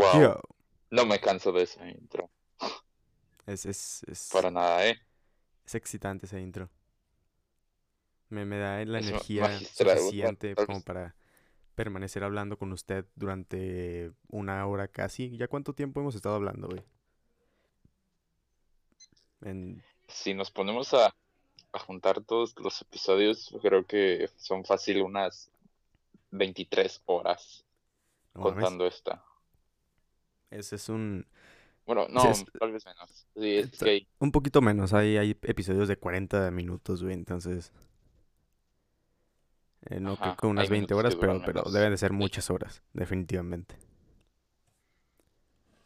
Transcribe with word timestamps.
Wow. 0.00 0.20
Yo. 0.20 0.40
No 0.90 1.06
me 1.06 1.20
canso 1.20 1.52
de 1.52 1.62
esa 1.62 1.88
intro. 1.88 2.30
Es, 3.46 3.66
es, 3.66 4.02
es, 4.06 4.28
Para 4.32 4.50
nada, 4.50 4.86
¿eh? 4.86 5.00
es 5.64 5.74
excitante 5.74 6.26
ese 6.26 6.40
intro. 6.40 6.68
Me, 8.28 8.44
me 8.44 8.58
da 8.58 8.84
la 8.84 8.98
Es 9.00 9.08
energía 9.08 9.58
suficiente 9.58 10.54
como 10.54 10.82
para 10.82 11.16
permanecer 11.74 12.22
hablando 12.24 12.58
con 12.58 12.72
usted 12.72 13.06
durante 13.14 14.12
una 14.28 14.66
hora 14.66 14.88
casi. 14.88 15.36
¿Ya 15.36 15.48
cuánto 15.48 15.74
tiempo 15.74 16.00
hemos 16.00 16.14
estado 16.14 16.36
hablando, 16.36 16.68
güey? 16.68 16.82
En... 19.42 19.82
Si 20.08 20.34
nos 20.34 20.50
ponemos 20.50 20.92
a, 20.94 21.14
a 21.72 21.78
juntar 21.78 22.20
todos 22.22 22.54
los 22.58 22.82
episodios, 22.82 23.54
creo 23.62 23.86
que 23.86 24.28
son 24.36 24.64
fácil 24.64 25.02
unas 25.02 25.50
23 26.30 27.02
horas 27.06 27.64
no 28.34 28.42
contando 28.42 28.86
esta. 28.86 29.24
Ese 30.50 30.76
es 30.76 30.88
un... 30.88 31.26
Bueno, 31.86 32.06
no, 32.08 32.22
es- 32.30 32.44
tal 32.58 32.72
vez 32.72 32.84
menos. 32.86 33.26
Sí, 33.36 33.56
es 33.56 33.70
que 33.78 34.06
Un 34.18 34.30
poquito 34.32 34.60
menos, 34.60 34.92
hay, 34.92 35.16
hay 35.16 35.30
episodios 35.42 35.88
de 35.88 35.96
40 35.96 36.50
minutos, 36.50 37.02
güey, 37.02 37.14
entonces... 37.14 37.72
eh, 39.88 39.98
no 40.00 40.16
creo 40.16 40.28
Ajá, 40.32 40.36
que 40.36 40.46
unas 40.46 40.64
hay 40.64 40.70
20 40.70 40.94
minutos 40.94 40.98
horas, 40.98 41.14
que 41.14 41.20
pero, 41.20 41.42
pero 41.44 41.70
deben 41.72 41.90
de 41.90 41.98
ser 41.98 42.12
muchas 42.12 42.50
horas, 42.50 42.82
definitivamente. 42.92 43.76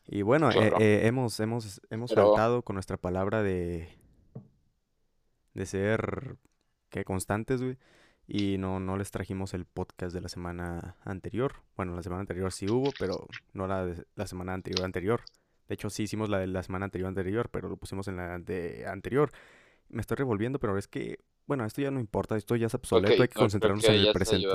Y 0.06 0.22
bueno, 0.22 0.50
eh, 0.50 0.72
eh, 0.80 1.00
hemos, 1.06 1.38
hemos, 1.40 1.80
hemos 1.90 2.10
Pero- 2.10 2.28
faltado 2.28 2.62
con 2.62 2.74
nuestra 2.74 2.96
palabra 2.98 3.42
de, 3.42 3.88
de 5.54 5.66
ser, 5.66 6.36
¿qué? 6.90 7.04
Constantes, 7.04 7.62
güey. 7.62 7.78
Y 8.26 8.56
no, 8.58 8.80
no 8.80 8.96
les 8.96 9.10
trajimos 9.10 9.52
el 9.52 9.66
podcast 9.66 10.14
de 10.14 10.20
la 10.20 10.28
semana 10.28 10.96
anterior. 11.04 11.56
Bueno, 11.76 11.94
la 11.94 12.02
semana 12.02 12.20
anterior 12.20 12.52
sí 12.52 12.66
hubo, 12.70 12.90
pero 12.98 13.28
no 13.52 13.66
la 13.66 13.84
de 13.84 14.06
la 14.14 14.26
semana 14.26 14.54
anterior 14.54 14.84
anterior. 14.84 15.20
De 15.68 15.74
hecho, 15.74 15.90
sí 15.90 16.04
hicimos 16.04 16.28
la 16.28 16.38
de 16.38 16.46
la 16.46 16.62
semana 16.62 16.86
anterior 16.86 17.08
anterior, 17.08 17.50
pero 17.50 17.68
lo 17.68 17.76
pusimos 17.76 18.08
en 18.08 18.16
la 18.16 18.38
de 18.38 18.86
anterior. 18.86 19.30
Me 19.88 20.00
estoy 20.00 20.16
revolviendo, 20.16 20.58
pero 20.58 20.78
es 20.78 20.88
que, 20.88 21.18
bueno, 21.46 21.64
esto 21.66 21.82
ya 21.82 21.90
no 21.90 22.00
importa, 22.00 22.36
esto 22.36 22.56
ya 22.56 22.66
es 22.66 22.74
obsoleto, 22.74 23.22
hay 23.22 23.28
que 23.28 23.34
no, 23.34 23.40
concentrarnos 23.40 23.84
en 23.84 23.94
el 23.94 24.12
presente. 24.12 24.48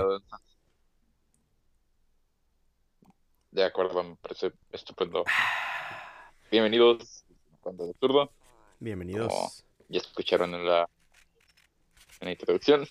De 3.52 3.64
acuerdo, 3.64 4.04
me 4.04 4.16
parece 4.16 4.52
estupendo. 4.72 5.24
Bienvenidos 6.52 7.26
cuando 7.62 7.86
de 7.86 7.94
zurdo. 7.94 8.32
Bienvenidos. 8.80 9.64
Ya 9.90 10.00
escucharon 10.00 10.54
en 10.54 10.66
la, 10.66 10.90
en 12.20 12.26
la 12.26 12.32
introducción. 12.32 12.88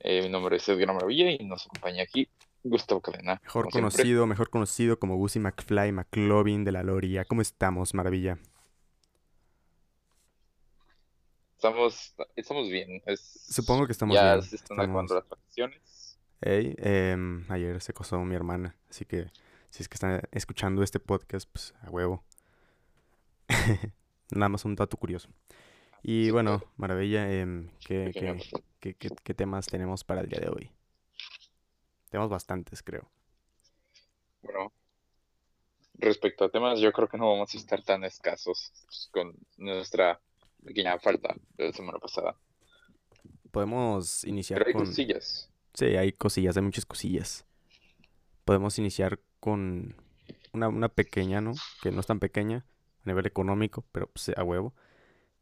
Eh, 0.00 0.22
mi 0.22 0.28
nombre 0.28 0.56
es 0.56 0.68
Edgar 0.68 0.92
Maravilla 0.94 1.30
y 1.30 1.44
nos 1.44 1.66
acompaña 1.66 2.02
aquí 2.02 2.28
Gustavo 2.62 3.00
Cadena. 3.00 3.40
Mejor 3.42 3.64
siempre. 3.64 3.80
conocido, 3.80 4.26
mejor 4.26 4.50
conocido 4.50 4.98
como 4.98 5.16
Gussie 5.16 5.40
McFly 5.40 5.92
McLovin 5.92 6.64
de 6.64 6.72
la 6.72 6.82
Loria. 6.82 7.24
¿Cómo 7.24 7.42
estamos, 7.42 7.94
maravilla? 7.94 8.38
Estamos, 11.56 12.14
estamos 12.36 12.68
bien. 12.70 13.02
Es, 13.06 13.20
Supongo 13.50 13.86
que 13.86 13.92
estamos 13.92 14.14
ya 14.14 14.34
bien, 14.36 14.42
se 14.46 14.56
están 14.56 14.76
estamos- 14.76 14.88
acabando 14.88 15.14
las 15.16 15.28
vacaciones. 15.28 16.18
Ey, 16.40 16.74
em, 16.78 17.44
ayer 17.50 17.82
se 17.82 17.92
casó 17.92 18.18
mi 18.24 18.34
hermana, 18.34 18.74
así 18.88 19.04
que 19.04 19.26
si 19.68 19.82
es 19.82 19.88
que 19.90 19.94
están 19.94 20.22
escuchando 20.32 20.82
este 20.82 20.98
podcast, 20.98 21.46
pues 21.52 21.74
a 21.82 21.90
huevo. 21.90 22.24
Nada 24.30 24.48
más 24.48 24.64
un 24.64 24.74
dato 24.74 24.96
curioso. 24.96 25.28
Y 26.02 26.30
bueno, 26.30 26.62
maravilla, 26.76 27.26
¿qué, 27.84 28.12
Pequeño 28.12 28.16
qué, 28.16 28.44
qué- 28.80 28.94
qué- 28.96 29.10
qué 29.22 29.34
temas 29.34 29.66
tenemos 29.68 30.04
para 30.04 30.20
el 30.22 30.28
día 30.28 30.40
de 30.40 30.48
hoy? 30.50 30.72
Tenemos 32.10 32.30
bastantes, 32.30 32.82
creo. 32.82 33.10
Bueno, 34.42 34.72
respecto 35.98 36.44
a 36.44 36.50
temas, 36.50 36.80
yo 36.80 36.92
creo 36.92 37.06
que 37.08 37.16
no 37.18 37.30
vamos 37.30 37.54
a 37.54 37.58
estar 37.58 37.80
tan 37.84 38.02
escasos 38.04 38.72
con 39.12 39.36
nuestra 39.56 40.20
pequeña 40.64 40.98
falta 40.98 41.34
de 41.56 41.66
la 41.66 41.72
semana 41.72 41.98
pasada. 42.00 42.36
Podemos 43.50 44.24
iniciar 44.24 44.62
Pero 44.62 44.68
hay 44.68 44.74
con... 44.74 44.76
cosillas. 44.76 45.50
Sí, 45.74 45.86
hay 45.96 46.12
cosillas, 46.12 46.56
hay 46.56 46.64
muchas 46.64 46.86
cosillas. 46.86 47.46
Podemos 48.44 48.78
iniciar 48.78 49.20
con 49.40 49.96
una, 50.52 50.68
una 50.68 50.88
pequeña, 50.90 51.40
¿no? 51.40 51.62
Que 51.82 51.92
no 51.92 52.00
es 52.00 52.06
tan 52.06 52.20
pequeña 52.20 52.66
a 53.04 53.08
nivel 53.10 53.26
económico, 53.26 53.84
pero 53.92 54.08
pues, 54.10 54.30
a 54.36 54.44
huevo. 54.44 54.74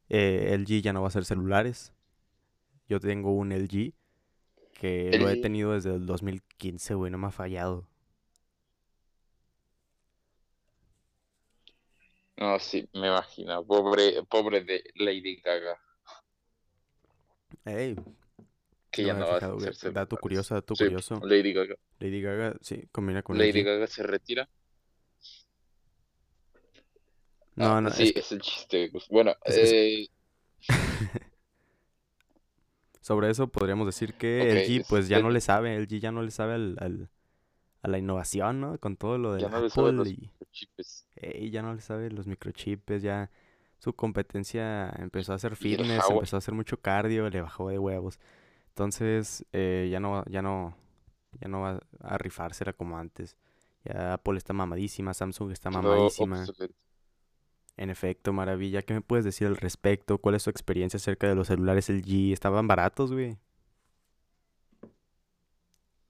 Eh, 0.09 0.55
LG 0.55 0.83
ya 0.83 0.93
no 0.93 1.01
va 1.01 1.07
a 1.07 1.09
hacer 1.09 1.25
celulares. 1.25 1.93
Yo 2.89 3.01
tengo 3.01 3.33
un 3.33 3.53
LG 3.53 3.93
que 4.81 5.19
lo 5.19 5.29
he 5.29 5.37
tenido 5.37 5.73
desde 5.73 5.95
el 5.95 6.07
2015, 6.07 6.95
güey, 6.95 7.11
no 7.11 7.19
me 7.19 7.27
ha 7.27 7.31
fallado. 7.31 7.87
No, 12.37 12.59
sí, 12.61 12.89
me 12.95 13.09
imagino. 13.09 13.65
Pobre, 13.65 14.23
pobre 14.31 14.63
de 14.63 14.85
Lady 14.95 15.37
Gaga, 15.43 15.79
Ey, 17.65 17.97
que 18.91 19.03
no 19.03 19.09
ya 19.09 19.15
no 19.15 19.27
va 19.27 19.33
a 19.33 19.35
fijado, 19.37 19.57
hacerse 19.57 19.91
Dato 19.91 20.17
curioso, 20.17 20.55
dato 20.55 20.75
Sí, 20.75 20.85
curioso. 20.85 21.21
Lady 21.25 21.53
Gaga. 21.53 21.75
Lady 21.99 22.23
Gaga, 22.23 22.57
sí, 22.61 22.89
combina 22.93 23.23
con 23.23 23.37
Lady 23.37 23.61
LG. 23.61 23.65
Gaga 23.65 23.87
se 23.87 24.03
retira. 24.03 24.49
No, 27.59 27.75
Ah, 27.75 27.81
no, 27.81 27.91
sí, 27.91 28.13
es 28.15 28.33
el 28.33 28.41
chiste. 28.41 28.89
pues, 28.93 29.09
Bueno, 29.09 29.35
Es- 29.47 29.77
eh, 29.77 30.07
sobre 33.01 33.31
eso 33.31 33.49
podríamos 33.49 33.87
decir 33.87 34.15
que 34.15 34.43
Ok, 34.43 34.53
LG 34.53 34.83
pues 34.87 35.09
ya 35.09 35.21
no 35.21 35.31
le 35.31 35.41
sabe, 35.41 35.75
LG 35.77 36.01
ya 36.01 36.13
no 36.13 36.23
le 36.23 36.31
sabe 36.31 36.55
al, 36.55 36.77
al- 36.81 37.11
a 37.83 37.89
la 37.89 37.99
innovación, 37.99 38.61
¿no? 38.61 38.79
Con 38.81 38.97
todo 38.97 39.19
lo 39.19 39.35
del 39.35 39.43
ya 39.43 39.49
no 39.49 39.61
le 39.61 39.71
sabe 39.71 39.93
Apple 39.93 39.93
los 39.93 40.15
y 40.15 40.31
ey, 41.17 41.51
ya 41.51 41.63
no 41.63 41.75
le 41.75 41.81
sabe 41.83 42.11
los 42.11 42.27
microchips, 42.27 43.03
ya 43.03 43.31
su 43.79 43.95
competencia 43.95 44.91
empezó 44.99 45.33
a 45.33 45.37
hacer 45.37 45.57
el 45.59 45.59
fitness, 45.59 46.11
empezó 46.11 46.37
a 46.37 46.41
hacer 46.41 46.55
mucho 46.55 46.81
cardio, 46.81 47.29
le 47.31 47.43
bajó 47.43 47.71
de 47.71 47.79
huevos. 47.79 48.19
Entonces, 48.71 49.47
eh, 49.53 49.89
ya 49.93 50.01
no, 50.01 50.25
ya 50.27 50.43
no, 50.43 50.77
ya 51.41 51.49
no 51.49 51.63
va 51.63 51.81
a 52.01 52.19
rifársela 52.19 52.73
como 52.75 52.99
antes. 52.99 53.37
Ya 53.85 54.15
Apple 54.15 54.39
está 54.39 54.53
mamadísima, 54.55 55.15
Samsung 55.15 55.53
está 55.53 55.71
mamadísima. 55.71 56.51
obsoleto. 56.51 56.75
En 57.79 57.91
efecto, 57.91 58.33
maravilla. 58.33 58.83
¿Qué 58.83 58.93
me 58.93 59.01
puedes 59.01 59.25
decir 59.25 59.47
al 59.47 59.57
respecto? 59.57 60.19
¿Cuál 60.19 60.35
es 60.35 60.43
tu 60.43 60.51
experiencia 60.51 60.97
acerca 60.97 61.29
de 61.29 61.37
los 61.37 61.47
celulares 61.47 61.89
LG? 61.89 62.33
¿Estaban 62.33 62.67
baratos, 62.67 63.13
güey? 63.13 63.39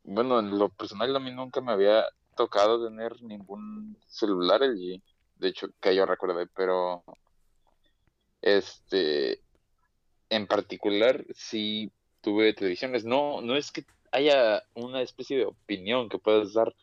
Bueno, 0.03 0.41
en 0.41 0.59
lo 0.59 0.71
personal 0.71 1.15
a 1.15 1.21
mí 1.21 1.31
nunca 1.31 1.61
me 1.61 1.73
había 1.73 2.07
tocado 2.35 2.89
tener 2.89 3.23
ningún 3.23 3.99
celular 4.07 4.63
LG. 4.63 5.03
De 5.37 5.49
hecho, 5.49 5.69
que 5.79 5.95
yo 5.95 6.07
recuerde, 6.07 6.47
pero 6.57 7.05
este 8.41 9.43
en 10.31 10.47
particular 10.47 11.27
sí 11.35 11.93
tuve 12.23 12.55
televisiones. 12.55 13.05
No, 13.05 13.43
no 13.43 13.57
es 13.57 13.71
que 13.71 13.85
haya 14.11 14.63
una 14.75 15.03
especie 15.03 15.37
de 15.37 15.45
opinión 15.45 16.09
que 16.09 16.19
puedas 16.19 16.55
dar 16.55 16.75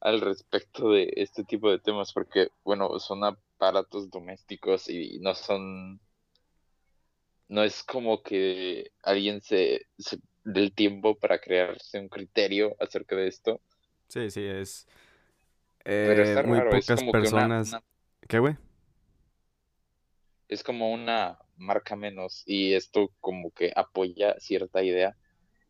al 0.00 0.20
respecto 0.20 0.90
de 0.90 1.10
este 1.16 1.44
tipo 1.44 1.70
de 1.70 1.78
temas, 1.78 2.12
porque 2.12 2.48
bueno, 2.62 2.98
son 2.98 3.24
aparatos 3.56 4.10
domésticos 4.10 4.88
y 4.88 5.18
no 5.20 5.34
son 5.34 6.00
no 7.48 7.62
es 7.62 7.82
como 7.82 8.22
que 8.22 8.90
alguien 9.02 9.40
se, 9.40 9.86
se 9.98 10.18
dé 10.44 10.60
el 10.60 10.74
tiempo 10.74 11.18
para 11.18 11.40
crearse 11.40 11.98
un 11.98 12.08
criterio 12.08 12.76
acerca 12.80 13.16
de 13.16 13.28
esto. 13.28 13.60
Sí, 14.08 14.30
sí, 14.30 14.44
es... 14.46 14.86
Pero 16.02 16.22
eh, 16.22 16.22
está 16.22 16.42
muy 16.42 16.60
raro, 16.60 16.76
es 16.76 16.92
pocas 16.92 16.92
como 16.92 17.16
que 17.16 17.28
una- 17.28 17.52
personas... 17.52 17.68
una- 17.68 17.82
¿Qué, 18.28 18.38
güey? 18.38 18.56
es 20.48 20.62
como 20.62 20.92
una 20.92 21.38
marca 21.56 21.96
menos 21.96 22.42
y 22.46 22.74
esto 22.74 23.10
como 23.20 23.50
que 23.52 23.72
apoya 23.74 24.38
cierta 24.40 24.82
idea 24.82 25.16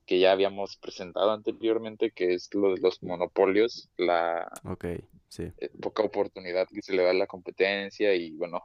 que 0.07 0.19
ya 0.21 0.33
habíamos 0.33 0.77
presentado 0.77 1.33
anteriormente, 1.33 2.11
que 2.13 2.35
es 2.35 2.53
lo 2.55 2.75
de 2.75 2.81
los 2.81 3.03
monopolios, 3.03 3.91
la 3.97 4.49
Ok, 4.65 4.85
sí. 5.29 5.53
eh, 5.59 5.71
poca 5.81 6.03
oportunidad 6.05 6.69
que 6.69 6.83
se 6.83 6.93
le 6.95 7.03
da 7.05 7.11
a 7.11 7.15
la 7.15 7.27
competencia 7.27 8.15
y 8.15 8.33
bueno, 8.37 8.63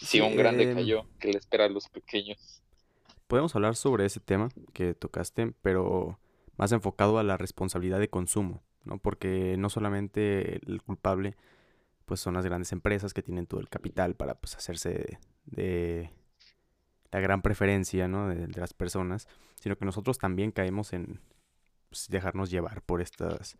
si 0.00 0.20
Sí, 0.20 0.20
un 0.20 0.34
grande 0.36 0.66
em, 0.66 0.68
cayó, 0.68 1.08
¿qué 1.20 1.28
le 1.28 1.38
espera 1.38 1.66
a 1.66 1.68
los 1.68 1.88
pequeños? 1.88 2.62
Podemos 3.26 3.54
hablar 3.54 3.76
sobre 3.76 4.06
ese 4.06 4.20
tema 4.20 4.48
que 4.72 4.94
tocaste, 4.94 5.52
pero 5.62 6.18
más 6.56 6.72
enfocado 6.72 7.18
a 7.18 7.22
la 7.22 7.36
responsabilidad 7.36 7.98
de 8.00 8.08
consumo, 8.08 8.62
¿no? 8.84 8.98
Porque 8.98 9.56
no 9.58 9.68
solamente 9.70 10.60
el 10.66 10.82
culpable, 10.82 11.36
pues 12.06 12.20
son 12.20 12.34
las 12.34 12.44
grandes 12.46 12.72
empresas 12.72 13.14
que 13.14 13.22
tienen 13.22 13.46
todo 13.46 13.60
el 13.60 13.68
capital 13.70 14.14
para 14.16 14.36
pues 14.36 14.56
hacerse 14.56 14.90
de, 14.90 15.18
de 15.46 16.10
la 17.10 17.20
gran 17.20 17.42
preferencia, 17.42 18.08
¿no? 18.08 18.28
De, 18.28 18.46
de 18.46 18.60
las 18.60 18.74
personas, 18.74 19.28
sino 19.56 19.76
que 19.76 19.84
nosotros 19.84 20.18
también 20.18 20.50
caemos 20.50 20.92
en 20.92 21.20
pues, 21.88 22.08
dejarnos 22.08 22.50
llevar 22.50 22.82
por 22.82 23.00
estas, 23.00 23.56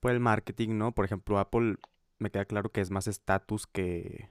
por 0.00 0.12
el 0.12 0.20
marketing, 0.20 0.78
¿no? 0.78 0.92
Por 0.92 1.04
ejemplo, 1.04 1.38
Apple 1.38 1.76
me 2.18 2.30
queda 2.30 2.44
claro 2.44 2.70
que 2.70 2.80
es 2.80 2.90
más 2.90 3.06
estatus 3.06 3.66
que 3.66 4.28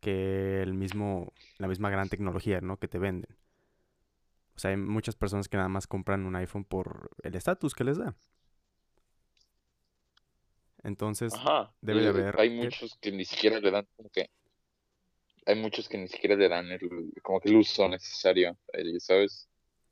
que 0.00 0.62
el 0.62 0.74
mismo 0.74 1.32
la 1.58 1.68
misma 1.68 1.90
gran 1.90 2.08
tecnología, 2.08 2.60
¿no? 2.60 2.78
Que 2.78 2.88
te 2.88 2.98
venden. 2.98 3.36
O 4.54 4.60
sea, 4.60 4.72
hay 4.72 4.76
muchas 4.76 5.14
personas 5.14 5.48
que 5.48 5.56
nada 5.56 5.68
más 5.68 5.86
compran 5.86 6.26
un 6.26 6.34
iPhone 6.36 6.64
por 6.64 7.10
el 7.22 7.34
estatus 7.36 7.74
que 7.74 7.84
les 7.84 7.98
da. 7.98 8.16
Entonces, 10.82 11.32
Ajá. 11.34 11.72
debe 11.80 12.02
de 12.02 12.08
haber... 12.08 12.40
Hay 12.40 12.50
muchos 12.50 12.96
que 13.00 13.12
ni 13.12 13.24
siquiera 13.24 13.60
le 13.60 13.70
dan 13.70 13.86
como 13.96 14.08
que. 14.10 14.30
Hay 15.48 15.56
muchos 15.56 15.88
que 15.88 15.98
ni 15.98 16.08
siquiera 16.08 16.36
le 16.36 16.48
dan 16.48 16.70
el, 16.70 17.12
como 17.22 17.40
que 17.40 17.48
el 17.48 17.56
uso 17.56 17.88
necesario 17.88 18.56
ellos, 18.72 19.04
¿sabes? 19.04 19.48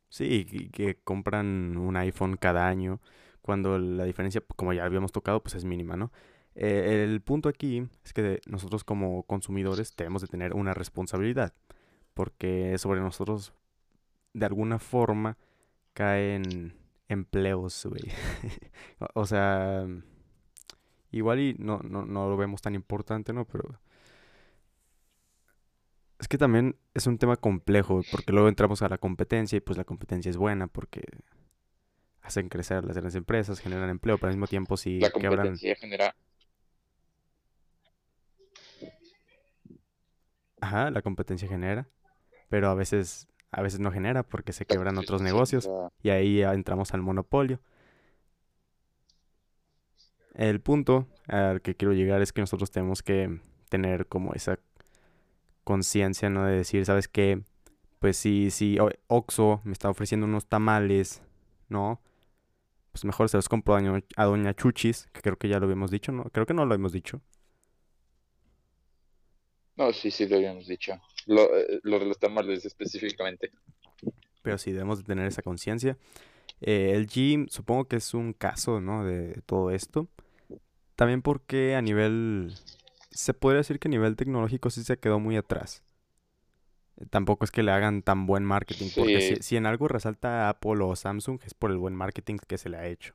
Sí, 0.08 0.46
que 0.72 0.96
compran 1.04 1.76
un 1.76 1.96
iPhone 1.96 2.36
cada 2.36 2.68
año, 2.68 3.00
cuando 3.42 3.78
la 3.78 4.04
diferencia, 4.04 4.42
como 4.56 4.72
ya 4.72 4.84
habíamos 4.84 5.12
tocado, 5.12 5.42
pues 5.42 5.54
es 5.56 5.64
mínima, 5.64 5.96
¿no? 5.96 6.12
Eh, 6.54 7.04
el 7.04 7.20
punto 7.22 7.48
aquí 7.48 7.86
es 8.04 8.12
que 8.12 8.40
nosotros 8.46 8.84
como 8.84 9.24
consumidores 9.24 9.94
debemos 9.96 10.22
de 10.22 10.28
tener 10.28 10.54
una 10.54 10.74
responsabilidad, 10.74 11.54
porque 12.14 12.78
sobre 12.78 13.00
nosotros 13.00 13.52
de 14.34 14.46
alguna 14.46 14.78
forma 14.78 15.38
caen 15.94 16.74
empleos, 17.08 17.86
güey. 17.86 18.02
O 19.14 19.26
sea, 19.26 19.86
igual 21.10 21.40
y 21.40 21.54
no, 21.58 21.80
no, 21.80 22.04
no 22.06 22.28
lo 22.30 22.36
vemos 22.36 22.62
tan 22.62 22.74
importante, 22.74 23.32
¿no? 23.32 23.44
Pero 23.46 23.80
es 26.18 26.28
que 26.28 26.38
también 26.38 26.76
es 26.94 27.06
un 27.06 27.18
tema 27.18 27.36
complejo, 27.36 28.02
porque 28.10 28.32
luego 28.32 28.48
entramos 28.48 28.82
a 28.82 28.88
la 28.88 28.98
competencia 28.98 29.56
y 29.56 29.60
pues 29.60 29.76
la 29.78 29.84
competencia 29.84 30.30
es 30.30 30.36
buena 30.36 30.66
porque 30.66 31.02
hacen 32.22 32.48
crecer 32.48 32.84
las 32.84 32.96
grandes 32.96 33.14
empresas, 33.14 33.60
generan 33.60 33.90
empleo, 33.90 34.18
pero 34.18 34.30
al 34.30 34.36
mismo 34.36 34.48
tiempo 34.48 34.76
La 34.98 35.10
si 35.10 35.10
quebran, 35.18 35.46
competencia 35.48 35.74
genera. 35.76 36.14
ajá, 40.60 40.90
la 40.90 41.02
competencia 41.02 41.48
genera, 41.48 41.88
pero 42.48 42.68
a 42.68 42.74
veces, 42.74 43.28
a 43.50 43.62
veces 43.62 43.80
no 43.80 43.90
genera 43.92 44.22
porque 44.22 44.52
se 44.52 44.66
La 44.68 44.76
quebran 44.76 44.98
otros 44.98 45.22
negocios 45.22 45.68
y 46.02 46.10
ahí 46.10 46.38
ya 46.40 46.52
entramos 46.54 46.94
al 46.94 47.02
monopolio. 47.02 47.60
El 50.34 50.60
punto 50.60 51.06
al 51.28 51.62
que 51.62 51.74
quiero 51.74 51.94
llegar 51.94 52.20
es 52.22 52.32
que 52.32 52.40
nosotros 52.42 52.70
tenemos 52.70 53.02
que 53.02 53.40
tener 53.68 54.06
como 54.06 54.34
esa 54.34 54.58
conciencia, 55.66 56.30
¿no? 56.30 56.46
De 56.46 56.56
decir, 56.58 56.86
¿sabes 56.86 57.08
qué? 57.08 57.42
Pues 58.00 58.16
si, 58.18 58.50
si 58.52 58.78
O- 58.80 58.90
Oxxo 59.08 59.60
me 59.64 59.72
está 59.74 59.90
ofreciendo 59.90 60.26
unos 60.26 60.46
tamales, 60.46 61.22
¿no? 61.68 62.00
Pues 62.92 63.04
mejor 63.04 63.28
se 63.28 63.38
los 63.38 63.48
compro 63.48 63.74
a 63.76 63.82
doña, 63.82 64.02
a 64.16 64.24
doña 64.26 64.54
Chuchis, 64.54 65.08
que 65.12 65.22
creo 65.22 65.38
que 65.38 65.48
ya 65.48 65.58
lo 65.60 65.66
habíamos 65.66 65.90
dicho, 65.90 66.12
¿no? 66.12 66.24
Creo 66.32 66.46
que 66.46 66.54
no 66.54 66.66
lo 66.66 66.74
hemos 66.74 66.92
dicho. 66.92 67.20
No, 69.76 69.92
sí, 69.92 70.10
sí, 70.10 70.26
lo 70.26 70.36
habíamos 70.36 70.66
dicho. 70.66 70.92
Lo, 71.26 71.42
eh, 71.56 71.80
lo 71.82 71.98
de 71.98 72.06
los 72.06 72.18
tamales 72.18 72.64
específicamente. 72.64 73.50
Pero 74.42 74.58
sí 74.58 74.72
debemos 74.72 74.98
de 74.98 75.04
tener 75.04 75.26
esa 75.26 75.42
conciencia. 75.42 75.98
Eh, 76.60 76.92
el 76.94 77.08
G 77.08 77.48
supongo 77.50 77.86
que 77.86 77.96
es 77.96 78.14
un 78.14 78.32
caso, 78.32 78.80
¿no? 78.80 79.04
De 79.04 79.42
todo 79.46 79.70
esto. 79.70 80.08
También 80.96 81.22
porque 81.22 81.76
a 81.76 81.82
nivel... 81.82 82.54
Se 83.16 83.34
podría 83.34 83.58
decir 83.58 83.78
que 83.78 83.88
a 83.88 83.90
nivel 83.90 84.14
tecnológico 84.16 84.70
sí 84.70 84.84
se 84.84 84.98
quedó 84.98 85.18
muy 85.18 85.36
atrás. 85.36 85.82
Eh, 86.98 87.06
Tampoco 87.10 87.44
es 87.44 87.50
que 87.50 87.62
le 87.62 87.72
hagan 87.72 88.02
tan 88.02 88.26
buen 88.26 88.44
marketing, 88.44 88.90
porque 88.94 89.20
si, 89.20 89.42
si 89.42 89.56
en 89.56 89.66
algo 89.66 89.88
resalta 89.88 90.48
Apple 90.48 90.82
o 90.82 90.94
Samsung 90.94 91.40
es 91.44 91.54
por 91.54 91.70
el 91.70 91.78
buen 91.78 91.94
marketing 91.94 92.38
que 92.46 92.58
se 92.58 92.68
le 92.68 92.76
ha 92.76 92.86
hecho. 92.86 93.14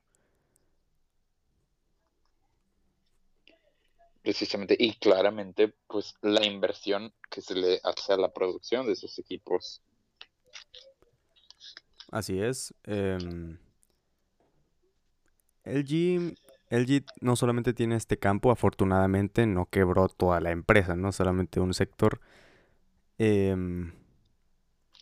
precisamente. 4.22 4.76
Y 4.78 4.94
claramente, 4.94 5.74
pues 5.86 6.14
la 6.22 6.44
inversión 6.46 7.12
que 7.30 7.42
se 7.42 7.54
le 7.54 7.80
hace 7.82 8.12
a 8.12 8.16
la 8.16 8.32
producción 8.32 8.86
de 8.86 8.92
esos 8.92 9.18
equipos. 9.18 9.82
Así 12.10 12.40
es. 12.40 12.74
em, 12.84 13.58
LG, 15.64 16.34
LG 16.72 17.04
no 17.20 17.36
solamente 17.36 17.74
tiene 17.74 17.96
este 17.96 18.18
campo, 18.18 18.50
afortunadamente 18.50 19.46
no 19.46 19.66
quebró 19.66 20.08
toda 20.08 20.40
la 20.40 20.52
empresa, 20.52 20.96
¿no? 20.96 21.12
Solamente 21.12 21.60
un 21.60 21.74
sector. 21.74 22.20
em, 23.18 23.92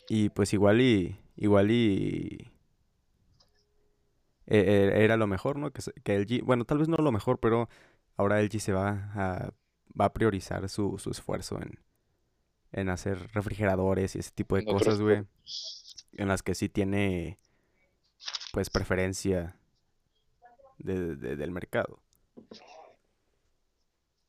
y 0.08 0.28
pues 0.30 0.52
igual 0.52 0.80
y, 0.80 1.16
igual 1.36 1.70
y 1.70 2.50
e- 4.46 4.58
e- 4.58 5.04
era 5.04 5.16
lo 5.16 5.26
mejor, 5.28 5.58
¿no? 5.58 5.70
Que, 5.72 5.80
que 6.02 6.14
LG, 6.16 6.42
bueno, 6.44 6.64
tal 6.64 6.78
vez 6.78 6.88
no 6.88 6.96
lo 6.96 7.12
mejor, 7.12 7.38
pero 7.38 7.68
ahora 8.16 8.40
LG 8.40 8.60
se 8.60 8.72
va 8.72 9.12
a, 9.14 9.50
va 9.98 10.04
a 10.06 10.12
priorizar 10.12 10.68
su, 10.68 10.98
su 10.98 11.10
esfuerzo 11.10 11.60
en, 11.62 11.78
en 12.72 12.88
hacer 12.88 13.30
refrigeradores 13.32 14.16
y 14.16 14.18
ese 14.18 14.32
tipo 14.32 14.56
de 14.56 14.64
cosas, 14.64 15.00
güey, 15.00 15.24
en 16.14 16.28
las 16.28 16.42
que 16.42 16.54
sí 16.56 16.68
tiene, 16.68 17.38
pues, 18.52 18.70
preferencia 18.70 19.56
de- 20.84 21.16
de- 21.16 21.36
del 21.36 21.50
mercado. 21.52 22.02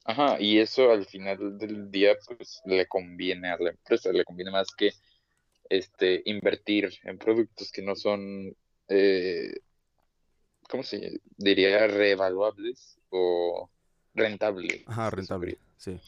Ajá, 0.03 0.37
y 0.39 0.59
eso 0.59 0.91
al 0.91 1.05
final 1.05 1.57
del 1.57 1.91
día, 1.91 2.15
pues 2.27 2.61
le 2.65 2.87
conviene 2.87 3.49
a 3.49 3.57
la 3.57 3.69
empresa, 3.71 4.11
le 4.11 4.23
conviene 4.25 4.51
más 4.51 4.67
que 4.75 4.91
este 5.69 6.23
invertir 6.25 6.91
en 7.03 7.17
productos 7.19 7.71
que 7.71 7.81
no 7.83 7.95
son, 7.95 8.55
eh, 8.89 9.53
¿cómo 10.69 10.83
se 10.83 11.21
diría? 11.37 11.87
Reevaluables 11.87 12.99
o 13.09 13.69
rentables, 14.13 14.85
Ajá, 14.85 15.09
rentable, 15.09 15.57
sí. 15.77 15.99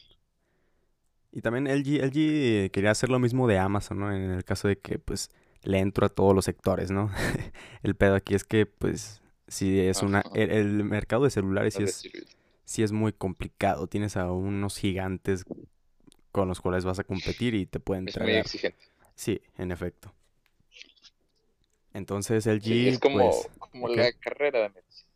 Y 1.32 1.42
también 1.42 1.66
LG, 1.66 2.00
LG 2.02 2.70
quería 2.70 2.90
hacer 2.92 3.10
lo 3.10 3.18
mismo 3.18 3.48
de 3.48 3.58
Amazon, 3.58 3.98
¿no? 3.98 4.12
En 4.14 4.30
el 4.30 4.44
caso 4.44 4.68
de 4.68 4.78
que, 4.78 4.98
pues, 4.98 5.30
le 5.62 5.78
entro 5.80 6.06
a 6.06 6.08
todos 6.08 6.34
los 6.34 6.44
sectores, 6.44 6.90
¿no? 6.90 7.10
El 7.82 7.96
pedo 7.96 8.14
aquí 8.14 8.34
es 8.34 8.44
que, 8.44 8.66
pues, 8.66 9.20
si 9.48 9.80
es 9.80 10.02
una... 10.02 10.22
El, 10.34 10.50
el 10.50 10.84
mercado 10.84 11.24
de 11.24 11.30
celulares 11.30 11.74
sí 11.74 11.82
es, 11.82 12.02
sí 12.64 12.82
es 12.82 12.92
muy 12.92 13.12
complicado. 13.12 13.86
Tienes 13.86 14.16
a 14.16 14.30
unos 14.30 14.78
gigantes 14.78 15.44
con 16.32 16.48
los 16.48 16.60
cuales 16.60 16.84
vas 16.84 16.98
a 16.98 17.04
competir 17.04 17.54
y 17.54 17.66
te 17.66 17.80
pueden 17.80 18.08
Es 18.08 18.18
muy 18.18 18.32
exigente. 18.32 18.78
Sí, 19.14 19.40
en 19.56 19.70
efecto. 19.70 20.12
Entonces 21.92 22.44
Sí, 22.60 22.88
es 22.88 22.98
como, 22.98 23.30
pues, 23.30 23.48
como 23.58 23.88
la 23.88 24.10
carrera 24.12 24.62
de 24.62 24.68
medicina. 24.70 25.10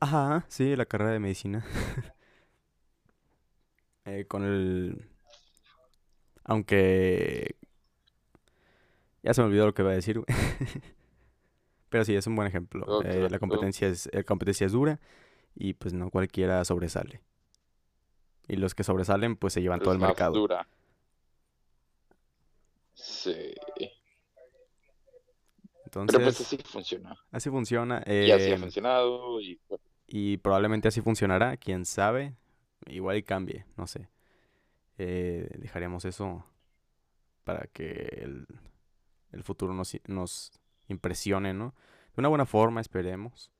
Ajá, 0.00 0.46
sí, 0.48 0.74
la 0.74 0.86
carrera 0.86 1.12
de 1.12 1.18
medicina. 1.18 1.64
Eh, 4.08 4.24
con 4.28 4.44
el... 4.44 5.10
Aunque... 6.44 7.56
Ya 9.24 9.34
se 9.34 9.40
me 9.40 9.48
olvidó 9.48 9.66
lo 9.66 9.74
que 9.74 9.82
iba 9.82 9.90
a 9.90 9.96
decir, 9.96 10.20
güey. 10.20 10.26
Pero 11.88 12.04
sí, 12.04 12.14
es 12.14 12.26
un 12.26 12.36
buen 12.36 12.48
ejemplo. 12.48 13.02
Eh, 13.02 13.28
la 13.30 13.38
competencia 13.38 13.88
es, 13.88 14.08
la 14.12 14.22
competencia 14.24 14.66
es 14.66 14.72
dura 14.72 15.00
y 15.54 15.74
pues 15.74 15.94
no 15.94 16.10
cualquiera 16.10 16.64
sobresale. 16.64 17.20
Y 18.48 18.56
los 18.56 18.74
que 18.74 18.84
sobresalen 18.84 19.36
pues 19.36 19.52
se 19.52 19.62
llevan 19.62 19.80
todo 19.80 19.92
el 19.92 19.98
más 19.98 20.10
mercado. 20.10 20.34
dura. 20.34 20.68
Sí. 22.94 23.54
Pero 25.84 26.04
pues 26.04 26.14
Entonces, 26.14 26.40
así 26.40 26.58
funciona. 26.58 27.16
así 27.30 27.50
funciona. 27.50 28.02
Y 28.06 28.30
así 28.30 28.50
ha 28.50 28.54
eh, 28.54 28.58
funcionado 28.58 29.40
y 29.40 29.58
bueno, 29.68 29.84
y 30.06 30.36
probablemente 30.38 30.88
así 30.88 31.00
funcionará, 31.00 31.56
quién 31.56 31.84
sabe. 31.84 32.34
Igual 32.86 33.16
y 33.16 33.22
cambie, 33.22 33.64
no 33.76 33.86
sé. 33.86 34.08
Eh, 34.98 35.48
dejaremos 35.58 36.04
eso 36.04 36.44
para 37.44 37.66
que 37.66 38.20
el, 38.22 38.46
el 39.32 39.42
futuro 39.42 39.74
nos, 39.74 39.96
nos 40.06 40.52
impresione, 40.88 41.54
¿no? 41.54 41.74
De 42.14 42.20
una 42.20 42.28
buena 42.28 42.46
forma, 42.46 42.80
esperemos. 42.80 43.50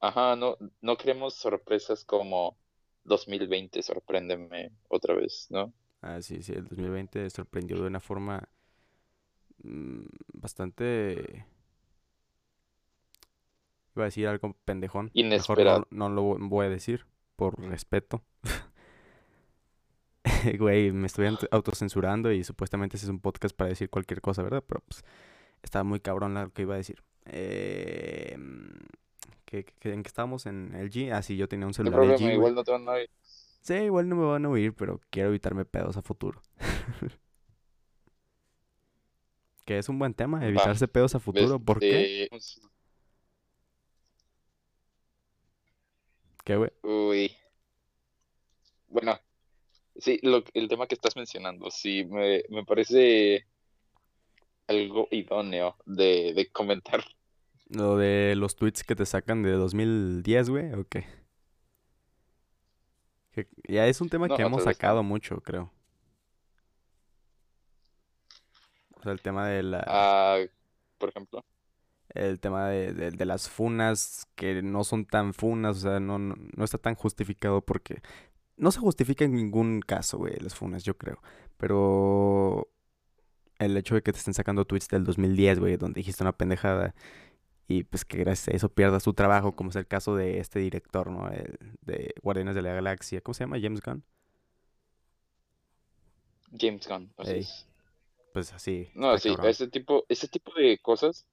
Ajá, 0.00 0.34
no, 0.34 0.56
no 0.80 0.96
queremos 0.96 1.34
sorpresas 1.34 2.04
como 2.04 2.56
2020, 3.04 3.82
sorpréndeme 3.82 4.72
otra 4.88 5.14
vez, 5.14 5.46
¿no? 5.50 5.72
Ah, 6.02 6.22
sí, 6.22 6.42
sí, 6.42 6.52
el 6.52 6.64
2020 6.64 7.28
sorprendió 7.30 7.76
de 7.80 7.86
una 7.86 8.00
forma 8.00 8.48
mm, 9.62 10.04
bastante... 10.32 11.44
Iba 13.94 14.04
a 14.04 14.06
decir 14.06 14.26
algo 14.28 14.56
pendejón. 14.64 15.12
Mejor 15.34 15.60
no, 15.60 15.84
Inesperado. 15.84 15.86
no 15.90 16.08
lo 16.08 16.22
voy 16.22 16.66
a 16.66 16.70
decir, 16.70 17.06
por 17.36 17.60
respeto. 17.60 18.22
Güey, 20.58 20.92
me 20.92 21.06
estoy 21.06 21.28
autocensurando 21.50 22.32
y 22.32 22.44
supuestamente 22.44 22.96
ese 22.96 23.06
es 23.06 23.10
un 23.10 23.20
podcast 23.20 23.56
para 23.56 23.68
decir 23.70 23.90
cualquier 23.90 24.20
cosa, 24.20 24.42
¿verdad? 24.42 24.64
Pero 24.66 24.80
pues 24.86 25.04
estaba 25.62 25.84
muy 25.84 26.00
cabrón 26.00 26.34
lo 26.34 26.50
que 26.52 26.62
iba 26.62 26.74
a 26.74 26.78
decir. 26.78 27.02
Eh, 27.26 28.36
¿qué- 29.44 29.64
qué- 29.64 29.92
¿en 29.92 30.02
qué 30.02 30.08
estábamos? 30.08 30.46
¿En 30.46 30.74
LG? 30.74 31.12
Ah, 31.12 31.22
sí, 31.22 31.36
yo 31.36 31.48
tenía 31.48 31.66
un 31.66 31.74
celular 31.74 32.02
LG, 32.02 32.32
igual 32.32 32.54
no 32.54 32.64
te 32.64 32.72
van 32.72 32.88
a 32.88 32.92
oír. 32.92 33.10
Sí, 33.62 33.74
igual 33.74 34.08
no 34.08 34.16
me 34.16 34.24
van 34.24 34.44
a 34.46 34.48
oír, 34.48 34.74
pero 34.74 35.00
quiero 35.10 35.28
evitarme 35.28 35.64
pedos 35.64 35.96
a 35.96 36.02
futuro. 36.02 36.40
Que 39.64 39.78
es 39.78 39.88
un 39.88 39.98
buen 40.00 40.14
tema, 40.14 40.40
Va, 40.40 40.46
evitarse 40.46 40.88
pedos 40.88 41.14
a 41.14 41.20
futuro. 41.20 41.60
¿Por 41.60 41.78
qué? 41.78 42.28
¿Qué, 46.44 46.56
güey? 46.56 46.70
uy, 46.82 47.36
bueno, 48.88 49.16
sí, 50.00 50.18
lo, 50.22 50.42
el 50.54 50.68
tema 50.68 50.86
que 50.86 50.94
estás 50.94 51.16
mencionando, 51.16 51.70
sí, 51.70 52.04
me, 52.04 52.42
me 52.50 52.64
parece 52.64 53.46
algo 54.68 55.06
idóneo 55.10 55.76
de, 55.84 56.32
de 56.34 56.50
comentar 56.50 57.04
Lo 57.70 57.96
de 57.96 58.34
los 58.36 58.54
tweets 58.56 58.84
que 58.84 58.94
te 58.96 59.06
sacan 59.06 59.42
de 59.42 59.52
2010, 59.52 60.50
güey, 60.50 60.72
¿o 60.74 60.86
qué? 60.86 61.06
Que 63.32 63.48
ya 63.68 63.86
es 63.88 64.00
un 64.00 64.08
tema 64.08 64.28
No, 64.28 64.34
que 64.34 64.42
hemos 64.42 64.62
sacado 64.64 65.02
mucho, 65.02 65.40
creo. 65.40 65.72
O 68.96 69.02
sea, 69.02 69.12
el 69.12 69.20
tema 69.22 69.48
de 69.48 69.62
la, 69.64 69.84
Ah, 69.86 70.38
por 70.98 71.08
ejemplo. 71.10 71.44
el 72.14 72.40
tema 72.40 72.68
de, 72.68 72.92
de- 72.92 73.10
de 73.12 73.24
las 73.24 73.48
funas 73.48 74.26
que 74.34 74.62
no 74.62 74.84
son 74.84 75.04
tan 75.06 75.32
funas, 75.34 75.76
o 75.78 75.80
sea, 75.80 76.00
no, 76.00 76.18
no, 76.18 76.34
no 76.56 76.64
está 76.64 76.78
tan 76.78 76.94
justificado 76.96 77.60
porque 77.64 78.02
no 78.60 78.70
se 78.72 78.80
justifica 78.80 79.24
en 79.24 79.34
ningún 79.34 79.80
caso, 79.82 80.18
güey, 80.18 80.36
las 80.40 80.54
funas, 80.54 80.84
yo 80.84 80.96
creo. 80.98 81.22
Pero 81.58 82.70
el 83.58 83.76
hecho 83.76 83.94
de 83.94 84.02
que 84.02 84.12
te 84.12 84.18
estén 84.18 84.34
sacando 84.34 84.64
tweets 84.66 84.88
del 84.88 85.04
2010, 85.04 85.60
güey, 85.60 85.76
donde 85.76 86.00
dijiste 86.00 86.24
una 86.24 86.36
pendejada 86.36 86.94
y 87.68 87.84
pues 87.84 88.04
que 88.04 88.18
gracias 88.18 88.48
a 88.48 88.56
eso 88.56 88.68
pierdas 88.74 89.04
tu 89.04 89.14
trabajo, 89.14 89.56
como 89.56 89.70
es 89.70 89.76
el 89.76 89.86
caso 89.88 90.16
de 90.16 90.40
este 90.40 90.60
director, 90.60 91.10
¿no? 91.10 91.28
El 91.30 91.58
de 91.82 92.14
Guardianes 92.22 92.54
de 92.56 92.62
la 92.62 92.74
Galaxia, 92.74 93.20
¿cómo 93.22 93.34
se 93.34 93.44
llama? 93.44 93.58
James 93.60 93.80
Gunn. 93.82 94.04
James 96.52 96.86
Gunn, 96.86 97.12
así 97.16 97.38
es. 97.38 97.66
pues 98.32 98.52
así, 98.52 98.88
No, 98.94 99.18
sí, 99.18 99.36
cabrón. 99.36 99.50
ese 99.50 99.68
tipo, 99.68 100.04
ese 100.08 100.28
tipo 100.28 100.52
de 100.54 100.78
cosas, 100.80 101.26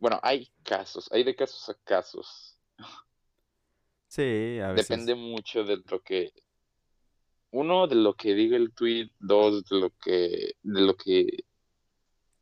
bueno, 0.00 0.20
hay 0.22 0.50
casos, 0.64 1.10
hay 1.12 1.24
de 1.24 1.36
casos 1.36 1.68
a 1.70 1.74
casos. 1.84 2.58
Sí, 4.08 4.58
a 4.60 4.72
Depende 4.74 5.14
veces. 5.14 5.14
mucho 5.14 5.64
de 5.64 5.78
lo 5.88 6.00
que, 6.02 6.32
uno, 7.54 7.86
de 7.86 7.94
lo 7.94 8.14
que 8.14 8.34
diga 8.34 8.56
el 8.56 8.72
tweet, 8.72 9.10
dos, 9.20 9.64
de 9.68 9.78
lo 9.78 9.90
que, 9.90 10.54
de 10.62 10.80
lo 10.80 10.96
que, 10.96 11.44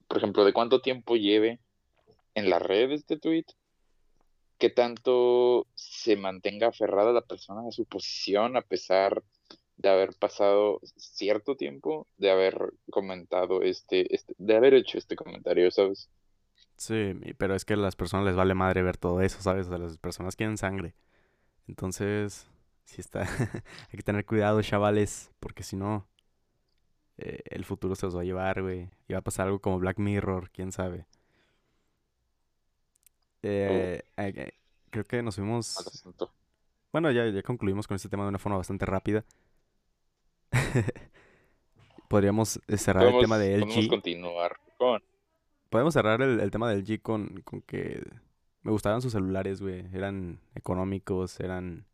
por 0.09 0.17
ejemplo, 0.19 0.45
de 0.45 0.55
cuánto 0.55 0.81
tiempo 0.81 1.17
lleve 1.17 1.61
en 2.35 2.49
la 2.49 2.59
red 2.59 2.91
este 2.93 3.19
tweet, 3.19 3.45
qué 4.57 4.71
tanto 4.71 5.67
se 5.75 6.17
mantenga 6.17 6.69
aferrada 6.69 7.13
la 7.13 7.21
persona 7.21 7.61
a 7.69 7.73
su 7.73 7.85
posición 7.85 8.57
a 8.57 8.63
pesar 8.63 9.23
de 9.77 9.91
haber 9.91 10.15
pasado 10.19 10.81
cierto 10.97 11.57
tiempo, 11.57 12.07
de 12.17 12.31
haber 12.31 12.73
comentado 12.91 13.61
este, 13.61 14.15
este, 14.15 14.35
de 14.39 14.57
haber 14.57 14.73
hecho 14.73 14.97
este 14.97 15.15
comentario, 15.15 15.71
¿sabes? 15.71 16.09
Sí, 16.77 17.13
pero 17.37 17.55
es 17.55 17.67
que 17.67 17.75
a 17.75 17.77
las 17.77 17.97
personas 17.97 18.25
les 18.25 18.37
vale 18.37 18.55
madre 18.55 18.83
ver 18.83 18.97
todo 18.97 19.21
eso, 19.21 19.43
¿sabes? 19.43 19.67
O 19.67 19.71
sea, 19.71 19.79
las 19.79 19.99
personas 19.99 20.37
quieren 20.37 20.57
sangre. 20.57 20.95
Entonces, 21.69 22.47
sí 22.85 23.01
está. 23.01 23.23
Hay 23.91 23.97
que 23.97 24.03
tener 24.03 24.25
cuidado, 24.25 24.63
chavales, 24.63 25.31
porque 25.41 25.63
si 25.63 25.77
no, 25.77 26.07
eh, 27.19 27.43
el 27.51 27.65
futuro 27.65 27.95
se 27.95 28.07
los 28.07 28.17
va 28.17 28.23
a 28.23 28.25
llevar, 28.25 28.63
güey. 28.63 28.91
Y 29.09 29.13
va 29.13 29.21
a 29.21 29.23
pasar 29.23 29.47
algo 29.47 29.61
como 29.61 29.79
Black 29.79 29.99
Mirror, 29.99 30.51
quién 30.51 30.73
sabe. 30.73 31.07
Eh, 33.43 34.03
eh, 34.17 34.53
creo 34.91 35.05
que 35.05 35.23
nos 35.23 35.37
fuimos. 35.37 36.05
Bueno, 36.93 37.11
ya, 37.11 37.27
ya 37.29 37.43
concluimos 37.43 37.87
con 37.87 37.95
este 37.97 38.09
tema 38.09 38.25
de 38.25 38.31
una 38.31 38.39
forma 38.39 38.59
bastante 38.59 38.87
rápida. 38.87 39.25
Podríamos 42.09 42.61
cerrar 42.77 43.07
el 43.07 43.21
tema 43.21 43.37
Podemos, 43.37 43.39
de 43.39 43.59
podemos 43.61 43.85
LG. 43.85 43.89
continuar 43.89 44.61
con, 44.77 45.03
Podemos 45.71 45.95
cerrar 45.95 46.21
el, 46.21 46.41
el 46.41 46.51
tema 46.51 46.69
del 46.69 46.85
G 46.85 47.01
con, 47.01 47.41
con 47.43 47.63
que 47.63 48.03
me 48.63 48.71
gustaban 48.71 49.01
sus 49.01 49.13
celulares, 49.13 49.63
güey. 49.63 49.87
Eran 49.95 50.41
económicos, 50.55 51.41
eran, 51.41 51.87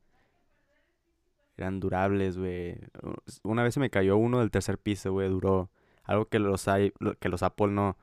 eran 1.59 1.81
durables, 1.81 2.39
güey. 2.39 2.79
Una 3.43 3.63
vez 3.63 3.75
se 3.75 3.81
me 3.81 3.91
cayó 3.91 4.17
uno 4.17 4.39
del 4.41 4.51
tercer 4.51 4.79
piso, 4.79 5.13
güey. 5.13 5.29
Duró 5.29 5.71
algo 6.05 6.27
que 6.27 6.39
los, 6.39 6.67
lo- 7.01 7.15
que 7.19 7.29
los 7.29 7.43
Apple 7.43 7.69
no, 7.69 7.97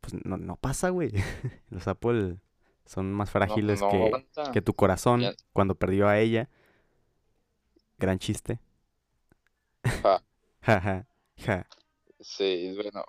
pues 0.00 0.14
no, 0.24 0.36
no 0.36 0.56
pasa, 0.56 0.90
güey. 0.90 1.10
Los 1.70 1.86
Apple 1.88 2.38
son 2.84 3.12
más 3.12 3.30
frágiles 3.30 3.80
no 3.80 3.90
que, 4.52 4.62
tu 4.62 4.74
corazón 4.74 5.20
Ya, 5.20 5.34
cuando 5.52 5.74
perdió 5.74 6.08
a 6.08 6.18
ella. 6.18 6.48
Gran 7.98 8.18
chiste. 8.18 8.60
ja, 10.02 10.22
Ja, 10.62 10.80
ja, 10.80 11.06
ja. 11.38 11.66
sí, 12.20 12.72
bueno, 12.74 13.04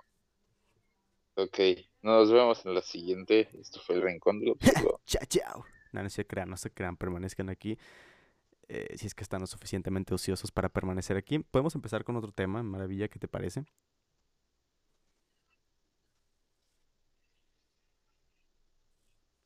ok. 1.36 1.58
Nos 2.02 2.30
vemos 2.30 2.64
en 2.64 2.74
la 2.74 2.82
siguiente. 2.82 3.48
Esto 3.60 3.80
fue 3.80 3.96
el 3.96 4.02
Rincón 4.02 4.40
Absurdo. 4.48 5.00
Chao, 5.06 5.24
chao. 5.28 5.64
No, 5.92 6.02
no 6.02 6.10
se 6.10 6.26
crean, 6.26 6.50
no 6.50 6.56
se 6.56 6.70
crean, 6.70 6.96
permanezcan 6.96 7.48
aquí. 7.48 7.78
Eh, 8.68 8.96
si 8.96 9.06
es 9.06 9.14
que 9.14 9.22
están 9.22 9.40
lo 9.40 9.46
suficientemente 9.46 10.14
ociosos 10.14 10.52
para 10.52 10.68
permanecer 10.68 11.16
aquí. 11.16 11.38
Podemos 11.40 11.74
empezar 11.74 12.04
con 12.04 12.16
otro 12.16 12.32
tema, 12.32 12.62
maravilla, 12.62 13.08
¿qué 13.08 13.18
te 13.18 13.28
parece? 13.28 13.64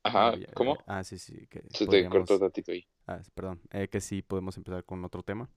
Ajá, 0.04 0.18
Maravilla. 0.20 0.48
eh, 0.50 0.52
¿cómo? 0.54 0.78
ah, 0.86 1.02
sí, 1.04 1.18
sí, 1.18 1.46
que 1.48 1.62
Se 1.70 1.86
te 1.86 2.08
cortó 2.08 2.38
tantito 2.38 2.72
ahí. 2.72 2.86
Ah, 3.06 3.20
perdón, 3.34 3.60
eh, 3.70 3.88
que 3.88 4.00
sí 4.00 4.22
podemos 4.22 4.56
empezar 4.56 4.84
con 4.84 5.04
otro 5.04 5.22
tema. 5.22 5.48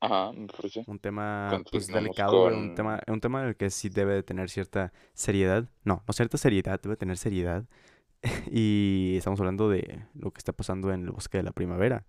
Ajá, 0.00 0.32
me 0.32 0.46
parece. 0.46 0.86
Un 0.86 0.98
tema, 1.00 1.64
pues, 1.70 1.88
delicado, 1.88 2.40
güey, 2.42 2.54
un 2.54 2.68
con... 2.68 2.74
tema, 2.74 3.00
un 3.08 3.20
tema 3.20 3.42
en 3.42 3.48
el 3.48 3.56
que 3.56 3.68
sí 3.70 3.88
debe 3.88 4.14
de 4.14 4.22
tener 4.22 4.48
cierta 4.48 4.92
seriedad. 5.12 5.68
No, 5.84 6.04
no 6.06 6.12
cierta 6.14 6.38
seriedad, 6.38 6.80
debe 6.80 6.96
tener 6.96 7.16
seriedad. 7.18 7.64
Y 8.50 9.14
estamos 9.16 9.40
hablando 9.40 9.68
de 9.68 10.06
lo 10.14 10.30
que 10.32 10.38
está 10.38 10.52
pasando 10.52 10.92
en 10.92 11.04
el 11.04 11.10
bosque 11.10 11.38
de 11.38 11.44
la 11.44 11.52
primavera. 11.52 12.06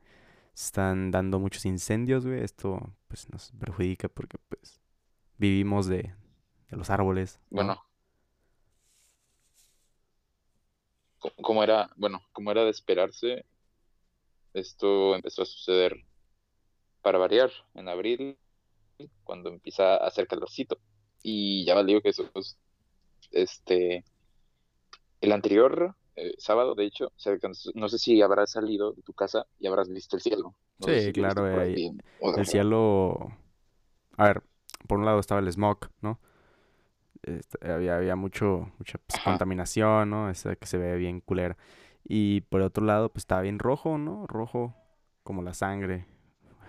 Se 0.53 0.65
están 0.67 1.11
dando 1.11 1.39
muchos 1.39 1.65
incendios, 1.65 2.25
güey. 2.25 2.41
Esto, 2.43 2.93
pues, 3.07 3.29
nos 3.29 3.51
perjudica 3.59 4.09
porque, 4.09 4.37
pues, 4.49 4.81
vivimos 5.37 5.87
de, 5.87 6.13
los 6.69 6.89
árboles, 6.89 7.39
¿no? 7.51 7.57
Bueno, 7.57 7.83
co- 11.19 11.33
como 11.41 11.63
era, 11.63 11.89
bueno, 11.95 12.21
como 12.31 12.51
era 12.51 12.63
de 12.63 12.71
esperarse, 12.71 13.45
esto 14.53 15.15
empezó 15.15 15.43
a 15.43 15.45
suceder 15.45 16.05
para 17.01 17.17
variar 17.17 17.51
en 17.75 17.89
abril, 17.89 18.37
cuando 19.23 19.49
empieza 19.49 19.95
a 19.95 20.07
hacer 20.07 20.27
calorcito. 20.27 20.79
Y 21.23 21.65
ya 21.65 21.75
valió 21.75 22.01
que 22.01 22.09
eso, 22.09 22.29
pues, 22.33 22.57
este, 23.31 24.05
el 25.21 25.31
anterior 25.31 25.95
eh, 26.21 26.33
sábado, 26.37 26.75
de 26.75 26.85
hecho, 26.85 27.11
se 27.15 27.29
alcanzó- 27.31 27.71
no 27.75 27.89
sé 27.89 27.97
si 27.97 28.21
habrás 28.21 28.51
salido 28.51 28.91
de 28.93 29.01
tu 29.03 29.13
casa 29.13 29.45
y 29.59 29.67
habrás 29.67 29.89
visto 29.89 30.15
el 30.15 30.21
cielo. 30.21 30.55
No 30.79 30.87
Sí, 30.87 30.99
si 30.99 31.13
claro, 31.13 31.47
eh, 31.51 31.75
el 32.37 32.45
cielo... 32.45 33.31
A 34.17 34.25
ver, 34.25 34.43
por 34.87 34.99
un 34.99 35.05
lado 35.05 35.19
estaba 35.19 35.41
el 35.41 35.51
smog, 35.51 35.89
¿no? 36.01 36.19
Este, 37.23 37.71
había, 37.71 37.97
había 37.97 38.15
mucho, 38.15 38.71
mucha 38.79 38.97
pues, 38.99 39.19
contaminación, 39.19 40.09
¿no? 40.09 40.29
Esa 40.29 40.55
que 40.55 40.65
se 40.67 40.77
ve 40.77 40.95
bien 40.95 41.21
culera. 41.21 41.57
Y 42.03 42.41
por 42.41 42.61
otro 42.61 42.85
lado, 42.85 43.09
pues 43.11 43.23
estaba 43.23 43.41
bien 43.41 43.59
rojo, 43.59 43.97
¿no? 43.97 44.25
Rojo 44.27 44.75
como 45.23 45.41
la 45.41 45.53
sangre. 45.53 46.05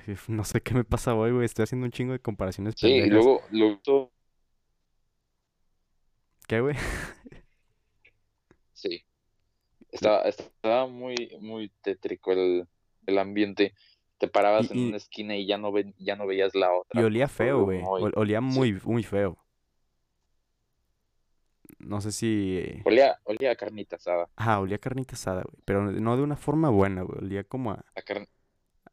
No 0.29 0.45
sé 0.45 0.63
qué 0.63 0.75
me 0.75 0.85
pasa 0.85 1.15
hoy, 1.15 1.31
güey. 1.33 1.45
Estoy 1.45 1.65
haciendo 1.65 1.87
un 1.87 1.93
chingo 1.93 2.13
de 2.13 2.21
comparaciones 2.21 2.75
sí, 2.77 2.89
y 2.89 3.11
luego, 3.11 3.43
luego, 3.51 4.13
¿Qué, 6.47 6.61
güey? 6.61 6.77
estaba, 9.93 10.23
estaba 10.23 10.87
muy, 10.87 11.37
muy 11.41 11.71
tétrico 11.83 12.33
el, 12.33 12.67
el 13.07 13.19
ambiente. 13.19 13.75
Te 14.19 14.29
Y, 14.29 14.29
parabas 14.29 14.71
en 14.71 14.79
y, 14.79 14.89
una 14.89 14.97
esquina 14.99 15.37
y 15.37 15.47
ya 15.47 15.59
no, 15.59 15.73
ve- 15.73 15.95
ya 15.99 16.17
no 16.17 16.27
veías 16.27 16.55
la 16.55 16.75
y 16.93 17.03
otra 17.03 17.03
olía 17.03 17.27
por 17.37 17.37
feo, 17.37 17.63
güey. 17.65 17.83
muy, 17.83 18.13
Olía 18.15 18.41
sí, 18.49 18.59
muy, 18.59 18.81
muy 18.85 19.03
feo. 19.03 19.39
No 21.79 22.01
sé 22.01 22.13
si... 22.13 22.83
olía, 22.85 23.19
olía 23.25 23.53
a 23.53 23.57
carnita 23.57 23.97
asada, 23.97 24.29
Ajá, 24.37 24.61
olía 24.61 24.77
a 24.77 24.79
carnita 24.79 25.15
asada, 25.15 25.43
güey. 25.43 25.63
Pero 25.65 25.83
no 25.93 26.17
de 26.17 26.23
una 26.23 26.37
forma 26.37 26.71
buena, 26.71 27.03
güey. 27.03 27.19
Olía 27.21 27.45
como 27.45 27.73
a, 27.73 27.85
a, 27.95 28.03
car- 28.03 28.29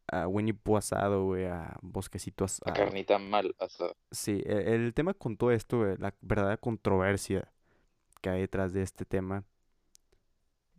a 0.08 0.28
Winnie 0.28 0.54
Pooh 0.54 0.76
asado, 0.76 1.24
güey. 1.24 1.46
A 1.46 1.76
bosquecito 1.82 2.44
a 2.44 2.46
asado. 2.46 2.72
carnita 2.72 3.18
mal 3.18 3.54
asada. 3.58 3.94
Sí, 4.10 4.42
e- 4.44 4.74
el, 4.74 4.94
tema 4.94 5.14
con 5.14 5.36
todo 5.36 5.52
esto, 5.52 5.78
güey, 5.78 5.96
la 5.98 6.14
verdadera 6.20 6.56
controversia 6.56 7.52
que 8.22 8.30
hay 8.30 8.40
detrás 8.42 8.72
de 8.72 8.82
este 8.82 9.04
tema 9.04 9.44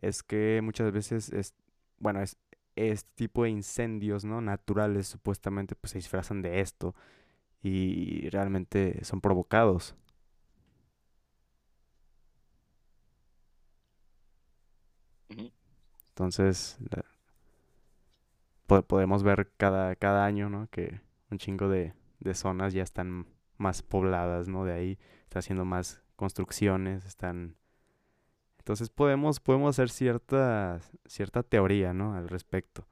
es 0.00 0.22
que 0.22 0.60
muchas 0.62 0.92
veces 0.92 1.30
es, 1.32 1.54
bueno, 1.98 2.20
es 2.22 2.36
este 2.76 3.10
tipo 3.16 3.44
de 3.44 3.50
incendios, 3.50 4.24
¿no? 4.24 4.40
Naturales, 4.40 5.06
supuestamente, 5.08 5.74
pues 5.76 5.92
se 5.92 5.98
disfrazan 5.98 6.42
de 6.42 6.60
esto 6.60 6.94
y 7.62 8.28
realmente 8.30 9.04
son 9.04 9.20
provocados. 9.20 9.96
Entonces, 16.14 16.76
la- 16.90 17.04
po- 18.66 18.82
podemos 18.82 19.22
ver 19.22 19.50
cada, 19.56 19.94
cada 19.96 20.24
año, 20.24 20.48
¿no? 20.50 20.68
Que 20.70 21.00
un 21.30 21.38
chingo 21.38 21.68
de, 21.68 21.94
de 22.20 22.34
zonas 22.34 22.72
ya 22.72 22.82
están 22.82 23.26
más 23.58 23.82
pobladas, 23.82 24.48
¿no? 24.48 24.64
De 24.64 24.72
ahí 24.72 24.98
está 25.24 25.40
haciendo 25.40 25.64
más 25.64 26.02
construcciones, 26.16 27.04
están... 27.04 27.56
Entonces 28.70 28.88
podemos, 28.88 29.40
podemos 29.40 29.70
hacer 29.70 29.90
cierta, 29.90 30.80
cierta 31.04 31.42
teoría, 31.42 31.92
¿no? 31.92 32.14
Al 32.14 32.28
respecto. 32.28 32.86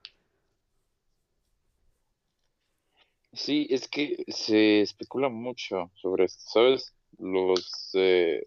Sí, 3.32 3.68
es 3.70 3.86
que 3.86 4.24
se 4.26 4.80
especula 4.80 5.28
mucho 5.28 5.92
sobre 5.94 6.24
esto, 6.24 6.42
¿sabes? 6.52 6.96
Los, 7.20 7.90
eh, 7.94 8.42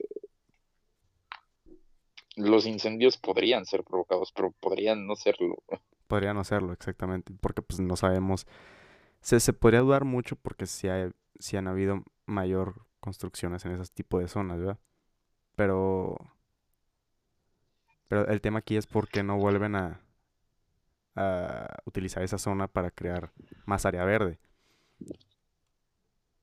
los 2.36 2.66
incendios 2.66 3.16
podrían 3.16 3.66
ser 3.66 3.86
provocados, 3.86 4.34
pero 4.34 4.52
podrían 4.60 5.08
no 5.08 5.16
serlo. 5.16 5.64
Podrían 6.08 6.36
no 6.36 6.44
serlo, 6.44 6.74
exactamente, 6.74 7.32
porque 7.40 7.62
pues 7.62 7.80
no 7.80 7.96
sabemos. 7.96 8.46
Se, 9.22 9.40
se 9.40 9.54
podría 9.54 9.80
dudar 9.80 10.04
mucho 10.04 10.36
porque 10.36 10.66
si, 10.66 10.90
hay, 10.90 11.12
si 11.40 11.56
han 11.56 11.70
habido 11.70 12.04
mayor 12.26 12.88
construcciones 13.00 13.64
en 13.64 13.72
ese 13.72 13.90
tipo 13.94 14.20
de 14.20 14.28
zonas, 14.28 14.60
¿verdad? 14.60 14.80
Pero... 15.56 16.18
Pero 18.12 18.28
el 18.28 18.42
tema 18.42 18.60
aquí 18.60 18.76
es 18.76 18.88
por 18.88 19.08
qué 19.08 19.24
no 19.24 19.38
vuelven 19.38 19.74
a, 19.74 20.02
a 21.16 21.82
utilizar 21.86 22.22
esa 22.24 22.38
zona 22.38 22.68
para 22.68 22.92
crear 22.92 23.32
más 23.64 23.86
área 23.86 24.04
verde. 24.04 24.38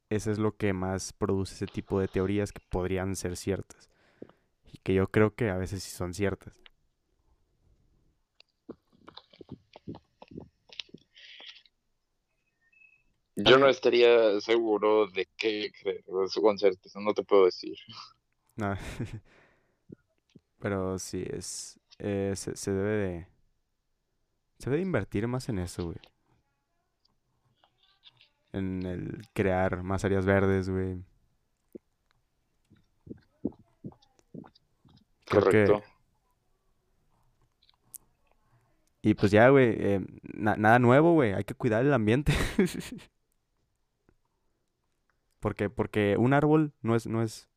Eso 0.09 0.31
es 0.31 0.39
lo 0.39 0.57
que 0.57 0.73
más 0.73 1.13
produce 1.13 1.57
ese 1.57 1.67
tipo 1.67 2.01
de 2.01 2.09
teorías 2.09 2.53
que 2.55 2.63
podrían 2.71 3.17
ser 3.17 3.37
ciertas. 3.37 3.91
Y 4.73 4.79
que 4.79 4.95
yo 4.95 5.09
creo 5.09 5.35
que 5.35 5.51
a 5.51 5.59
veces 5.59 5.83
sí 5.83 5.91
son 5.91 6.15
ciertas. 6.15 6.55
Yo 13.37 13.59
no 13.59 13.69
estaría 13.69 14.41
seguro 14.41 15.07
de 15.09 15.29
qué 15.37 15.71
creer, 15.83 16.03
con 16.41 16.59
certeza, 16.59 16.99
no 16.99 17.13
te 17.13 17.25
puedo 17.25 17.45
decir. 17.45 17.77
No. 18.57 18.75
Pero 20.59 20.99
sí, 20.99 21.25
es, 21.29 21.79
eh, 21.99 22.33
se, 22.37 22.57
se 22.57 22.73
debe 22.73 22.91
de... 22.91 23.27
Se 24.59 24.71
debe 24.71 24.83
invertir 24.83 25.29
más 25.29 25.49
en 25.49 25.59
eso, 25.61 25.85
güey. 25.85 25.99
En 28.53 28.85
el 28.85 29.23
crear 29.33 29.83
más 29.83 30.05
áreas 30.05 30.27
verdes, 30.27 30.69
güey. 30.69 31.05
Correcto. 35.31 35.83
Y 39.03 39.15
pues 39.15 39.31
ya, 39.33 39.49
güey, 39.49 39.75
eh, 39.79 40.01
nada 40.35 40.79
nuevo, 40.79 41.13
güey. 41.13 41.33
Hay 41.33 41.45
que 41.45 41.55
cuidar 41.55 41.85
el 41.85 41.93
ambiente. 41.95 42.33
porque, 45.41 45.71
porque 45.71 46.17
un 46.19 46.33
árbol 46.33 46.73
no 46.83 46.97
es, 46.97 47.07
no 47.07 47.23
es, 47.23 47.49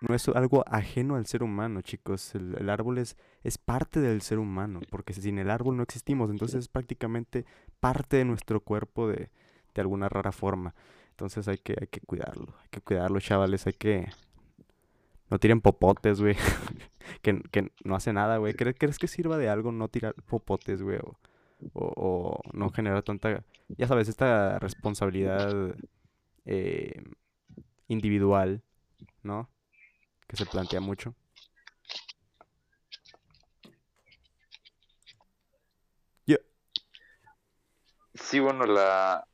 no 0.00 0.14
es 0.14 0.26
algo 0.28 0.64
ajeno 0.66 1.16
al 1.16 1.26
ser 1.26 1.42
humano, 1.42 1.82
chicos. 1.82 2.34
El, 2.34 2.70
árbol 2.70 2.98
es, 2.98 3.16
es 3.44 3.58
parte 3.58 4.00
del 4.00 4.22
ser 4.22 4.38
humano, 4.38 4.80
porque 4.90 5.12
sin 5.12 5.38
el 5.38 5.50
árbol 5.50 5.76
no 5.76 5.82
existimos. 5.82 6.30
Entonces 6.30 6.60
es 6.60 6.68
prácticamente 6.68 7.44
parte 7.80 8.16
de 8.16 8.24
nuestro 8.24 8.60
cuerpo 8.60 9.08
de, 9.08 9.30
de 9.74 9.80
alguna 9.80 10.08
rara 10.08 10.32
forma. 10.32 10.74
Entonces 11.10 11.48
hay 11.48 11.58
que, 11.58 11.76
hay 11.78 11.86
que 11.86 12.00
cuidarlo, 12.00 12.54
hay 12.62 12.68
que 12.70 12.80
cuidarlo, 12.80 13.20
chavales. 13.20 13.66
Hay 13.66 13.74
que... 13.74 14.08
No 15.28 15.38
tiren 15.38 15.60
popotes, 15.60 16.20
güey. 16.20 16.34
que, 17.22 17.42
que, 17.50 17.70
no 17.84 17.94
hace 17.94 18.12
nada, 18.12 18.38
güey. 18.38 18.54
¿Crees, 18.54 18.76
¿Crees 18.78 18.98
que 18.98 19.06
sirva 19.06 19.36
de 19.36 19.50
algo 19.50 19.70
no 19.70 19.88
tirar 19.88 20.14
popotes, 20.14 20.82
güey? 20.82 20.98
O, 20.98 21.14
o, 21.74 22.40
no 22.54 22.70
generar 22.70 23.02
tanta... 23.02 23.44
Ya 23.68 23.86
sabes, 23.86 24.08
esta 24.08 24.58
responsabilidad 24.58 25.76
eh, 26.46 27.02
individual, 27.86 28.62
¿no? 29.22 29.50
Que 30.30 30.36
se 30.36 30.46
plantea 30.46 30.80
mucho. 30.80 31.14
Sí, 38.14 38.38
bueno, 38.38 38.64
la 38.66 39.26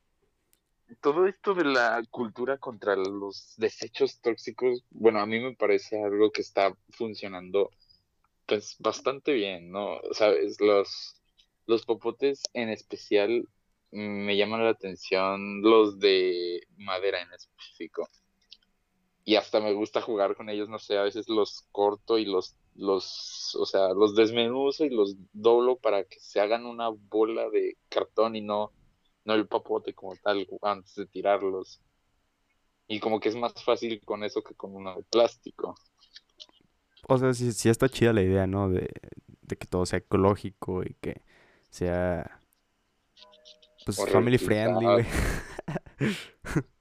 todo 1.00 1.26
esto 1.26 1.54
de 1.54 1.64
la 1.64 2.02
cultura 2.10 2.58
contra 2.58 2.94
los 2.96 3.54
desechos 3.56 4.20
tóxicos, 4.20 4.84
bueno, 4.90 5.20
a 5.20 5.26
mí 5.26 5.40
me 5.40 5.54
parece 5.54 6.02
algo 6.02 6.30
que 6.30 6.40
está 6.40 6.74
funcionando 6.90 7.70
pues 8.46 8.76
bastante 8.78 9.32
bien, 9.32 9.70
¿no? 9.70 10.00
Sabes, 10.12 10.60
los 10.60 11.20
los 11.66 11.84
popotes 11.84 12.42
en 12.54 12.70
especial 12.70 13.46
me 13.90 14.36
llaman 14.36 14.64
la 14.64 14.70
atención 14.70 15.60
los 15.62 15.98
de 15.98 16.62
madera 16.76 17.20
en 17.20 17.32
específico 17.32 18.08
y 19.28 19.34
hasta 19.34 19.58
me 19.58 19.72
gusta 19.74 20.00
jugar 20.00 20.36
con 20.36 20.48
ellos, 20.48 20.68
no 20.68 20.78
sé, 20.78 20.96
a 20.96 21.02
veces 21.02 21.28
los 21.28 21.66
corto 21.72 22.16
y 22.16 22.24
los, 22.24 22.54
los, 22.76 23.56
o 23.56 23.66
sea, 23.66 23.88
los 23.92 24.14
desmenuzo 24.14 24.84
y 24.84 24.90
los 24.90 25.16
doblo 25.32 25.76
para 25.76 26.04
que 26.04 26.20
se 26.20 26.40
hagan 26.40 26.64
una 26.64 26.90
bola 26.90 27.50
de 27.50 27.76
cartón 27.88 28.36
y 28.36 28.40
no, 28.40 28.70
no 29.24 29.34
el 29.34 29.48
papote 29.48 29.94
como 29.94 30.14
tal 30.14 30.46
antes 30.62 30.94
de 30.94 31.06
tirarlos. 31.06 31.80
Y 32.86 33.00
como 33.00 33.18
que 33.18 33.28
es 33.28 33.34
más 33.34 33.52
fácil 33.64 34.00
con 34.04 34.22
eso 34.22 34.44
que 34.44 34.54
con 34.54 34.76
uno 34.76 34.94
de 34.94 35.02
plástico. 35.02 35.74
O 37.08 37.18
sea, 37.18 37.34
sí, 37.34 37.50
sí 37.50 37.68
está 37.68 37.88
chida 37.88 38.12
la 38.12 38.22
idea, 38.22 38.46
¿no? 38.46 38.68
De, 38.68 38.88
de 39.42 39.56
que 39.56 39.66
todo 39.66 39.86
sea 39.86 39.98
ecológico 39.98 40.84
y 40.84 40.94
que 41.00 41.22
sea, 41.68 42.40
pues, 43.84 43.98
family 44.08 44.38
friendly, 44.38 44.86
güey. 44.86 45.06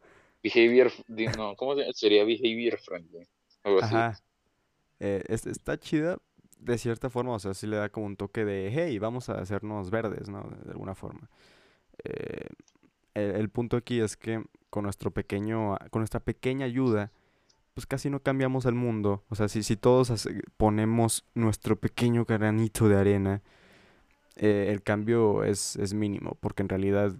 Behavior, 0.45 0.91
no, 1.37 1.55
¿cómo 1.55 1.75
sería 1.93 2.23
behavior 2.23 2.77
friendly? 2.77 3.27
Ajá. 3.81 4.19
Eh, 4.99 5.23
está 5.27 5.79
chida 5.79 6.19
de 6.59 6.77
cierta 6.77 7.09
forma, 7.09 7.33
o 7.33 7.39
sea, 7.39 7.55
sí 7.55 7.65
le 7.65 7.77
da 7.77 7.89
como 7.89 8.05
un 8.05 8.15
toque 8.15 8.45
de, 8.45 8.71
hey, 8.71 8.99
vamos 8.99 9.29
a 9.29 9.39
hacernos 9.39 9.89
verdes, 9.89 10.29
¿no? 10.29 10.47
De, 10.63 10.71
alguna 10.71 10.93
forma. 10.93 11.29
Eh, 12.03 12.47
el, 13.15 13.49
punto 13.49 13.75
aquí 13.77 13.99
es 13.99 14.17
que 14.17 14.43
con 14.69 14.83
nuestro 14.83 15.09
pequeño, 15.09 15.77
con 15.89 16.01
nuestra 16.01 16.19
pequeña 16.19 16.65
ayuda, 16.65 17.11
pues 17.73 17.87
casi 17.87 18.11
no 18.11 18.21
cambiamos 18.21 18.65
el 18.65 18.75
mundo. 18.75 19.23
O 19.29 19.35
sea, 19.35 19.47
si, 19.47 19.63
si 19.63 19.75
todos 19.75 20.27
ponemos 20.57 21.25
nuestro 21.33 21.75
pequeño 21.75 22.25
granito 22.25 22.87
de 22.87 22.97
arena, 22.97 23.41
eh, 24.35 24.67
el 24.69 24.83
cambio 24.83 25.43
es, 25.43 25.75
es 25.77 25.93
mínimo, 25.93 26.37
porque 26.39 26.61
en 26.61 26.69
realidad 26.69 27.15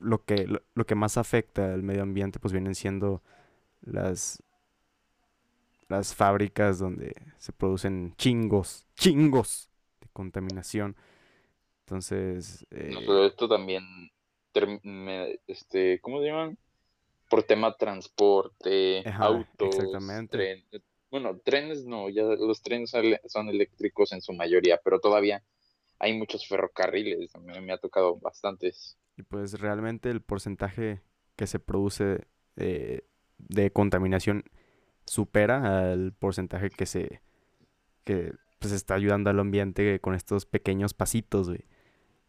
lo 0.00 0.24
que, 0.24 0.46
lo, 0.46 0.86
que 0.86 0.94
más 0.94 1.16
afecta 1.16 1.72
al 1.72 1.82
medio 1.82 2.02
ambiente 2.02 2.40
pues 2.40 2.52
vienen 2.52 2.74
siendo 2.74 3.22
las, 3.82 4.42
las 5.88 6.14
fábricas 6.14 6.78
donde 6.78 7.14
se 7.38 7.52
producen 7.52 8.14
chingos, 8.16 8.86
chingos 8.94 9.68
de 10.00 10.08
contaminación. 10.12 10.96
Entonces... 11.80 12.66
Eh... 12.70 12.94
pero 13.06 13.26
esto 13.26 13.48
también, 13.48 13.84
este, 15.46 16.00
¿cómo 16.00 16.20
se 16.20 16.26
llaman? 16.26 16.58
Por 17.28 17.42
tema 17.44 17.76
transporte, 17.76 19.04
autos, 19.08 19.76
exactamente. 19.76 20.64
bueno, 21.10 21.38
trenes 21.38 21.84
no, 21.84 22.08
ya 22.08 22.22
los 22.24 22.60
trenes 22.60 22.92
son 23.26 23.48
eléctricos 23.48 24.12
en 24.12 24.20
su 24.20 24.32
mayoría, 24.32 24.80
pero 24.82 24.98
todavía 24.98 25.42
hay 26.00 26.16
muchos 26.16 26.48
ferrocarriles, 26.48 27.30
me, 27.36 27.60
me 27.60 27.72
ha 27.72 27.78
tocado 27.78 28.16
bastantes. 28.16 28.96
Y 29.20 29.22
pues 29.22 29.60
realmente 29.60 30.08
el 30.08 30.22
porcentaje 30.22 31.02
que 31.36 31.46
se 31.46 31.58
produce 31.58 32.26
eh, 32.56 33.02
de 33.36 33.70
contaminación 33.70 34.44
supera 35.04 35.92
al 35.92 36.14
porcentaje 36.14 36.70
que 36.70 36.86
se 36.86 37.20
que 38.04 38.32
pues 38.58 38.72
está 38.72 38.94
ayudando 38.94 39.28
al 39.28 39.38
ambiente 39.38 40.00
con 40.00 40.14
estos 40.14 40.46
pequeños 40.46 40.94
pasitos, 40.94 41.48
güey. 41.48 41.66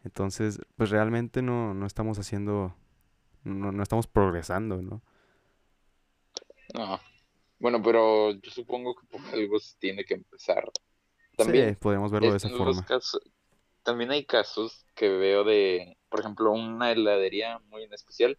Entonces, 0.03 0.59
pues 0.75 0.89
realmente 0.89 1.41
no, 1.41 1.73
no 1.73 1.85
estamos 1.85 2.19
haciendo, 2.19 2.75
no, 3.45 3.71
no 3.71 3.83
estamos 3.83 4.07
progresando, 4.07 4.81
¿no? 4.81 5.01
No. 6.73 6.99
Bueno, 7.59 7.81
pero 7.81 8.31
yo 8.31 8.51
supongo 8.51 8.95
que 8.95 9.07
por 9.07 9.21
algo 9.33 9.59
se 9.59 9.77
tiene 9.77 10.03
que 10.03 10.15
empezar. 10.15 10.69
También 11.37 11.69
sí, 11.69 11.75
podemos 11.79 12.11
verlo 12.11 12.31
de 12.31 12.37
esa 12.37 12.49
forma. 12.49 12.85
También 13.83 14.11
hay 14.11 14.25
casos 14.25 14.85
que 14.95 15.09
veo 15.09 15.43
de 15.43 15.97
por 16.11 16.19
ejemplo, 16.19 16.51
una 16.51 16.91
heladería 16.91 17.59
muy 17.69 17.83
en 17.83 17.93
especial 17.93 18.37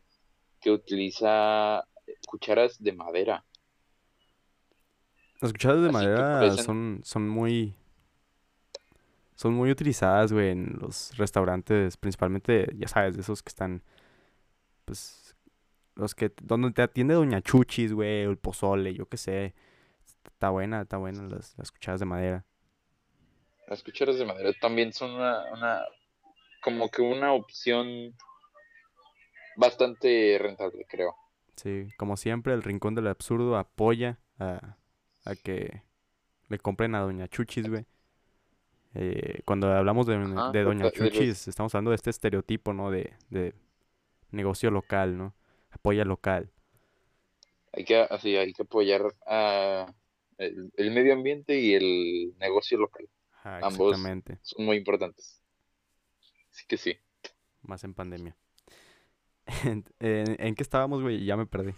que 0.61 0.71
utiliza 0.71 1.83
cucharas 2.29 2.81
de 2.81 2.93
madera. 2.93 3.47
Las 5.41 5.53
cucharas 5.53 5.83
de 5.83 5.91
madera 5.91 6.53
son, 6.59 7.01
son 7.03 7.29
muy 7.29 7.75
son 9.35 9.55
muy 9.55 9.71
utilizadas, 9.71 10.33
güey, 10.33 10.51
en 10.51 10.77
los 10.79 11.17
restaurantes, 11.17 11.97
principalmente, 11.97 12.69
ya 12.77 12.87
sabes, 12.87 13.17
de 13.17 13.23
esos 13.23 13.43
que 13.43 13.49
están, 13.49 13.83
pues, 14.85 15.35
los 15.97 16.15
que, 16.15 16.31
donde 16.43 16.71
te 16.73 16.83
atiende 16.83 17.15
Doña 17.15 17.41
Chuchis, 17.41 17.93
güey, 17.93 18.27
o 18.27 18.31
el 18.31 18.37
pozole, 18.37 18.95
yo 18.95 19.07
qué 19.07 19.17
sé. 19.17 19.55
Está 20.27 20.51
buena, 20.51 20.83
está 20.83 20.99
buena 20.99 21.23
las, 21.27 21.57
las 21.57 21.73
cucharas 21.73 21.99
de 21.99 22.07
madera. 22.07 22.45
Las 23.69 23.83
cucharas 23.83 24.19
de 24.19 24.25
madera 24.25 24.53
también 24.61 24.93
son 24.93 25.13
una 25.13 25.85
como 26.63 26.89
que 26.91 27.03
una 27.03 27.33
opción 27.33 28.15
bastante 29.57 30.39
rentable, 30.41 30.87
creo. 30.89 31.15
Sí, 31.57 31.89
como 31.99 32.17
siempre, 32.17 32.55
el 32.55 32.63
Rincón 32.63 32.95
del 32.95 33.09
Absurdo 33.09 33.57
apoya 33.57 34.19
a, 34.39 34.77
a 35.25 35.35
que 35.35 35.83
le 36.49 36.59
compren 36.59 36.95
a 36.95 37.01
Doña 37.01 37.29
Chuchis, 37.29 37.69
güey. 37.69 37.85
Eh, 38.95 39.41
cuando 39.45 39.73
hablamos 39.73 40.07
de, 40.07 40.19
de 40.19 40.63
Doña 40.63 40.91
Chuchis, 40.91 41.49
estamos 41.49 41.75
hablando 41.75 41.91
de 41.91 41.97
este 41.97 42.11
estereotipo, 42.11 42.73
¿no? 42.73 42.91
De, 42.91 43.15
de 43.31 43.55
negocio 44.31 44.71
local, 44.71 45.17
¿no? 45.17 45.35
Apoya 45.71 46.05
local. 46.05 46.51
Hay 47.73 47.85
que, 47.85 47.97
así, 47.97 48.37
hay 48.37 48.53
que 48.53 48.63
apoyar 48.63 49.03
a 49.27 49.93
el, 50.39 50.71
el 50.77 50.91
medio 50.91 51.15
ambiente 51.15 51.59
y 51.59 51.75
el 51.75 52.37
negocio 52.39 52.79
local. 52.79 53.09
Ajá, 53.43 53.59
Ambos 53.67 53.99
son 54.43 54.67
muy 54.67 54.77
importantes. 54.79 55.43
Así 56.51 56.65
que 56.69 56.77
sí. 56.77 56.97
Más 57.63 57.83
en 57.85 57.95
pandemia. 57.95 58.37
¿En, 59.65 59.85
en- 60.01 60.37
en 60.41 60.55
qué 60.55 60.63
estábamos, 60.63 61.03
güey? 61.03 61.25
Ya 61.25 61.37
me 61.37 61.47
perdí. 61.47 61.75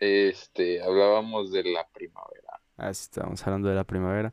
Este, 0.00 0.82
hablábamos 0.82 1.52
de 1.52 1.64
la 1.64 1.86
primavera. 1.88 2.60
Ah, 2.76 2.94
sí, 2.94 3.02
estábamos 3.04 3.44
hablando 3.46 3.68
de 3.68 3.74
la 3.74 3.84
primavera. 3.84 4.32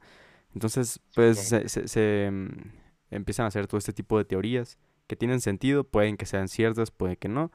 Entonces, 0.53 0.99
pues 1.13 1.39
se- 1.39 1.87
se, 1.87 2.29
mm, 2.31 2.71
empiezan 3.11 3.45
a 3.45 3.47
hacer 3.49 3.67
todo 3.67 3.77
este 3.79 3.93
tipo 3.93 4.17
de 4.17 4.25
teorías 4.25 4.77
que 5.07 5.15
tienen 5.15 5.41
sentido, 5.41 5.83
pueden 5.83 6.17
que 6.17 6.25
sean 6.25 6.47
ciertas, 6.47 6.91
pueden 6.91 7.15
que 7.17 7.27
no, 7.29 7.51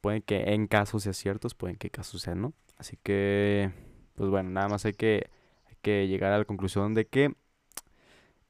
pueden 0.00 0.22
que 0.22 0.54
en 0.54 0.68
casos 0.68 1.04
sean 1.04 1.14
ciertos, 1.14 1.54
pueden 1.54 1.76
que 1.76 1.88
en 1.88 1.92
casos 1.92 2.22
sean 2.22 2.42
no. 2.42 2.54
Así 2.78 2.98
que, 3.02 3.72
pues 4.16 4.30
bueno, 4.30 4.50
nada 4.50 4.68
más 4.68 4.84
hay 4.86 4.94
que, 4.94 5.30
hay 5.68 5.76
que 5.82 6.08
llegar 6.08 6.32
a 6.32 6.38
la 6.38 6.44
conclusión 6.46 6.94
de 6.94 7.06
que 7.08 7.34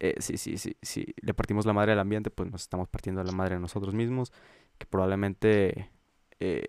eh, 0.01 0.17
sí, 0.19 0.39
sí, 0.39 0.59
sí, 0.59 0.77
sí, 0.83 1.15
le 1.21 1.35
partimos 1.35 1.67
la 1.67 1.73
madre 1.75 1.93
al 1.93 1.99
ambiente, 2.01 2.31
pues 2.31 2.51
nos 2.51 2.63
estamos 2.63 2.89
partiendo 2.89 3.23
la 3.23 3.33
madre 3.33 3.57
a 3.57 3.59
nosotros 3.59 3.95
mismos, 3.95 4.33
que 4.79 4.87
probablemente, 4.87 5.91
eh, 6.41 6.65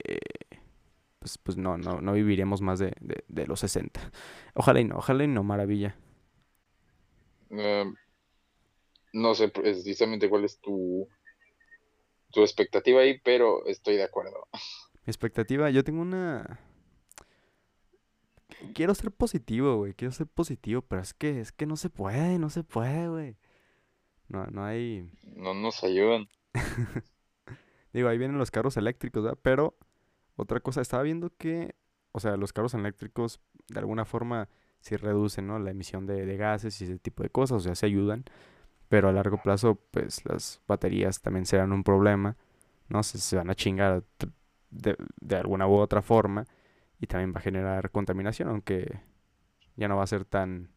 pues, 1.19 1.37
pues 1.37 1.57
no, 1.57 1.77
no, 1.77 2.01
no 2.01 2.13
viviremos 2.13 2.61
más 2.61 2.79
de, 2.79 2.93
de, 2.99 3.23
de 3.27 3.47
los 3.47 3.61
60. 3.61 3.99
Ojalá 4.53 4.81
y 4.81 4.83
no, 4.85 4.97
ojalá 4.97 5.23
y 5.23 5.27
no, 5.27 5.43
maravilla. 5.43 5.95
Eh, 7.51 7.85
no 9.13 9.35
sé 9.35 9.49
precisamente 9.49 10.29
cuál 10.29 10.45
es 10.45 10.59
tu, 10.59 11.07
tu 12.31 12.41
expectativa 12.41 13.01
ahí, 13.01 13.19
pero 13.19 13.65
estoy 13.65 13.95
de 13.95 14.03
acuerdo. 14.03 14.47
Mi 15.05 15.11
expectativa, 15.11 15.69
yo 15.69 15.83
tengo 15.83 16.01
una... 16.01 16.59
Quiero 18.73 18.93
ser 18.95 19.11
positivo, 19.11 19.77
güey, 19.77 19.93
quiero 19.93 20.11
ser 20.11 20.27
positivo, 20.27 20.81
pero 20.81 21.01
es 21.01 21.13
que, 21.13 21.39
es 21.41 21.51
que 21.51 21.65
no 21.65 21.75
se 21.75 21.89
puede, 21.89 22.39
no 22.39 22.49
se 22.49 22.63
puede, 22.63 23.09
güey. 23.09 23.37
No, 24.27 24.45
no 24.47 24.63
hay... 24.63 25.09
No 25.35 25.53
nos 25.53 25.83
ayudan. 25.83 26.29
Digo, 27.93 28.07
ahí 28.07 28.17
vienen 28.17 28.37
los 28.37 28.51
carros 28.51 28.77
eléctricos, 28.77 29.23
¿verdad? 29.23 29.39
Pero 29.41 29.75
otra 30.35 30.59
cosa, 30.59 30.81
estaba 30.81 31.03
viendo 31.03 31.31
que, 31.37 31.75
o 32.13 32.19
sea, 32.19 32.37
los 32.37 32.53
carros 32.53 32.73
eléctricos 32.73 33.39
de 33.67 33.79
alguna 33.79 34.05
forma 34.05 34.47
sí 34.79 34.95
reducen, 34.95 35.47
¿no? 35.47 35.59
La 35.59 35.71
emisión 35.71 36.05
de, 36.05 36.25
de 36.25 36.37
gases 36.37 36.79
y 36.81 36.85
ese 36.85 36.97
tipo 36.97 37.23
de 37.23 37.29
cosas, 37.29 37.57
o 37.57 37.59
sea, 37.59 37.75
se 37.75 37.85
ayudan, 37.85 38.23
pero 38.87 39.09
a 39.09 39.11
largo 39.11 39.41
plazo, 39.41 39.75
pues 39.91 40.23
las 40.25 40.61
baterías 40.67 41.21
también 41.21 41.45
serán 41.45 41.73
un 41.73 41.83
problema, 41.83 42.37
¿no? 42.87 43.03
Se, 43.03 43.17
se 43.17 43.35
van 43.35 43.49
a 43.49 43.55
chingar 43.55 44.03
de, 44.69 44.95
de 45.19 45.35
alguna 45.35 45.67
u 45.67 45.75
otra 45.75 46.01
forma 46.01 46.45
y 47.01 47.07
también 47.07 47.33
va 47.35 47.39
a 47.39 47.43
generar 47.43 47.91
contaminación, 47.91 48.49
aunque 48.49 49.01
ya 49.77 49.87
no 49.89 49.97
va 49.97 50.03
a 50.03 50.07
ser 50.07 50.25
tan, 50.25 50.71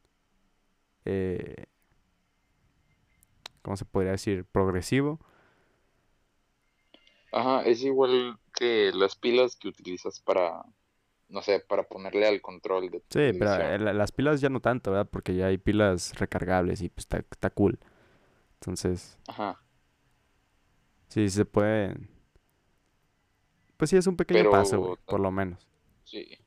eh, 1.04 1.66
¿cómo 3.62 3.76
se 3.76 3.84
podría 3.84 4.12
decir? 4.12 4.44
Progresivo. 4.46 5.20
Ajá, 7.32 7.62
es 7.66 7.82
igual 7.82 8.38
que 8.54 8.90
las 8.94 9.14
pilas 9.14 9.56
que 9.56 9.68
utilizas 9.68 10.20
para, 10.20 10.64
no 11.28 11.42
sé, 11.42 11.60
para 11.60 11.88
ponerle 11.88 12.26
al 12.28 12.42
control 12.42 12.90
de 12.90 13.00
tu 13.00 13.08
Sí, 13.10 13.32
pero 13.32 13.58
televisión. 13.58 13.76
las 13.78 14.12
pilas 14.12 14.40
ya 14.40 14.48
no 14.48 14.60
tanto, 14.60 14.90
¿verdad? 14.90 15.08
Porque 15.10 15.34
ya 15.36 15.46
hay 15.46 15.58
pilas 15.58 16.14
recargables 16.18 16.82
y 16.82 16.88
pues 16.88 17.04
está, 17.04 17.18
está 17.18 17.50
cool. 17.50 17.78
Entonces, 18.60 19.18
Ajá, 19.26 19.62
sí, 21.08 21.28
se 21.28 21.44
puede. 21.44 21.94
Pues 23.76 23.90
sí, 23.90 23.96
es 23.96 24.06
un 24.06 24.16
pequeño 24.16 24.46
paso, 24.46 24.90
por 25.08 25.20
lo 25.20 25.30
menos. 25.30 25.68
Sí, 26.14 26.38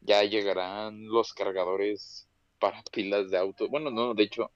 ya 0.00 0.22
llegarán 0.24 1.06
los 1.08 1.32
cargadores 1.34 2.28
para 2.58 2.82
pilas 2.92 3.30
de 3.30 3.38
auto. 3.38 3.68
Bueno, 3.68 3.90
no, 3.90 4.14
de 4.14 4.24
hecho, 4.24 4.50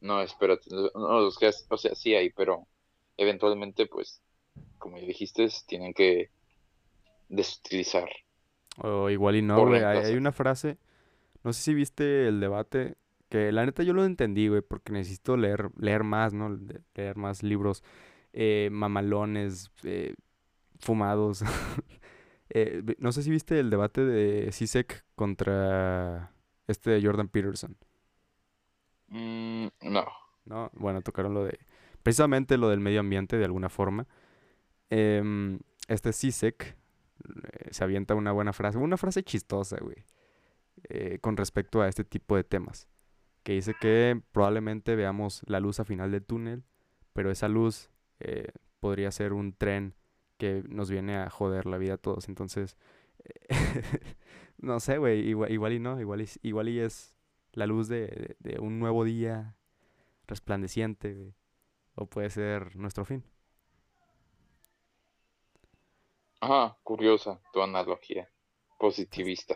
no, 0.00 0.22
espérate, 0.22 0.70
no, 0.70 1.20
los 1.22 1.38
que, 1.38 1.50
o 1.70 1.78
sea, 1.78 1.94
sí 1.94 2.14
hay, 2.14 2.30
pero 2.32 2.68
eventualmente, 3.16 3.86
pues, 3.86 4.22
como 4.78 4.98
ya 4.98 5.06
dijiste, 5.06 5.48
tienen 5.66 5.94
que 5.94 6.30
desutilizar 7.28 8.10
O 8.78 9.10
igual 9.10 9.36
y 9.36 9.42
no, 9.42 9.64
güey. 9.64 9.82
Hay, 9.82 10.16
una 10.16 10.32
frase, 10.32 10.78
no 11.44 11.52
sé 11.54 11.62
si 11.62 11.74
viste 11.74 12.28
el 12.28 12.40
debate, 12.40 12.96
que 13.30 13.52
la 13.52 13.66
neta 13.66 13.82
yo 13.84 13.94
lo 13.94 14.04
entendí, 14.04 14.48
güey, 14.48 14.62
porque 14.62 14.92
necesito 14.92 15.36
leer, 15.36 15.70
leer 15.78 16.04
más, 16.04 16.34
¿no? 16.34 16.50
Le- 16.50 16.82
Leer 16.94 17.16
más 17.16 17.42
libros 17.42 17.84
eh, 18.34 18.68
mamalones, 18.72 19.70
eh, 19.84 20.14
fumados. 20.80 21.42
Eh, 22.50 22.82
no 22.98 23.12
sé 23.12 23.22
si 23.22 23.30
viste 23.30 23.60
el 23.60 23.70
debate 23.70 24.04
de 24.04 24.50
Zizek 24.52 25.04
contra 25.14 26.32
este 26.66 26.90
de 26.90 27.02
Jordan 27.02 27.28
Peterson. 27.28 27.76
Mm, 29.08 29.66
no, 29.82 30.06
¿no? 30.44 30.70
Bueno, 30.74 31.02
tocaron 31.02 31.34
lo 31.34 31.44
de, 31.44 31.58
precisamente 32.02 32.56
lo 32.56 32.68
del 32.68 32.80
medio 32.80 33.00
ambiente 33.00 33.36
de 33.36 33.44
alguna 33.44 33.68
forma. 33.68 34.06
Em, 34.90 35.58
este 35.88 36.12
Sisek 36.12 36.64
eh, 36.64 37.68
se 37.70 37.84
avienta 37.84 38.14
una 38.14 38.32
buena 38.32 38.52
frase, 38.52 38.78
una 38.78 38.96
frase 38.96 39.22
chistosa, 39.22 39.76
güey, 39.80 40.04
eh, 40.88 41.18
con 41.20 41.36
respecto 41.36 41.82
a 41.82 41.88
este 41.88 42.04
tipo 42.04 42.36
de 42.36 42.44
temas, 42.44 42.88
que 43.42 43.52
dice 43.52 43.74
que 43.78 44.20
probablemente 44.32 44.96
veamos 44.96 45.42
la 45.46 45.60
luz 45.60 45.80
al 45.80 45.86
final 45.86 46.10
del 46.10 46.24
túnel, 46.24 46.64
pero 47.12 47.30
esa 47.30 47.48
luz 47.48 47.90
podría 48.80 49.12
ser 49.12 49.32
un 49.32 49.52
tren 49.52 49.94
que 50.38 50.64
nos 50.68 50.90
viene 50.90 51.18
a 51.18 51.30
joder 51.30 51.66
la 51.66 51.78
vida 51.78 51.94
a 51.94 51.98
todos. 51.98 52.28
Entonces, 52.28 52.76
no 54.58 54.80
sé, 54.80 54.98
güey, 54.98 55.20
igual, 55.28 55.52
igual 55.52 55.72
y 55.74 55.80
no, 55.80 56.00
igual 56.00 56.22
y, 56.22 56.28
igual 56.42 56.68
y 56.68 56.80
es 56.80 57.16
la 57.52 57.66
luz 57.66 57.88
de, 57.88 58.36
de 58.40 58.54
de 58.54 58.60
un 58.60 58.78
nuevo 58.80 59.04
día 59.04 59.56
resplandeciente, 60.28 61.14
güey. 61.14 61.34
O 61.96 62.06
puede 62.06 62.30
ser 62.30 62.76
nuestro 62.76 63.04
fin. 63.06 63.24
ajá, 66.40 66.76
curiosa 66.82 67.40
tu 67.52 67.62
analogía 67.62 68.28
positivista. 68.76 69.54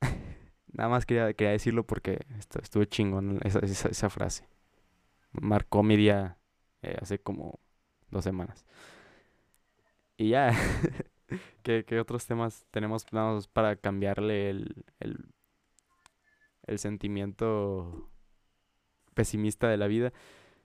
nada 0.72 0.88
más 0.88 1.06
quería, 1.06 1.32
quería 1.34 1.52
decirlo 1.52 1.86
porque 1.86 2.20
estu- 2.38 2.62
estuve 2.62 2.86
chingón 2.88 3.40
esa, 3.44 3.60
esa, 3.60 3.88
esa 3.88 4.10
frase. 4.10 4.48
Marcó 5.32 5.82
mi 5.84 5.96
día 5.96 6.38
eh, 6.82 6.96
hace 7.02 7.20
como 7.20 7.60
dos 8.10 8.24
semanas. 8.24 8.66
Y 10.16 10.30
ya, 10.30 10.50
¿qué, 11.62 11.84
qué 11.86 12.00
otros 12.00 12.26
temas 12.26 12.66
tenemos 12.70 13.04
planos 13.04 13.48
para 13.48 13.76
cambiarle 13.76 14.50
el, 14.50 14.84
el, 15.00 15.26
el 16.66 16.78
sentimiento 16.78 18.10
pesimista 19.14 19.68
de 19.68 19.76
la 19.76 19.86
vida? 19.86 20.12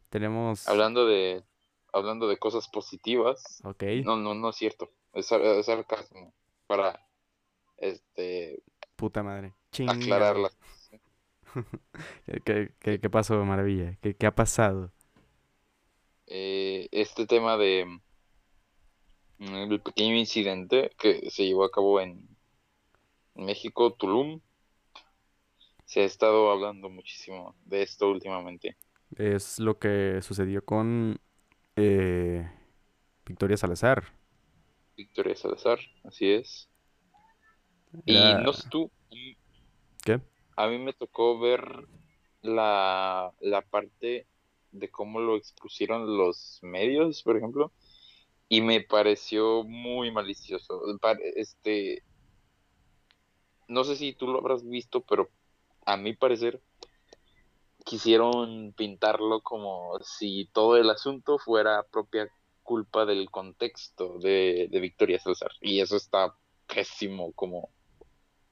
Tenemos, 0.09 0.71
Hablando 0.71 1.05
de, 1.05 1.43
hablando 1.91 2.27
de 2.29 2.37
cosas 2.37 2.67
positivas, 2.69 3.63
ok, 3.63 3.83
no, 4.01 4.15
no, 4.15 4.33
no 4.33 4.49
es 4.49 4.55
cierto, 4.55 4.89
es, 5.13 5.29
es 5.31 5.65
sarcasmo 5.65 6.33
para, 6.67 6.97
este, 7.77 8.63
puta 8.95 9.23
madre, 9.23 9.55
aclarar 9.85 10.37
chingado. 10.37 10.39
las 10.39 10.57
¿Qué, 12.45 12.73
qué, 12.79 12.99
qué- 12.99 13.09
pasó, 13.09 13.43
maravilla? 13.45 13.97
¿Qué, 14.01 14.15
qué 14.15 14.25
ha 14.27 14.35
pasado? 14.35 14.91
eh, 16.27 16.87
este 16.91 17.25
tema 17.25 17.57
de 17.57 17.99
el 19.39 19.81
pequeño 19.81 20.15
incidente 20.15 20.91
que 20.97 21.29
se 21.29 21.45
llevó 21.45 21.63
a 21.63 21.71
cabo 21.71 22.01
en 22.01 22.27
México, 23.35 23.93
Tulum, 23.93 24.41
se 25.85 26.01
ha 26.01 26.05
estado 26.05 26.51
hablando 26.51 26.89
muchísimo 26.89 27.55
de 27.65 27.81
esto 27.81 28.09
últimamente. 28.09 28.77
Es 29.15 29.59
lo 29.59 29.79
que 29.79 30.21
sucedió 30.21 30.63
con 30.63 31.19
eh, 31.75 32.47
Victoria 33.25 33.57
Salazar. 33.57 34.03
Victoria 34.95 35.35
Salazar, 35.35 35.79
así 36.03 36.31
es. 36.31 36.69
Y 38.05 38.13
no 38.13 38.53
sé 38.53 38.69
tú, 38.69 38.91
¿Qué? 40.03 40.19
a 40.55 40.67
mí 40.67 40.77
me 40.77 40.93
tocó 40.93 41.39
ver 41.39 41.87
la, 42.41 43.33
la 43.39 43.61
parte 43.61 44.27
de 44.71 44.89
cómo 44.89 45.19
lo 45.19 45.37
expusieron 45.37 46.17
los 46.17 46.59
medios, 46.61 47.23
por 47.23 47.37
ejemplo, 47.37 47.71
y 48.49 48.61
me 48.61 48.81
pareció 48.81 49.63
muy 49.63 50.11
malicioso. 50.11 50.81
Este, 51.35 52.03
no 53.67 53.83
sé 53.83 53.95
si 53.95 54.13
tú 54.13 54.27
lo 54.27 54.39
habrás 54.39 54.67
visto, 54.67 55.01
pero 55.01 55.29
a 55.85 55.95
mi 55.97 56.13
parecer 56.15 56.61
quisieron 57.85 58.73
pintarlo 58.73 59.41
como 59.41 59.99
si 60.03 60.49
todo 60.53 60.77
el 60.77 60.89
asunto 60.89 61.37
fuera 61.39 61.83
propia 61.83 62.29
culpa 62.63 63.05
del 63.05 63.29
contexto 63.31 64.19
de, 64.19 64.67
de 64.69 64.79
Victoria 64.79 65.19
Salazar. 65.19 65.51
Y 65.61 65.79
eso 65.81 65.95
está 65.97 66.35
pésimo 66.67 67.31
como, 67.33 67.69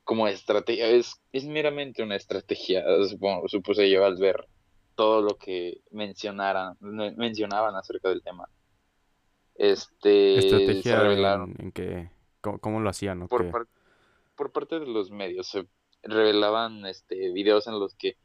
como 0.03 0.27
estrategia. 0.27 0.87
Es, 0.89 1.15
es 1.31 1.45
meramente 1.45 2.03
una 2.03 2.15
estrategia, 2.15 2.83
supongo, 3.09 3.47
supuse 3.47 3.89
yo 3.89 4.05
al 4.05 4.17
ver 4.17 4.47
todo 4.95 5.21
lo 5.21 5.37
que 5.37 5.81
mencionaran, 5.91 6.75
men- 6.79 7.15
mencionaban 7.17 7.75
acerca 7.75 8.09
del 8.09 8.23
tema. 8.23 8.49
Este, 9.57 10.81
se 10.83 10.95
Estrategia 10.95 10.95
revelaron 10.95 11.55
en, 11.59 11.65
en 11.65 11.71
que... 11.71 12.09
¿Cómo, 12.41 12.59
cómo 12.59 12.79
lo 12.79 12.89
hacían 12.89 13.21
o 13.23 13.27
por, 13.27 13.41
qué? 13.41 13.51
par- 13.51 13.67
por 14.35 14.51
parte 14.51 14.79
de 14.79 14.87
los 14.87 15.11
medios. 15.11 15.47
se- 15.49 15.67
revelaban 16.03 16.85
este 16.85 17.31
videos 17.33 17.67
en 17.67 17.79
los 17.79 17.95
que 17.95 18.17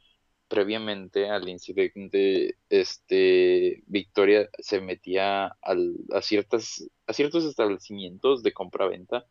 previamente 0.49 1.31
al 1.31 1.49
incidente 1.49 2.59
este 2.71 3.83
Victoria 3.87 4.49
se 4.59 4.81
metía 4.81 5.47
al, 5.63 5.97
a 6.13 6.23
ciertas 6.23 6.89
a 7.07 7.13
ciertos 7.15 7.45
establecimientos 7.45 8.43
de 8.43 8.53
compra-venta 8.53 9.27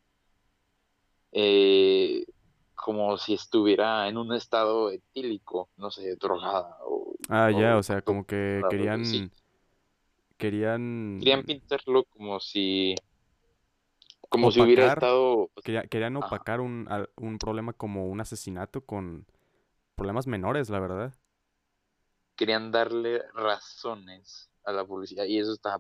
eh, 1.32 2.26
como 2.76 3.18
si 3.18 3.34
estuviera 3.34 4.08
en 4.08 4.18
un 4.18 4.34
estado 4.34 4.90
etílico, 4.92 5.70
no 5.78 5.92
sé, 5.92 6.16
drogada 6.16 6.78
o... 6.86 7.14
Ah, 7.30 7.52
ya, 7.52 7.78
o 7.78 7.84
sea, 7.84 8.02
como 8.02 8.26
que 8.26 8.66
querían... 8.70 9.32
Querían... 10.42 11.20
Querían 11.20 11.44
pintarlo 11.44 12.04
como 12.06 12.40
si... 12.40 12.96
Como 14.28 14.50
si 14.52 14.60
hubiera 14.60 14.88
estado... 14.88 15.52
querían 15.64 16.16
opacar 16.16 16.62
un, 16.62 16.90
un 17.18 17.38
problema 17.38 17.74
como 17.74 18.08
un 18.08 18.22
asesinato 18.22 18.84
con 18.84 19.28
problemas 19.94 20.26
menores, 20.26 20.72
la 20.72 20.80
verdad. 20.80 21.14
Querían 22.36 22.72
darle 22.72 23.22
razones 23.36 24.50
a 24.64 24.72
la 24.72 24.84
policía 24.84 25.28
y 25.28 25.38
eso 25.38 25.54
está... 25.54 25.80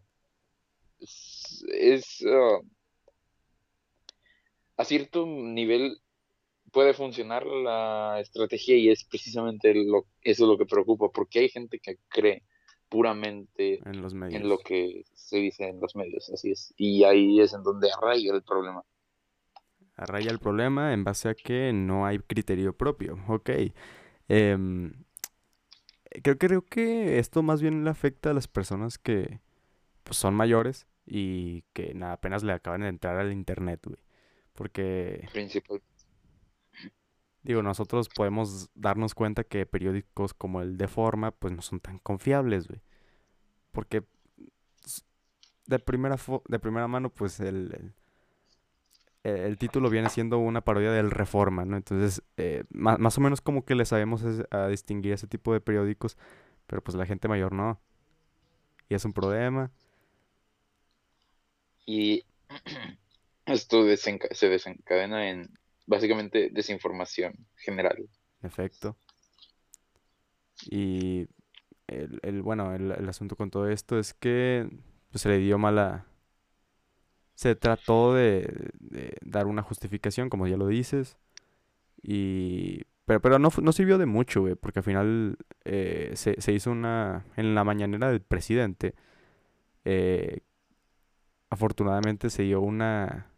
Es... 1.00 2.22
Uh, 2.22 2.64
a 4.78 4.86
cierto 4.86 5.26
nivel 5.26 6.00
puede 6.72 6.94
funcionar 6.94 7.48
la 7.48 8.20
estrategia 8.20 8.78
y 8.78 8.90
es 8.92 9.06
precisamente 9.06 9.74
lo, 9.74 10.06
eso 10.22 10.46
lo 10.46 10.60
que 10.60 10.68
preocupa, 10.68 11.10
porque 11.10 11.40
hay 11.40 11.50
gente 11.50 11.80
que 11.80 11.98
cree 12.10 12.44
puramente 12.92 13.80
en, 13.90 14.02
los 14.02 14.14
medios. 14.14 14.42
en 14.42 14.50
lo 14.50 14.58
que 14.58 15.06
se 15.14 15.38
dice 15.38 15.70
en 15.70 15.80
los 15.80 15.96
medios, 15.96 16.30
así 16.30 16.52
es. 16.52 16.74
Y 16.76 17.06
ahí 17.06 17.40
es 17.40 17.54
en 17.54 17.64
donde 17.64 17.90
arraiga 17.90 18.36
el 18.36 18.44
problema. 18.44 18.84
Arraiga 19.96 20.30
el 20.30 20.40
problema 20.40 20.94
en 20.94 21.06
base 21.06 21.30
a 21.30 21.34
que 21.34 21.72
no 21.72 22.06
hay 22.06 22.20
criterio 22.20 22.76
propio. 22.76 23.18
Ok. 23.30 23.50
Em, 24.28 24.92
creo, 26.22 26.38
creo 26.38 26.66
que 26.66 27.18
esto 27.18 27.42
más 27.44 27.62
bien 27.62 27.86
le 27.86 27.90
afecta 27.90 28.32
a 28.32 28.34
las 28.34 28.50
personas 28.50 28.98
que 28.98 29.40
pues, 30.04 30.18
son 30.18 30.36
mayores 30.36 30.86
y 31.06 31.62
que 31.74 31.94
nada, 31.94 32.14
apenas 32.14 32.44
le 32.44 32.52
acaban 32.52 32.82
de 32.82 32.90
entrar 32.90 33.18
al 33.18 33.32
internet, 33.32 33.80
güey. 33.86 34.00
Porque... 34.54 35.30
Principal. 35.32 35.82
Digo, 37.44 37.64
nosotros 37.64 38.08
podemos 38.10 38.70
darnos 38.76 39.16
cuenta 39.16 39.44
que 39.44 39.66
periódicos 39.66 40.34
como 40.34 40.62
el 40.62 40.78
de 40.78 40.88
Forma, 40.88 41.32
pues 41.32 41.54
no 41.54 41.62
son 41.62 41.80
tan 41.80 41.98
confiables, 42.00 42.68
güey. 42.68 42.82
Porque 43.72 44.04
de 45.66 45.80
primera, 45.80 46.18
de 46.48 46.60
primera 46.60 46.88
mano, 46.88 47.10
pues 47.10 47.40
el, 47.40 47.94
el, 49.24 49.58
título 49.58 49.90
viene 49.90 50.10
siendo 50.10 50.38
una 50.38 50.62
parodia 50.62 50.92
del 50.92 51.10
Reforma, 51.10 51.66
¿no? 51.66 51.78
Entonces, 51.78 52.22
eh, 52.38 52.64
más, 52.70 53.18
o 53.18 53.22
menos 53.22 53.42
como 53.42 53.66
que 53.66 53.76
le 53.76 53.86
sabemos 53.86 54.24
a 54.52 54.68
distinguir 54.68 55.14
ese 55.14 55.28
tipo 55.28 55.54
de 55.54 55.62
periódicos, 55.62 56.18
pero 56.68 56.84
pues 56.84 56.96
la 56.96 57.06
gente 57.06 57.28
mayor 57.28 57.54
no. 57.54 57.80
Y 58.90 58.96
es 58.96 59.06
un 59.06 59.14
problema. 59.14 59.72
Y 61.86 62.26
esto 63.46 63.86
se 63.96 64.50
desencadena 64.50 65.30
en 65.30 65.61
básicamente 65.92 66.50
desinformación 66.52 67.34
general. 67.58 68.10
Efecto. 68.42 68.98
Y 70.70 71.28
el, 71.88 72.42
bueno, 72.42 72.74
el, 72.74 73.10
asunto 73.10 73.36
con 73.36 73.52
todo 73.52 73.68
esto 73.68 74.00
es 74.00 74.14
que 74.14 74.70
pues, 75.12 75.22
se 75.22 75.30
le 75.30 75.38
dio 75.38 75.58
mala... 75.58 76.08
Se 77.36 77.56
trató 77.56 78.14
de, 78.14 78.72
dar 79.22 79.48
una 79.48 79.64
justificación, 79.64 80.30
como 80.30 80.48
ya 80.48 80.58
lo 80.58 80.68
dices. 80.68 81.18
Y... 82.02 82.84
Pero, 83.06 83.20
pero 83.20 83.40
no, 83.40 83.50
no 83.62 83.72
sirvió 83.74 83.98
de 83.98 84.06
mucho, 84.06 84.42
güey, 84.42 84.56
porque 84.56 84.80
al 84.80 84.86
final 84.86 85.38
eh, 85.66 86.12
se, 86.16 86.40
se, 86.40 86.54
hizo 86.54 86.72
una... 86.72 87.26
En 87.36 87.54
la 87.54 87.64
mañanera 87.64 88.10
del 88.10 88.22
presidente, 88.22 88.94
eh, 89.84 90.40
afortunadamente 91.50 92.30
se 92.30 92.44
dio 92.44 92.62
una 92.62 93.31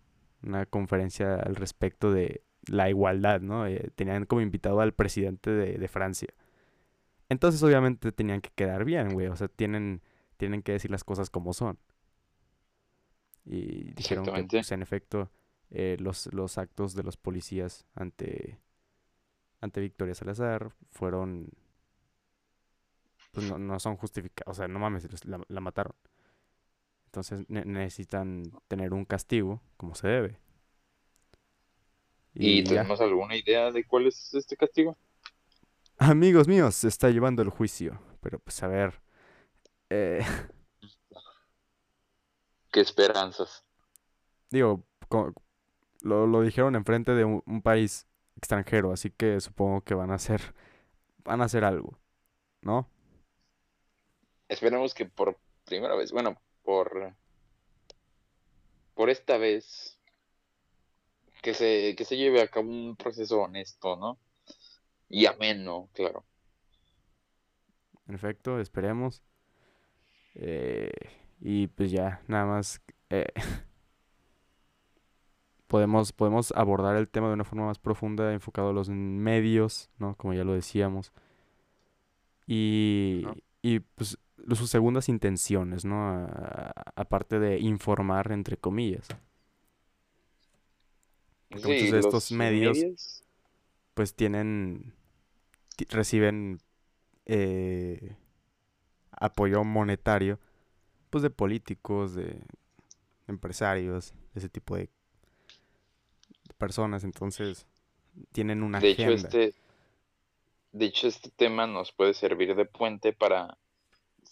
una 0.43 0.65
conferencia 0.65 1.35
al 1.35 1.55
respecto 1.55 2.11
de 2.11 2.43
la 2.67 2.89
igualdad, 2.89 3.41
¿no? 3.41 3.67
Eh, 3.67 3.91
tenían 3.95 4.25
como 4.25 4.41
invitado 4.41 4.81
al 4.81 4.93
presidente 4.93 5.51
de, 5.51 5.87
Francia. 5.87 6.33
Entonces 7.29 7.61
obviamente 7.63 8.11
tenían 8.11 8.41
que 8.41 8.51
quedar 8.55 8.85
bien, 8.85 9.13
güey. 9.13 9.27
O 9.27 9.35
sea, 9.35 9.47
tienen, 9.47 10.01
tienen 10.37 10.61
que 10.61 10.73
decir 10.73 10.91
las 10.91 11.03
cosas 11.03 11.29
como 11.29 11.53
son. 11.53 11.77
Y 13.45 13.91
dijeron 13.93 14.25
que, 14.25 14.43
pues, 14.49 14.71
en 14.71 14.81
efecto, 14.81 15.29
eh, 15.69 15.97
los, 15.99 16.33
los 16.33 16.57
actos 16.57 16.95
de 16.95 17.03
los 17.03 17.17
policías 17.17 17.85
ante, 17.95 18.59
ante 19.59 19.81
Victoria 19.81 20.15
Salazar 20.15 20.71
fueron... 20.91 21.49
Pues 23.31 23.49
no, 23.49 23.57
no 23.57 23.79
son 23.79 23.97
justificados. 23.97 24.51
O 24.51 24.53
sea, 24.53 24.67
no 24.67 24.77
mames, 24.79 25.07
la 25.25 25.59
mataron. 25.59 25.95
Entonces 27.13 27.45
necesitan 27.47 28.41
tener 28.67 28.91
un 28.91 29.05
castigo 29.05 29.61
como 29.77 29.93
se 29.93 30.07
debe. 30.07 30.39
¿Y, 32.33 32.63
tenemos 32.63 32.99
alguna 33.01 33.35
idea 33.35 33.71
de 33.71 33.85
cuál 33.85 34.07
es 34.07 34.33
este 34.33 34.57
castigo? 34.57 34.97
Amigos 35.99 36.47
míos, 36.47 36.73
se 36.73 36.87
está 36.87 37.11
llevando 37.11 37.43
el 37.43 37.49
juicio. 37.49 38.01
Pero 38.19 38.39
pues 38.39 38.63
a 38.63 38.67
ver. 38.67 38.99
Eh... 39.91 40.25
¿Qué 42.71 42.79
esperanzas? 42.79 43.63
Digo, 44.49 44.83
lo, 46.01 46.25
lo, 46.25 46.41
dijeron 46.41 46.75
enfrente 46.75 47.11
de 47.11 47.25
un, 47.25 47.43
un, 47.45 47.61
país 47.61 48.07
extranjero, 48.37 48.91
así 48.91 49.11
que 49.11 49.39
supongo 49.39 49.81
que 49.81 49.93
van 49.93 50.09
a 50.09 50.15
hacer. 50.15 50.41
Van 51.23 51.41
a 51.41 51.45
hacer 51.45 51.63
algo. 51.63 51.99
¿No? 52.63 52.89
Esperemos 54.47 54.95
que 54.95 55.05
por 55.05 55.37
primera 55.63 55.93
vez. 55.93 56.11
Bueno, 56.11 56.41
por, 56.63 57.13
por 58.95 59.09
esta 59.09 59.37
vez 59.37 59.99
que 61.41 61.53
se, 61.53 61.95
que 61.95 62.05
se 62.05 62.17
lleve 62.17 62.41
a 62.41 62.47
cabo 62.47 62.69
un 62.69 62.95
proceso 62.95 63.41
honesto, 63.41 63.95
¿no? 63.97 64.17
Y 65.09 65.25
ameno, 65.25 65.89
claro. 65.93 66.25
Perfecto, 68.05 68.59
esperemos. 68.59 69.21
Eh, 70.35 70.91
y 71.41 71.67
pues 71.67 71.91
ya, 71.91 72.21
nada 72.27 72.45
más. 72.45 72.81
Eh, 73.09 73.27
podemos, 75.67 76.13
podemos 76.13 76.51
abordar 76.55 76.95
el 76.95 77.09
tema 77.09 77.27
de 77.27 77.33
una 77.33 77.43
forma 77.43 77.65
más 77.65 77.79
profunda, 77.79 78.33
enfocado 78.33 78.69
a 78.69 78.73
los 78.73 78.89
medios, 78.89 79.89
¿no? 79.97 80.15
Como 80.15 80.33
ya 80.33 80.43
lo 80.43 80.53
decíamos. 80.53 81.11
Y, 82.47 83.25
y 83.61 83.79
pues 83.79 84.17
sus 84.51 84.69
segundas 84.69 85.09
intenciones, 85.09 85.85
¿no? 85.85 86.27
aparte 86.95 87.39
de 87.39 87.59
informar, 87.59 88.31
entre 88.31 88.57
comillas. 88.57 89.07
muchos 91.49 91.91
de 91.91 91.99
estos 91.99 92.31
medios, 92.31 93.23
pues 93.93 94.15
tienen, 94.15 94.93
reciben 95.89 96.59
eh, 97.25 98.15
apoyo 99.11 99.63
monetario, 99.63 100.39
pues 101.09 101.21
de 101.21 101.29
políticos, 101.29 102.15
de 102.15 102.41
empresarios, 103.27 104.13
de 104.33 104.39
ese 104.39 104.49
tipo 104.49 104.75
de 104.75 104.89
personas, 106.57 107.03
entonces 107.03 107.65
tienen 108.31 108.63
una 108.63 108.79
de 108.79 108.91
Hecho 108.91 109.11
este, 109.11 109.53
de 110.73 110.85
hecho, 110.85 111.07
este 111.07 111.29
tema 111.29 111.67
nos 111.67 111.91
puede 111.91 112.15
servir 112.15 112.55
de 112.55 112.65
puente 112.65 113.13
para 113.13 113.57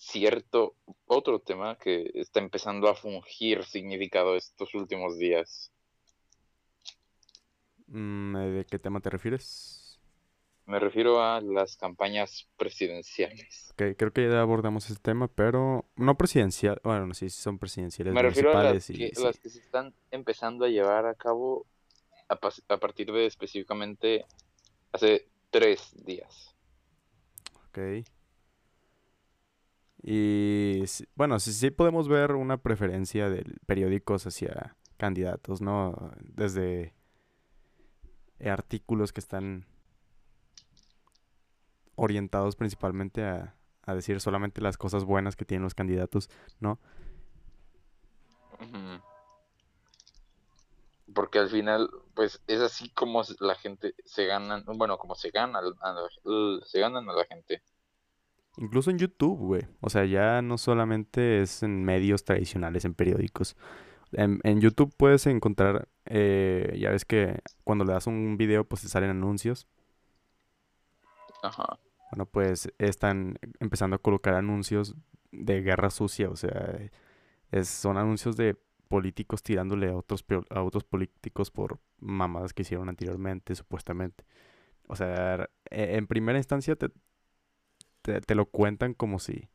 cierto 0.02 0.76
otro 1.06 1.40
tema 1.40 1.78
que 1.78 2.10
está 2.16 2.40
empezando 2.40 2.90
a 2.90 2.96
fungir 2.96 3.64
significado 3.66 4.36
estos 4.36 4.74
últimos 4.74 5.18
días. 5.20 5.72
Mm, 7.88 8.36
eh, 8.36 8.50
¿De 8.50 8.66
qué 8.66 8.80
tema 8.80 9.00
te 9.00 9.12
refieres? 9.12 10.00
Me 10.66 10.80
refiero 10.80 11.22
a 11.22 11.40
las 11.42 11.76
campañas 11.78 12.50
presidenciales. 12.58 13.74
creo 13.76 14.12
que 14.12 14.30
ya 14.30 14.42
abordamos 14.42 14.90
ese 14.90 15.00
tema, 15.00 15.28
pero 15.28 15.86
no 15.96 16.18
presidencial. 16.18 16.80
Bueno, 16.84 17.14
sí, 17.14 17.30
son 17.30 17.60
presidenciales. 17.60 18.14
Me 18.14 18.22
refiero 18.22 18.58
a 18.58 18.64
las, 18.64 18.88
que, 18.88 19.12
las 19.18 19.40
que 19.40 19.50
se 19.50 19.60
están 19.60 19.94
empezando 20.10 20.66
a 20.66 20.70
llevar 20.70 21.06
a 21.06 21.16
cabo 21.16 21.68
a, 22.30 22.40
a 22.70 22.78
partir 22.78 23.12
de 23.12 23.26
específicamente 23.26 24.26
hace 24.94 25.28
tres 25.52 25.94
días. 26.06 26.56
Ok. 27.68 28.06
Y 30.04 30.84
bueno, 31.16 31.40
sí, 31.40 31.54
sí 31.54 31.70
podemos 31.70 32.08
ver 32.08 32.34
una 32.34 32.58
preferencia 32.58 33.30
de 33.30 33.46
periódicos 33.66 34.26
hacia 34.26 34.76
candidatos, 34.98 35.62
¿no? 35.62 36.12
Desde 36.22 36.94
artículos 38.44 39.14
que 39.14 39.20
están 39.20 39.66
orientados 41.96 42.56
principalmente 42.56 43.24
a, 43.24 43.56
decir 43.88 44.22
solamente 44.22 44.62
las 44.62 44.78
cosas 44.78 45.04
buenas 45.04 45.36
que 45.36 45.44
tienen 45.44 45.64
los 45.64 45.76
candidatos, 45.76 46.30
¿no? 46.62 46.80
porque 51.14 51.40
al 51.40 51.50
final, 51.50 51.90
pues 52.14 52.42
es 52.48 52.62
así 52.62 52.90
como 52.90 53.22
la 53.40 53.56
gente 53.56 53.96
se 54.06 54.26
gana, 54.26 54.64
bueno, 54.66 54.98
como 54.98 55.16
se 55.16 55.30
gana, 55.30 55.60
se 56.66 56.80
ganan 56.80 57.10
a 57.10 57.14
la 57.14 57.26
gente. 57.26 57.62
Incluso 58.62 58.92
en 58.92 59.00
YouTube, 59.00 59.40
güey. 59.40 59.64
O 59.80 59.90
sea, 59.90 60.06
ya 60.06 60.44
no 60.44 60.60
solamente 60.60 61.42
es 61.42 61.64
en 61.64 61.84
medios 61.84 62.24
tradicionales, 62.24 62.86
en 62.86 62.94
periódicos. 62.94 63.58
En, 64.12 64.40
YouTube 64.62 64.94
puedes 64.96 65.26
encontrar, 65.26 65.88
eh, 66.06 66.78
ya 66.80 66.92
ves 66.92 67.04
que 67.04 67.40
cuando 67.64 67.86
le 67.86 67.94
das 67.94 68.06
un 68.06 68.38
video, 68.38 68.64
pues 68.64 68.84
te 68.84 68.88
salen 68.88 69.10
anuncios. 69.10 69.68
Ajá. 71.42 71.80
Bueno, 72.12 72.28
pues 72.28 72.72
están 72.78 73.40
empezando 73.60 73.96
a 73.96 74.00
colocar 74.00 74.36
anuncios 74.36 74.96
de 75.32 75.62
guerra 75.64 75.90
sucia, 75.90 76.30
o 76.30 76.36
sea, 76.36 76.78
es, 77.50 77.68
son 77.68 77.98
anuncios 77.98 78.38
de 78.38 78.58
políticos 78.90 79.42
tirándole 79.42 79.90
a 79.90 79.96
otros, 79.96 80.24
a 80.52 80.62
otros 80.62 80.84
políticos 80.84 81.50
por 81.50 81.80
mamadas 82.00 82.54
que 82.54 82.62
hicieron 82.62 82.90
anteriormente, 82.90 83.56
supuestamente. 83.56 84.24
O 84.88 84.96
sea, 84.96 85.50
e, 85.72 85.96
en 85.96 86.06
primera 86.06 86.38
instancia 86.38 86.76
te, 86.76 86.92
te, 88.02 88.36
lo 88.36 88.46
cuentan 88.46 88.94
como 88.94 89.20
si 89.20 89.50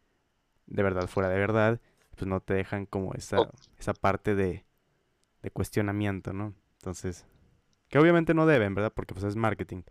de 0.67 0.83
verdad 0.83 1.07
fuera 1.09 1.29
de 1.29 1.39
verdad, 1.39 1.81
pues 2.17 2.27
no 2.27 2.41
te 2.41 2.55
dejan 2.55 2.87
como 2.87 3.15
esa, 3.15 3.51
esa 3.79 3.95
parte 3.95 4.35
de, 4.35 4.65
de 5.43 5.51
cuestionamiento, 5.51 6.33
¿no? 6.33 6.55
Entonces, 6.79 7.27
que 7.89 7.99
obviamente 7.99 8.35
no 8.35 8.47
deben, 8.47 8.75
¿verdad? 8.75 8.93
Porque 8.95 9.15
pues 9.15 9.25
es 9.25 9.37
marketing. 9.37 9.83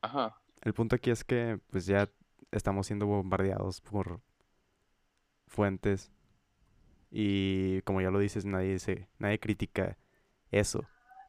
Ajá. 0.00 0.40
El 0.62 0.74
punto 0.74 0.96
aquí 0.96 1.10
es 1.10 1.24
que 1.24 1.58
pues 1.70 1.86
ya 1.86 2.10
estamos 2.50 2.86
siendo 2.86 3.06
bombardeados 3.06 3.80
por 3.80 4.20
fuentes 5.46 6.10
y 7.10 7.80
como 7.82 8.00
ya 8.00 8.10
lo 8.10 8.18
dices, 8.18 8.44
nadie 8.44 8.78
se 8.78 9.08
nadie 9.18 9.38
critica 9.38 9.96
eso. 10.50 10.84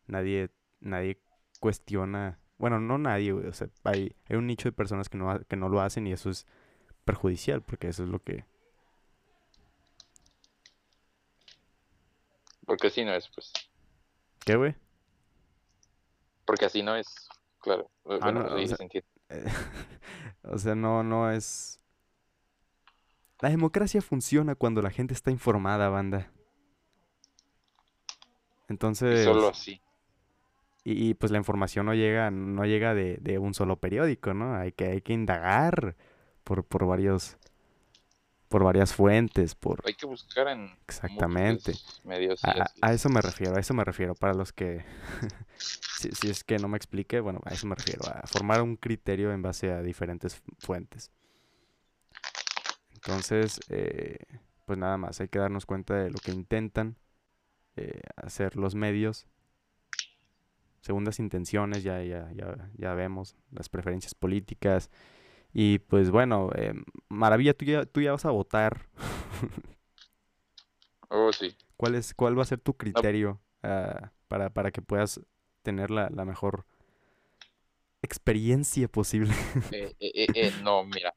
Nadie 0.08 0.50
nadie 0.80 1.22
cuestiona, 1.60 2.40
bueno, 2.58 2.80
no 2.80 2.98
nadie, 2.98 3.34
o 3.34 3.54
sea, 3.54 3.68
hay, 3.84 4.16
hay 4.30 4.38
un 4.38 4.48
nicho 4.48 4.70
de 4.70 4.74
personas 4.74 5.10
que 5.10 5.18
no 5.18 5.40
que 5.48 5.56
no 5.56 5.70
lo 5.70 5.82
hacen 5.82 6.08
y 6.08 6.14
eso 6.14 6.30
es 6.30 6.46
perjudicial 7.04 7.62
porque 7.62 7.88
eso 7.88 8.04
es 8.04 8.10
lo 8.10 8.20
que 8.20 8.46
Porque 12.66 12.88
así 12.88 13.06
no 13.06 13.14
es, 13.14 13.30
pues. 13.30 13.52
¿Qué, 14.44 14.56
güey? 14.56 14.76
Porque 16.46 16.66
así 16.66 16.84
no 16.84 16.96
es, 16.96 17.30
claro. 17.60 17.90
Ah, 18.06 18.18
bueno, 18.22 18.44
no, 18.44 18.56
o 20.44 20.58
sea, 20.58 20.76
no, 20.76 21.04
no 21.04 21.32
es... 21.32 21.80
La 23.40 23.50
democracia 23.50 24.02
funciona 24.02 24.56
cuando 24.56 24.82
la 24.82 24.92
gente 24.92 25.14
está 25.14 25.32
informada, 25.32 25.90
banda. 25.90 26.32
Entonces... 28.70 29.26
solo 29.26 29.50
así. 29.50 29.82
Y, 30.88 31.16
pues 31.16 31.32
la 31.32 31.40
información 31.40 31.88
no 31.88 31.96
llega, 31.96 32.30
no 32.30 32.64
llega 32.64 32.94
de, 32.94 33.18
de, 33.20 33.40
un 33.40 33.56
solo 33.56 33.78
periódico, 33.78 34.36
¿no? 34.36 34.56
Hay 34.56 34.72
que, 34.72 34.86
hay 34.86 35.02
que 35.02 35.14
indagar 35.14 35.96
por, 36.44 36.64
por 36.64 36.86
varios 36.86 37.40
por 38.48 38.64
varias 38.64 38.94
fuentes, 38.94 39.56
por... 39.56 39.82
Hay 39.86 39.96
que 39.96 40.06
buscar 40.06 40.48
en... 40.48 40.72
Exactamente. 40.88 41.74
Medios 42.04 42.42
a, 42.44 42.94
eso 42.94 43.10
me 43.10 43.22
refiero, 43.22 43.58
a 43.58 43.60
eso 43.60 43.74
me 43.74 43.84
refiero, 43.84 44.16
para 44.16 44.34
los 44.34 44.54
que... 44.54 44.86
si, 45.58 46.30
es 46.30 46.44
que 46.44 46.58
no 46.58 46.68
me 46.68 46.78
explique, 46.78 47.20
bueno, 47.20 47.42
a 47.46 47.54
eso 47.54 47.68
me 47.68 47.76
refiero, 47.76 48.02
a 48.08 48.26
formar 48.28 48.62
un 48.62 48.78
criterio 48.78 49.32
en 49.34 49.42
base 49.42 49.72
a 49.72 49.82
diferentes 49.82 50.42
fuentes. 50.60 51.12
Entonces, 52.94 53.60
eh, 53.70 54.20
pues 54.66 54.78
nada 54.78 54.98
más, 54.98 55.20
hay 55.20 55.28
que 55.28 55.40
darnos 55.40 55.66
cuenta 55.66 55.96
de 55.96 56.12
lo 56.12 56.20
que 56.20 56.32
intentan 56.32 56.98
eh, 57.76 58.02
hacer 58.16 58.56
los 58.56 58.76
medios. 58.76 59.28
Segundas 60.86 61.18
intenciones, 61.18 61.82
ya, 61.82 62.04
ya, 62.04 62.30
ya, 62.36 62.70
ya 62.78 62.94
vemos, 62.94 63.36
las 63.50 63.70
preferencias 63.70 64.14
políticas. 64.14 64.92
Y 65.52 65.80
pues 65.80 66.12
bueno, 66.12 66.52
eh, 66.54 66.76
Maravilla, 67.10 67.56
tú 67.56 67.66
ya, 67.66 67.86
tú 67.86 68.02
ya 68.02 68.12
vas 68.12 68.26
a 68.26 68.30
votar. 68.30 68.88
oh, 71.10 71.34
sí. 71.34 71.56
¿Cuál, 71.76 71.96
es, 71.96 72.14
¿Cuál 72.14 72.38
va 72.38 72.44
a 72.44 72.46
ser 72.46 72.60
tu 72.60 72.76
criterio 72.76 73.42
ah, 73.64 74.12
para, 74.28 74.52
para 74.52 74.70
que 74.70 74.84
puedas 74.84 75.20
tener 75.64 75.90
la, 75.90 76.12
la 76.12 76.24
mejor 76.24 76.68
experiencia 78.04 78.88
posible. 78.88 79.34
Eh, 79.72 79.96
eh, 80.00 80.54
no, 80.62 80.84
mira, 80.84 81.16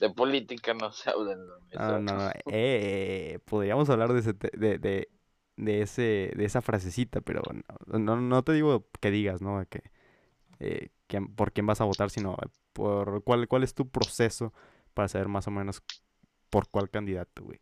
de 0.00 0.08
política 0.08 0.72
no 0.72 0.92
se 0.92 1.10
habla 1.10 1.34
en 1.34 1.46
la 1.46 2.00
No, 2.00 2.00
no, 2.00 2.30
eh, 2.50 3.38
podríamos 3.44 3.90
hablar 3.90 4.14
de 4.14 4.20
ese, 4.20 4.32
de, 4.32 4.78
de, 4.78 5.10
de, 5.60 5.82
ese, 5.82 6.32
de 6.34 6.44
esa 6.44 6.62
frasecita, 6.62 7.20
pero 7.20 7.42
no, 7.86 8.16
no, 8.16 8.42
te 8.42 8.52
digo 8.52 8.86
que 9.00 9.10
digas, 9.10 9.42
¿no? 9.42 9.64
Que, 9.68 9.82
por 11.36 11.52
quién 11.52 11.66
vas 11.66 11.80
a 11.80 11.84
votar, 11.84 12.10
sino 12.10 12.36
por 12.72 13.22
cuál, 13.24 13.48
cuál 13.48 13.62
es 13.62 13.74
tu 13.74 13.88
proceso 13.88 14.52
para 14.94 15.08
saber 15.08 15.28
más 15.28 15.46
o 15.46 15.50
menos 15.50 15.82
por 16.50 16.68
cuál 16.68 16.90
candidato, 16.90 17.42
güey. 17.44 17.60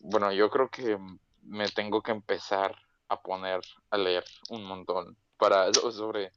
Bueno, 0.00 0.32
yo 0.32 0.50
creo 0.50 0.68
que 0.68 0.98
me 1.42 1.68
tengo 1.68 2.02
que 2.02 2.12
empezar 2.12 2.76
a 3.08 3.20
poner 3.20 3.60
a 3.90 3.96
leer 3.96 4.24
un 4.50 4.64
montón 4.64 5.16
para 5.36 5.72
sobre 5.72 6.32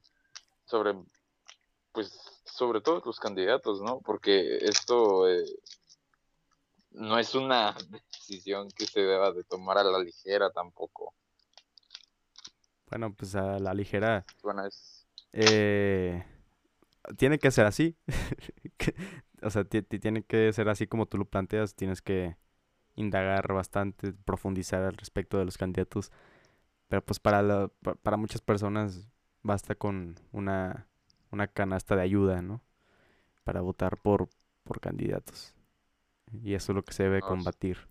sobre 0.64 0.94
pues 1.92 2.42
sobre 2.44 2.80
todos 2.80 3.04
los 3.04 3.18
candidatos, 3.18 3.80
¿no? 3.80 4.00
Porque 4.00 4.58
esto 4.62 5.28
eh, 5.28 5.44
no 6.98 7.18
es 7.18 7.34
una 7.34 7.74
decisión 8.12 8.68
que 8.70 8.86
se 8.86 9.00
deba 9.00 9.32
de 9.32 9.44
tomar 9.44 9.78
a 9.78 9.84
la 9.84 9.98
ligera 9.98 10.50
tampoco. 10.50 11.14
Bueno, 12.90 13.14
pues 13.14 13.34
a 13.34 13.58
la 13.58 13.74
ligera. 13.74 14.24
Bueno, 14.42 14.66
es. 14.66 15.06
Eh, 15.32 16.24
tiene 17.16 17.38
que 17.38 17.50
ser 17.50 17.66
así. 17.66 17.96
o 19.42 19.50
sea, 19.50 19.64
tiene 19.64 20.22
que 20.22 20.52
ser 20.52 20.68
así 20.68 20.86
como 20.86 21.06
tú 21.06 21.18
lo 21.18 21.26
planteas. 21.26 21.74
Tienes 21.74 22.02
que 22.02 22.36
indagar 22.96 23.52
bastante, 23.52 24.12
profundizar 24.12 24.82
al 24.82 24.96
respecto 24.96 25.38
de 25.38 25.44
los 25.44 25.58
candidatos. 25.58 26.10
Pero 26.88 27.04
pues 27.04 27.20
para, 27.20 27.68
para 28.02 28.16
muchas 28.16 28.40
personas 28.40 29.06
basta 29.42 29.74
con 29.74 30.16
una, 30.32 30.88
una 31.30 31.46
canasta 31.46 31.94
de 31.94 32.02
ayuda, 32.02 32.40
¿no? 32.40 32.62
Para 33.44 33.60
votar 33.60 33.98
por, 33.98 34.30
por 34.64 34.80
candidatos. 34.80 35.57
Y 36.32 36.54
eso 36.54 36.72
es 36.72 36.76
lo 36.76 36.82
que 36.84 36.92
se 36.92 37.04
debe 37.04 37.20
combatir. 37.20 37.88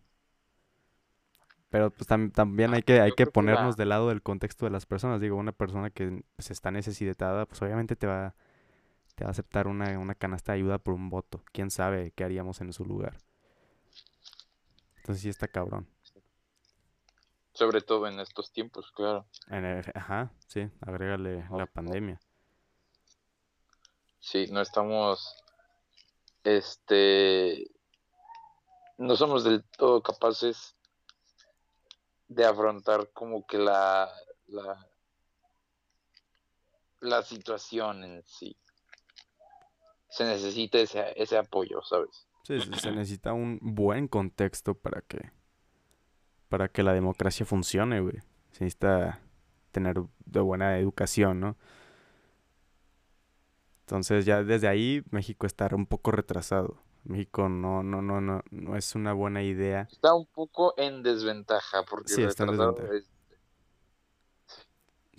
Pero 1.70 1.92
pues 1.92 2.08
también 2.08 2.74
hay 2.74 2.82
que, 2.82 3.02
hay 3.02 3.12
que 3.12 3.28
ponernos 3.28 3.76
del 3.76 3.90
lado 3.90 4.08
del 4.08 4.22
contexto 4.22 4.66
de 4.66 4.72
las 4.72 4.86
personas. 4.86 5.20
Digo, 5.20 5.36
una 5.36 5.52
persona 5.52 5.90
que 5.90 6.24
pues, 6.36 6.50
está 6.52 6.72
necesitada, 6.72 7.46
pues 7.46 7.62
obviamente 7.62 7.96
te 7.96 8.08
va, 8.08 8.36
te 9.16 9.26
va 9.26 9.30
a 9.30 9.32
aceptar 9.32 9.68
una, 9.68 10.00
una 10.00 10.16
canasta 10.16 10.54
de 10.54 10.60
ayuda 10.60 10.78
por 10.78 10.94
un 10.94 11.10
voto. 11.10 11.44
¿Quién 11.52 11.70
sabe 11.70 12.12
qué 12.16 12.24
haríamos 12.24 12.62
en 12.62 12.72
su 12.72 12.86
lugar? 12.86 13.18
Entonces 14.98 15.24
sí 15.24 15.30
está 15.30 15.48
cabrón. 15.48 15.88
Sobre 17.54 17.82
todo 17.82 18.08
en 18.08 18.20
estos 18.20 18.52
tiempos, 18.52 18.92
claro. 18.92 19.26
ajá, 19.96 20.32
sí, 20.48 20.70
agrégale 20.80 21.44
la 21.50 21.66
pandemia. 21.66 22.20
Sí, 24.20 24.46
no 24.52 24.62
estamos, 24.62 25.44
este, 26.44 27.66
no 28.98 29.16
somos 29.16 29.44
del 29.44 29.64
todo 29.64 30.02
capaces 30.02 30.76
de 32.28 32.46
afrontar 32.46 33.10
como 33.14 33.46
que 33.46 33.58
la, 33.58 34.12
la, 34.48 34.88
la 37.00 37.22
situación 37.24 38.04
en 38.04 38.24
sí. 38.26 38.56
Se 40.10 40.26
necesita 40.26 40.80
ese, 40.80 41.14
ese 41.16 41.38
apoyo, 41.38 41.82
¿sabes? 41.84 42.28
Sí, 42.44 42.60
se 42.80 42.92
necesita 42.92 43.34
un 43.34 43.60
buen 43.62 44.08
contexto 44.08 44.74
para 44.74 45.02
que 45.02 45.32
para 46.50 46.70
que 46.70 46.82
la 46.82 46.94
democracia 46.94 47.46
funcione, 47.46 48.00
güey. 48.00 48.20
Se 48.52 48.64
necesita 48.64 49.20
tener 49.72 50.02
de 50.26 50.40
buena 50.40 50.80
educación, 50.80 51.42
¿no? 51.42 51.58
Entonces 53.82 54.26
ya 54.26 54.44
desde 54.44 54.68
ahí 54.68 55.04
México 55.12 55.46
está 55.46 55.70
un 55.76 55.86
poco 55.86 56.12
retrasado. 56.12 56.78
México 57.08 57.48
no, 57.48 57.84
no, 57.84 58.02
no, 58.02 58.20
no, 58.20 58.44
no 58.52 58.76
es 58.76 58.94
una 58.96 59.14
buena 59.14 59.42
idea. 59.42 59.88
Está 59.92 60.14
un 60.14 60.26
poco 60.26 60.74
en 60.78 61.04
desventaja 61.04 61.84
porque 61.90 62.10
sí, 62.10 62.24
está 62.24 62.44
en 62.44 62.52
desventaja. 62.52 62.90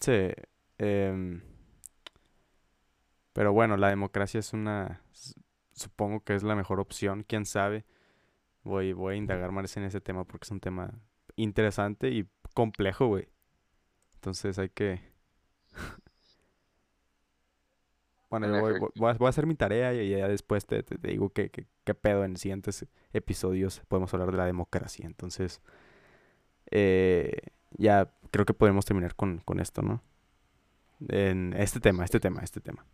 Sí. 0.00 0.30
Em, 0.78 1.42
pero 3.32 3.52
bueno, 3.52 3.76
la 3.76 3.88
democracia 3.88 4.40
es 4.40 4.52
una, 4.52 5.02
supongo 5.72 6.20
que 6.20 6.34
es 6.34 6.42
la 6.42 6.54
mejor 6.54 6.78
opción, 6.78 7.24
quién 7.26 7.46
sabe. 7.46 7.84
Voy, 8.64 8.92
voy 8.92 9.14
a 9.14 9.18
indagar 9.18 9.50
más 9.50 9.76
en 9.76 9.84
ese 9.84 10.00
tema 10.00 10.24
porque 10.24 10.44
es 10.44 10.50
un 10.50 10.60
tema 10.60 10.92
interesante 11.36 12.10
y 12.10 12.28
complejo, 12.54 13.06
güey. 13.06 13.28
Entonces 14.14 14.58
hay 14.58 14.68
que... 14.68 15.00
bueno, 18.30 18.60
voy, 18.60 18.74
voy, 18.94 19.26
a, 19.26 19.28
hacer 19.28 19.46
mi 19.46 19.54
tarea 19.54 19.94
y 19.94 20.10
ya 20.10 20.28
después 20.28 20.66
te, 20.66 20.84
digo 21.00 21.30
qué, 21.30 21.50
qué, 21.50 21.94
pedo 21.94 22.24
en 22.24 22.36
siguientes 22.36 22.86
episodios 23.12 23.80
podemos 23.88 24.12
hablar 24.12 24.30
de 24.30 24.36
la 24.36 24.44
democracia. 24.44 25.06
Entonces, 25.06 25.62
eh, 26.70 27.32
ya 27.78 28.12
creo 28.30 28.44
que 28.44 28.52
podemos 28.52 28.84
terminar 28.84 29.14
con, 29.14 29.38
con 29.38 29.60
esto, 29.60 29.80
¿no? 29.80 30.02
En 31.08 31.54
este 31.54 31.80
tema, 31.80 32.04
este 32.04 32.20
tema, 32.20 32.42
este 32.42 32.60
tema. 32.60 32.84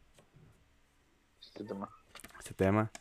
Este 1.41 1.64
tema. 1.64 1.91
Este 2.39 2.55
tema. 2.55 2.93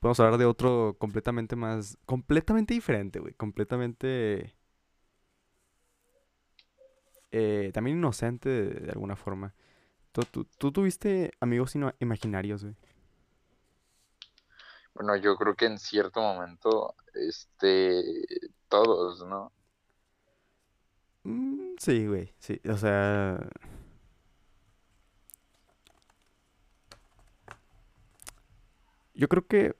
Podemos 0.00 0.18
hablar 0.18 0.38
de 0.38 0.44
otro 0.44 0.96
completamente 0.98 1.54
más. 1.54 1.98
Completamente 2.04 2.74
diferente, 2.74 3.20
güey. 3.20 3.34
Completamente. 3.34 4.54
eh, 7.30 7.70
también 7.72 7.98
inocente 7.98 8.48
de, 8.48 8.80
de 8.80 8.90
alguna 8.90 9.14
forma. 9.14 9.54
¿Tú, 10.16 10.22
tú, 10.24 10.44
tú 10.58 10.72
tuviste 10.72 11.32
amigos 11.40 11.74
imaginarios, 12.00 12.62
güey? 12.64 12.74
Bueno, 14.94 15.16
yo 15.16 15.36
creo 15.36 15.54
que 15.56 15.66
en 15.66 15.78
cierto 15.78 16.20
momento, 16.20 16.94
este, 17.14 18.02
todos, 18.68 19.24
¿no? 19.26 19.52
Mm, 21.24 21.74
sí, 21.78 22.06
güey. 22.06 22.32
Sí, 22.38 22.60
o 22.68 22.76
sea. 22.76 23.38
Yo 29.14 29.28
creo 29.28 29.46
que 29.46 29.74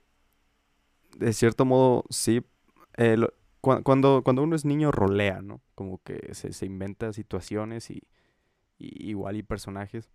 de 1.17 1.33
cierto 1.33 1.65
modo 1.65 2.05
sí. 2.11 2.43
eh, 2.97 3.17
lo- 3.17 3.33
cuando, 3.83 4.23
cuando 4.23 4.43
uno 4.45 4.55
es 4.55 4.65
niño 4.65 4.93
rolea, 4.93 5.43
¿no? 5.43 5.61
Como 5.75 6.01
que 6.05 6.35
se, 6.35 6.53
se 6.53 6.67
inventa 6.67 7.13
situaciones 7.13 7.91
y, 7.91 8.05
y 8.79 9.11
igual 9.11 9.37
y 9.37 9.43
personajes 9.45 10.11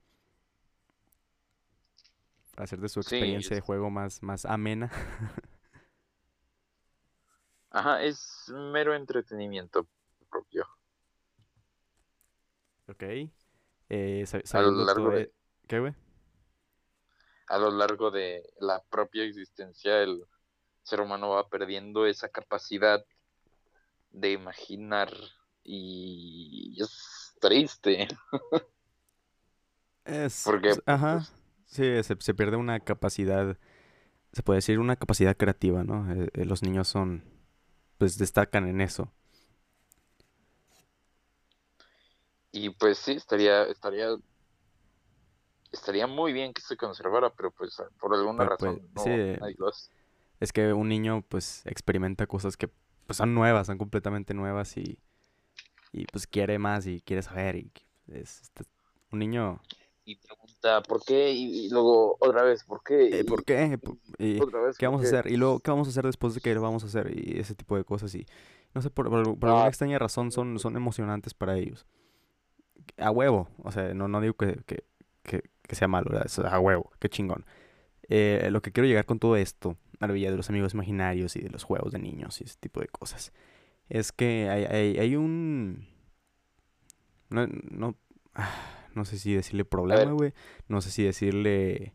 hacer 2.61 2.79
de 2.81 2.89
su 2.89 2.99
Sí, 2.99 3.19
experiencia 3.19 3.55
de 3.55 3.61
juego 3.61 3.89
más, 3.89 4.23
más 4.23 4.45
amena. 4.45 4.91
ajá, 7.69 8.01
es 8.03 8.45
mero 8.49 8.95
entretenimiento 8.95 9.87
propio. 10.29 10.65
Ok. 12.87 13.03
Eh, 13.89 14.25
A 14.53 14.61
lo 14.61 14.71
largo 14.71 15.11
de, 15.11 15.21
e- 15.21 15.31
¿Qué, 15.67 15.79
güey? 15.79 15.93
a 17.47 17.57
lo 17.59 17.69
largo 17.69 18.09
de 18.11 18.51
la 18.59 18.81
propia 18.89 19.23
existencia, 19.23 20.01
el 20.01 20.25
ser 20.83 21.01
humano 21.01 21.29
va 21.31 21.49
perdiendo 21.49 22.05
esa 22.07 22.29
capacidad 22.29 23.05
de 24.11 24.31
imaginar 24.33 25.11
y 25.63 26.77
es 26.81 27.35
triste, 27.39 28.07
Es, 30.05 30.53
porque 30.67 30.75
ajá, 30.85 31.27
pues, 31.31 31.31
sí, 31.71 32.03
se, 32.03 32.17
se 32.19 32.33
pierde 32.35 32.57
una 32.57 32.79
capacidad, 32.81 33.57
se 34.33 34.43
puede 34.43 34.59
decir 34.59 34.79
una 34.79 34.97
capacidad 34.97 35.37
creativa, 35.37 35.83
¿no? 35.85 36.11
Eh, 36.13 36.29
eh, 36.33 36.45
los 36.45 36.63
niños 36.63 36.89
son, 36.89 37.23
pues 37.99 38.17
destacan 38.19 38.67
en 38.67 38.81
eso. 38.81 39.13
y 42.51 42.69
pues 42.71 42.97
sí, 42.97 43.13
estaría, 43.13 43.63
estaría, 43.65 44.15
estaría 45.71 46.07
muy 46.07 46.31
bien 46.33 46.53
que 46.53 46.61
se 46.61 46.77
conservara, 46.77 47.29
pero 47.33 47.51
pues 47.51 47.81
por 47.99 48.13
alguna 48.15 48.43
Pero 48.43 48.51
pues, 48.57 48.71
razón 48.71 48.81
sí, 48.95 49.09
no, 49.09 49.27
nadie 49.39 49.55
lo 49.57 49.67
hace. 49.69 49.91
es 50.39 50.51
que 50.53 50.73
un 50.73 50.89
niño 50.89 51.23
pues 51.27 51.63
experimenta 51.65 52.27
cosas 52.27 52.57
que 52.57 52.69
pues 53.07 53.17
son 53.17 53.33
nuevas, 53.33 53.67
son 53.67 53.77
completamente 53.77 54.33
nuevas 54.33 54.77
y, 54.77 54.99
y 55.93 56.05
pues 56.07 56.27
quiere 56.27 56.59
más 56.59 56.87
y 56.87 57.01
quiere 57.01 57.23
saber 57.23 57.57
y 57.57 57.71
es, 58.07 58.41
este, 58.43 58.65
un 59.11 59.19
niño, 59.19 59.61
Y 60.05 60.15
pregunta, 60.17 60.81
¿por 60.83 61.03
qué? 61.03 61.31
Y, 61.31 61.65
y 61.65 61.69
luego 61.69 62.17
otra 62.19 62.43
vez, 62.43 62.63
¿por 62.65 62.83
qué? 62.83 63.05
eh, 63.09 63.23
¿por 63.25 63.43
Y, 63.43 63.45
qué? 63.45 63.77
Po- 63.77 63.97
y 64.17 64.43
otra 64.43 64.61
vez, 64.61 64.77
¿qué 64.77 64.85
¿por 64.85 64.87
vamos 64.87 65.01
a 65.01 65.03
qué? 65.03 65.05
hacer? 65.05 65.27
Y 65.31 65.37
luego, 65.37 65.59
¿qué 65.59 65.71
vamos 65.71 65.87
a 65.87 65.91
hacer 65.91 66.05
después 66.05 66.33
de 66.33 66.41
qué 66.41 66.53
lo 66.55 66.61
vamos 66.61 66.83
a 66.83 66.87
hacer? 66.87 67.11
Y 67.17 67.39
ese 67.39 67.55
tipo 67.55 67.75
de 67.77 67.83
cosas 67.83 68.13
y 68.15 68.25
no 68.73 68.81
sé, 68.81 68.89
por, 68.89 69.09
por, 69.09 69.37
por 69.37 69.49
alguna 69.49 69.67
Ah, 69.67 69.69
extraña 69.69 69.99
razón 69.99 70.31
son, 70.31 70.57
son 70.59 70.75
emocionantes 70.77 71.33
para 71.33 71.57
ellos. 71.57 71.85
A 72.97 73.11
huevo, 73.11 73.47
o 73.63 73.71
sea, 73.71 73.93
no, 73.93 74.07
no 74.07 74.21
digo 74.21 74.33
que, 74.35 74.61
que, 74.65 74.83
que, 75.23 75.43
que 75.67 75.75
sea 75.75 75.87
malo, 75.87 76.11
a 76.45 76.59
huevo, 76.59 76.91
qué 76.99 77.09
chingón. 77.09 77.45
Eh, 78.09 78.49
lo 78.51 78.61
que 78.61 78.71
quiero 78.71 78.87
llegar 78.87 79.05
con 79.05 79.19
todo 79.19 79.37
esto, 79.37 79.77
a 79.99 80.07
la 80.07 80.13
vida 80.13 80.31
de 80.31 80.37
los 80.37 80.49
amigos 80.49 80.73
imaginarios 80.75 81.35
y 81.37 81.41
de 81.41 81.49
los 81.49 81.63
juegos 81.63 81.93
de 81.93 81.99
niños 81.99 82.41
y 82.41 82.45
ese 82.45 82.57
tipo 82.59 82.81
de 82.81 82.87
cosas, 82.89 83.33
es 83.89 84.11
que 84.11 84.49
hay, 84.49 84.65
hay, 84.65 84.99
hay 84.99 85.15
un... 85.17 85.87
No, 87.29 87.47
no, 87.47 87.95
ah, 88.35 88.49
no 88.95 89.05
sé 89.05 89.17
si 89.17 89.33
decirle 89.33 89.65
problema, 89.65 90.11
güey. 90.11 90.33
No 90.67 90.81
sé 90.81 90.91
si 90.91 91.03
decirle... 91.03 91.93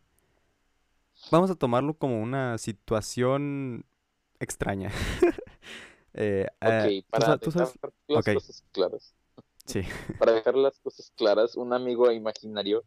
Vamos 1.30 1.51
a 1.51 1.55
tomarlo 1.55 1.94
como 1.94 2.20
una 2.22 2.59
situación 2.59 3.84
extraña. 4.38 4.90
Eh, 6.14 6.47
eh, 6.62 7.01
ok, 7.01 7.05
¿tú, 7.05 7.11
para 7.11 7.26
dejar 7.36 7.53
sabes? 7.53 7.78
las 8.09 8.24
cosas 8.24 8.64
claras, 8.72 9.14
sí. 9.64 9.82
para 10.18 10.32
dejar 10.32 10.55
las 10.57 10.78
cosas 10.80 11.12
claras, 11.16 11.57
un 11.57 11.72
amigo 11.72 12.11
imaginario 12.11 12.84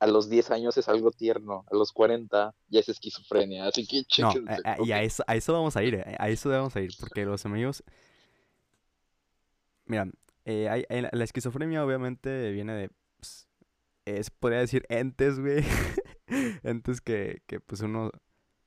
a 0.00 0.06
los 0.06 0.28
10 0.30 0.50
años 0.50 0.76
es 0.76 0.88
algo 0.88 1.10
tierno, 1.10 1.64
a 1.70 1.74
los 1.74 1.92
40 1.92 2.54
ya 2.68 2.80
es 2.80 2.88
esquizofrenia, 2.88 3.66
así 3.66 3.86
que 3.86 4.04
No, 4.20 4.28
a- 4.28 4.72
a- 4.74 4.84
y 4.84 4.92
a 4.92 5.02
eso, 5.02 5.24
a 5.26 5.34
eso 5.34 5.52
vamos 5.52 5.76
a 5.76 5.82
ir, 5.82 5.94
eh, 5.94 6.16
a 6.18 6.28
eso 6.28 6.48
vamos 6.50 6.76
a 6.76 6.80
ir, 6.80 6.92
porque 7.00 7.24
los 7.24 7.44
amigos, 7.46 7.82
mira, 9.86 10.08
eh, 10.44 10.68
hay- 10.68 10.84
la, 11.12 11.24
esquizofrenia 11.24 11.84
obviamente 11.84 12.50
viene 12.52 12.72
de, 12.74 12.90
eh, 14.08 14.22
se 14.24 14.30
podría 14.30 14.60
decir 14.60 14.84
entes, 14.88 15.38
güey, 15.40 15.64
entes 16.62 17.00
que, 17.00 17.42
que 17.46 17.60
pues 17.60 17.80
uno 17.82 18.10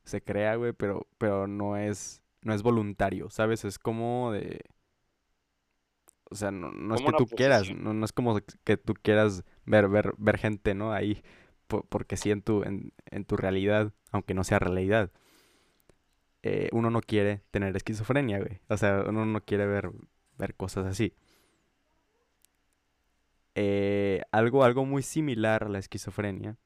se 0.03 0.21
crea, 0.21 0.55
güey, 0.55 0.73
pero, 0.73 1.07
pero 1.17 1.47
no 1.47 1.77
es, 1.77 2.21
no 2.41 2.53
es 2.53 2.63
voluntario, 2.63 3.29
¿sabes? 3.29 3.65
Es 3.65 3.79
como 3.79 4.31
de, 4.31 4.61
o 6.29 6.35
sea, 6.35 6.51
no, 6.51 6.71
no 6.71 6.95
es 6.95 7.01
que 7.01 7.11
tú 7.17 7.25
quieras, 7.37 7.69
no, 7.75 7.93
no 7.93 8.05
es 8.05 8.13
como 8.13 8.39
que 8.63 8.77
tú 8.77 8.93
quieras 8.93 9.43
ver, 9.65 9.87
ver, 9.89 10.13
ver 10.17 10.37
gente, 10.37 10.73
¿no? 10.75 10.93
Ahí, 10.93 11.21
po- 11.67 11.83
porque 11.89 12.17
sí 12.17 12.31
en 12.31 12.41
tu, 12.41 12.63
en, 12.63 12.93
en 13.09 13.25
tu 13.25 13.35
realidad, 13.37 13.93
aunque 14.11 14.33
no 14.33 14.43
sea 14.43 14.59
realidad 14.59 15.11
eh, 16.43 16.69
uno 16.71 16.89
no 16.89 17.01
quiere 17.01 17.43
tener 17.51 17.75
esquizofrenia, 17.75 18.39
güey. 18.39 18.61
O 18.67 18.77
sea, 18.77 19.03
uno 19.07 19.25
no 19.25 19.41
quiere 19.41 19.67
ver, 19.67 19.91
ver 20.37 20.55
cosas 20.55 20.85
así. 20.87 21.13
Eh, 23.55 24.21
algo, 24.31 24.63
algo 24.63 24.85
muy 24.85 25.03
similar 25.03 25.63
a 25.65 25.69
la 25.69 25.79
esquizofrenia 25.79 26.57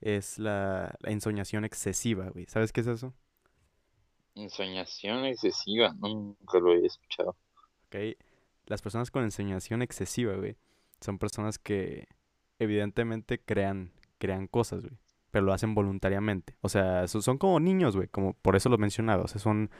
es 0.00 0.38
la, 0.38 0.94
la 1.00 1.10
ensoñación 1.10 1.64
excesiva, 1.64 2.28
güey. 2.28 2.46
¿Sabes 2.46 2.72
qué 2.72 2.80
es 2.82 2.86
eso? 2.86 3.14
Ensoñación 4.36 5.24
excesiva, 5.24 5.92
nunca 5.94 6.58
lo 6.58 6.72
he 6.74 6.86
escuchado. 6.86 7.36
Ok. 7.86 8.16
Las 8.66 8.82
personas 8.82 9.10
con 9.10 9.24
ensoñación 9.24 9.82
excesiva, 9.82 10.34
güey, 10.36 10.56
son 11.00 11.18
personas 11.18 11.58
que 11.58 12.08
evidentemente 12.58 13.40
crean, 13.40 13.92
crean 14.18 14.46
cosas, 14.48 14.82
güey. 14.82 14.96
Pero 15.30 15.44
lo 15.46 15.52
hacen 15.52 15.74
voluntariamente. 15.74 16.56
O 16.60 16.68
sea, 16.68 17.08
so- 17.08 17.20
son 17.22 17.38
como 17.38 17.58
niños, 17.60 17.96
güey. 17.96 18.08
Como 18.08 18.34
por 18.34 18.56
eso 18.56 18.68
lo 18.68 18.78
mencionaba. 18.78 19.24
O 19.24 19.28
sea, 19.28 19.40
son. 19.40 19.70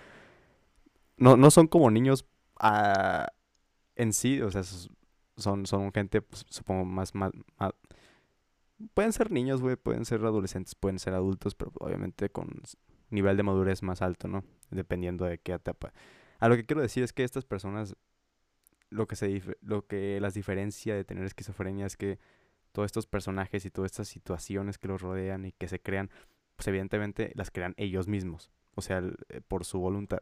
No, 1.17 1.37
no 1.37 1.51
son 1.51 1.69
como 1.69 1.91
niños 1.91 2.27
ah, 2.59 3.29
en 3.97 4.13
sí. 4.13 4.41
O 4.43 4.51
sea, 4.51 4.63
son, 5.37 5.67
son 5.67 5.93
gente, 5.93 6.23
pues, 6.23 6.45
supongo, 6.49 6.85
más, 6.85 7.15
más, 7.15 7.33
más- 7.59 7.73
Pueden 8.93 9.13
ser 9.13 9.31
niños, 9.31 9.63
güey. 9.63 9.77
Pueden 9.77 10.05
ser 10.05 10.25
adolescentes, 10.25 10.75
pueden 10.75 10.99
ser 10.99 11.15
adultos, 11.15 11.55
pero 11.55 11.73
obviamente 11.79 12.29
con 12.31 12.61
nivel 13.11 13.37
de 13.37 13.43
madurez 13.45 13.83
más 13.83 14.03
alto, 14.03 14.27
¿no? 14.29 14.45
Dependiendo 14.71 15.25
de 15.25 15.39
qué 15.39 15.53
etapa. 15.53 15.93
A 16.41 16.49
lo 16.49 16.57
que 16.57 16.67
quiero 16.67 16.83
decir 16.83 17.03
es 17.05 17.13
que 17.13 17.23
estas 17.25 17.45
personas 17.45 17.97
lo 18.91 19.07
que 19.07 19.17
se 19.17 19.29
dif- 19.31 19.57
lo 19.63 19.87
que 19.87 20.21
las 20.21 20.35
diferencia 20.35 20.95
de 20.95 21.05
tener 21.05 21.25
esquizofrenia 21.25 21.87
es 21.87 21.97
que 21.97 22.19
todos 22.73 22.87
estos 22.87 23.07
personajes 23.07 23.65
y 23.65 23.71
todas 23.71 23.93
estas 23.93 24.09
situaciones 24.09 24.79
que 24.79 24.89
los 24.89 25.01
rodean 25.01 25.45
y 25.47 25.53
que 25.53 25.69
se 25.69 25.81
crean, 25.81 26.11
pues 26.57 26.67
evidentemente 26.69 27.33
las 27.37 27.51
crean 27.51 27.75
ellos 27.77 28.09
mismos, 28.09 28.51
o 28.75 28.83
sea, 28.83 29.03
eh, 29.29 29.41
por 29.47 29.65
su 29.65 29.79
voluntad. 29.79 30.19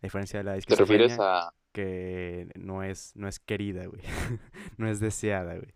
A 0.00 0.02
diferencia 0.02 0.40
de 0.40 0.44
la 0.44 0.58
¿Te 0.60 0.74
refieres 0.74 1.12
esquizofrenia 1.12 1.46
a, 1.46 1.54
que 1.76 2.48
no 2.56 2.82
es 2.82 3.12
no 3.16 3.28
es 3.28 3.38
querida, 3.40 3.86
güey. 3.86 4.02
No 4.78 4.88
es 4.88 5.00
deseada, 5.00 5.54
güey. 5.56 5.72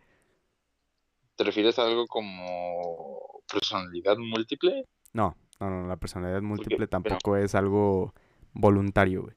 te 1.37 1.45
refieres 1.45 1.79
a 1.79 1.87
algo 1.87 2.07
como 2.07 3.43
personalidad 3.51 4.17
múltiple? 4.19 4.87
No, 5.13 5.37
no, 5.61 5.71
no, 5.71 5.87
la 5.89 5.97
personalidad 5.97 6.43
múltiple 6.43 6.87
tampoco 6.89 7.37
es 7.37 7.55
algo 7.55 8.15
voluntario, 8.53 9.23
güey. 9.23 9.37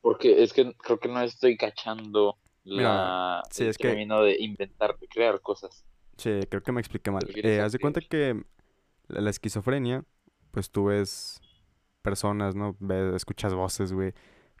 porque 0.00 0.42
es 0.42 0.52
que 0.52 0.74
creo 0.76 0.98
que 1.00 1.08
no 1.08 1.20
estoy 1.22 1.56
cachando 1.56 2.38
Mira, 2.74 2.94
la, 2.94 3.42
sí, 3.50 3.64
el 3.64 3.68
es 3.68 3.78
que 3.78 3.88
término 3.88 4.22
de 4.22 4.36
inventar, 4.40 4.98
de 4.98 5.08
crear 5.08 5.40
cosas. 5.40 5.84
sí, 6.16 6.46
creo 6.48 6.62
que 6.62 6.72
me 6.72 6.80
expliqué 6.80 7.10
¿Te 7.18 7.26
mal. 7.26 7.36
Eh, 7.42 7.60
haz 7.60 7.72
de 7.72 7.78
cuenta 7.78 8.00
que 8.02 8.42
la, 9.08 9.20
la 9.20 9.30
esquizofrenia, 9.30 10.04
pues 10.50 10.70
tú 10.70 10.86
ves 10.86 11.42
personas, 12.02 12.54
¿no? 12.56 12.76
Ves, 12.80 13.14
escuchas 13.14 13.54
voces, 13.54 13.92
güey. 13.92 14.14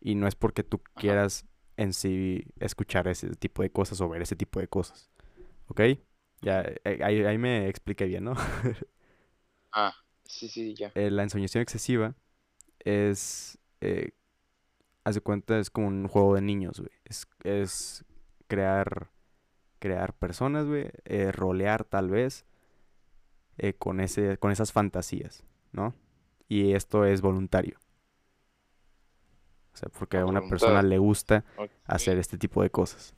Y 0.04 0.16
no 0.16 0.28
es 0.28 0.36
porque 0.36 0.64
tú 0.64 0.82
Ajá. 0.94 1.02
quieras 1.02 1.46
en 1.78 1.94
sí 1.94 2.46
escuchar 2.60 3.08
ese 3.08 3.30
tipo 3.36 3.62
de 3.64 3.72
cosas 3.72 4.00
o 4.02 4.10
ver 4.10 4.22
ese 4.22 4.36
tipo 4.36 4.60
de 4.60 4.68
cosas. 4.68 5.10
¿Ok? 5.68 5.82
Ya, 6.42 6.62
eh, 6.62 7.00
ahí, 7.04 7.22
ahí 7.24 7.38
me 7.38 7.68
expliqué 7.68 8.06
bien, 8.06 8.24
¿no? 8.24 8.34
Ah, 9.72 9.92
sí, 10.24 10.48
sí, 10.48 10.74
ya. 10.74 10.94
Eh, 10.94 11.10
la 11.10 11.22
ensoñación 11.24 11.62
excesiva 11.62 12.14
es... 12.80 13.58
eh, 13.80 14.12
haz 15.04 15.16
de 15.16 15.20
cuenta, 15.22 15.58
es 15.58 15.70
como 15.70 15.88
un 15.88 16.08
juego 16.08 16.34
de 16.36 16.42
niños, 16.42 16.80
güey. 16.80 16.92
Es, 17.04 17.26
es 17.44 18.04
crear, 18.48 19.10
crear 19.80 20.14
personas, 20.14 20.66
güey. 20.66 20.90
Eh, 21.06 21.32
rolear 21.32 21.84
tal 21.84 22.10
vez 22.10 22.46
con, 23.78 24.00
ese, 24.00 24.36
con 24.38 24.50
esas 24.52 24.72
fantasías, 24.72 25.44
¿no? 25.72 25.94
Y 26.48 26.72
esto 26.74 27.04
es 27.04 27.20
voluntario. 27.22 27.78
O 29.74 29.76
sea, 29.76 29.88
porque 29.88 30.18
a 30.18 30.26
una 30.26 30.40
persona 30.48 30.82
le 30.82 30.98
gusta 30.98 31.44
hacer 31.84 32.18
este 32.18 32.38
tipo 32.38 32.62
de 32.62 32.70
cosas. 32.70 33.14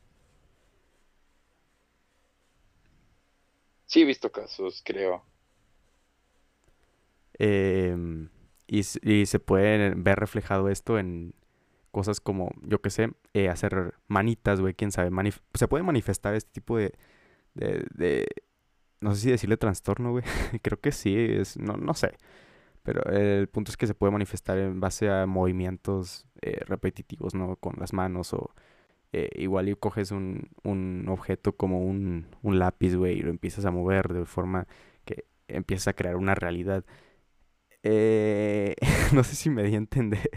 Sí, 3.84 4.02
he 4.02 4.04
visto 4.04 4.32
casos, 4.32 4.82
creo. 4.84 5.22
Em, 7.38 8.30
y, 8.66 8.80
y, 9.02 9.26
se 9.26 9.38
puede 9.38 9.94
ver 9.94 10.18
reflejado 10.18 10.70
esto 10.70 10.98
en 10.98 11.34
cosas 11.90 12.20
como, 12.20 12.50
yo 12.62 12.80
qué 12.80 12.90
sé, 12.90 13.12
eh, 13.34 13.48
hacer 13.48 13.94
manitas, 14.08 14.60
güey, 14.60 14.74
quién 14.74 14.92
sabe. 14.92 15.10
se 15.54 15.68
puede 15.68 15.84
manifestar 15.84 16.34
este 16.34 16.50
tipo 16.50 16.78
de, 16.78 16.92
de, 17.54 18.26
No 19.00 19.14
sé 19.14 19.20
si 19.22 19.30
decirle 19.30 19.56
trastorno, 19.56 20.10
güey. 20.12 20.24
Creo 20.62 20.80
que 20.80 20.92
sí, 20.92 21.14
es, 21.16 21.58
no, 21.58 21.74
no 21.76 21.94
sé. 21.94 22.12
Pero 22.86 23.02
el 23.10 23.48
punto 23.48 23.72
es 23.72 23.76
que 23.76 23.88
se 23.88 23.94
puede 23.94 24.12
manifestar 24.12 24.58
en 24.58 24.78
base 24.78 25.10
a 25.10 25.26
movimientos 25.26 26.24
eh, 26.40 26.60
repetitivos, 26.66 27.34
¿no? 27.34 27.56
Con 27.56 27.74
las 27.80 27.92
manos 27.92 28.32
o 28.32 28.54
eh, 29.12 29.30
igual 29.36 29.68
y 29.68 29.74
coges 29.74 30.12
un, 30.12 30.50
un 30.64 31.06
objeto 31.08 31.56
como 31.56 31.80
un, 31.84 32.28
un 32.42 32.58
lápiz, 32.60 32.94
güey, 32.94 33.18
y 33.18 33.22
lo 33.22 33.30
empiezas 33.30 33.64
a 33.64 33.72
mover 33.72 34.12
de 34.14 34.24
forma 34.26 34.68
que 35.04 35.26
empiezas 35.48 35.88
a 35.88 35.94
crear 35.94 36.16
una 36.16 36.36
realidad. 36.36 36.84
Eh, 37.82 38.76
no 39.14 39.24
sé 39.24 39.34
si 39.36 39.50
me 39.50 39.64
di 39.64 39.74
a 39.74 39.78
entender. 39.78 40.30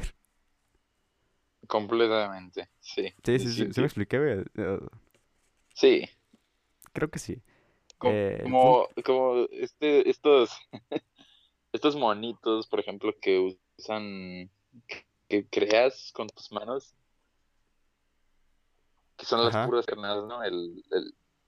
Completamente, 1.67 2.69
sí. 2.79 3.13
Sí, 3.23 3.37
sí, 3.37 3.51
sí, 3.53 3.73
¿se 3.73 3.81
me 3.81 3.87
expliqué, 3.87 4.17
güey? 4.17 4.43
Sí. 5.75 6.09
Creo 6.93 7.11
que 7.11 7.19
sí. 7.19 7.43
Como, 7.99 8.87
como 9.03 9.45
este, 9.51 10.09
estos 10.09 10.51
estos 11.71 11.95
monitos, 11.95 12.67
por 12.67 12.79
ejemplo, 12.79 13.13
que 13.21 13.57
usan, 13.77 14.49
que, 15.27 15.45
creas 15.49 16.11
con 16.13 16.27
tus 16.27 16.51
manos, 16.51 16.95
que 19.15 19.25
son 19.25 19.43
las 19.43 19.67
puras 19.67 19.85
piernas, 19.85 20.23
¿no? 20.25 20.43
El, 20.43 20.83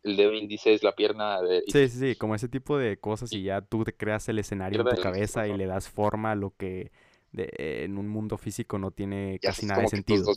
el, 0.04 0.18
dedo 0.18 0.34
índice 0.34 0.74
es 0.74 0.84
la 0.84 0.96
pierna 0.96 1.42
de... 1.42 1.64
Sí, 1.68 1.88
sí, 1.88 2.00
sí, 2.00 2.16
como 2.16 2.36
ese 2.36 2.50
tipo 2.50 2.78
de 2.78 3.00
cosas 3.00 3.32
y 3.34 3.44
ya 3.44 3.62
tú 3.62 3.84
te 3.84 3.96
creas 3.96 4.28
el 4.30 4.40
escenario 4.40 4.82
en 4.82 4.96
tu 4.96 5.02
cabeza 5.02 5.48
y 5.48 5.56
le 5.56 5.66
das 5.66 5.90
forma 5.90 6.32
a 6.32 6.36
lo 6.36 6.56
que 6.56 6.92
en 7.34 7.98
un 7.98 8.08
mundo 8.08 8.38
físico 8.38 8.78
no 8.78 8.92
tiene 8.92 9.40
casi 9.42 9.66
nada 9.66 9.82
de 9.82 9.88
sentido. 9.88 10.34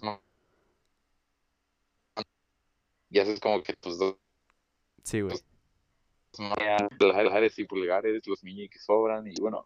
Y 3.10 3.18
haces 3.18 3.40
como 3.40 3.62
que 3.62 3.74
tus 3.74 3.98
dos... 3.98 4.16
Sí, 5.02 5.20
güey 5.20 5.36
pulgares 6.36 7.58
y 7.58 7.64
pulgares, 7.64 8.26
los 8.26 8.42
mini 8.44 8.68
que 8.68 8.78
sobran 8.78 9.26
y 9.26 9.34
bueno, 9.40 9.64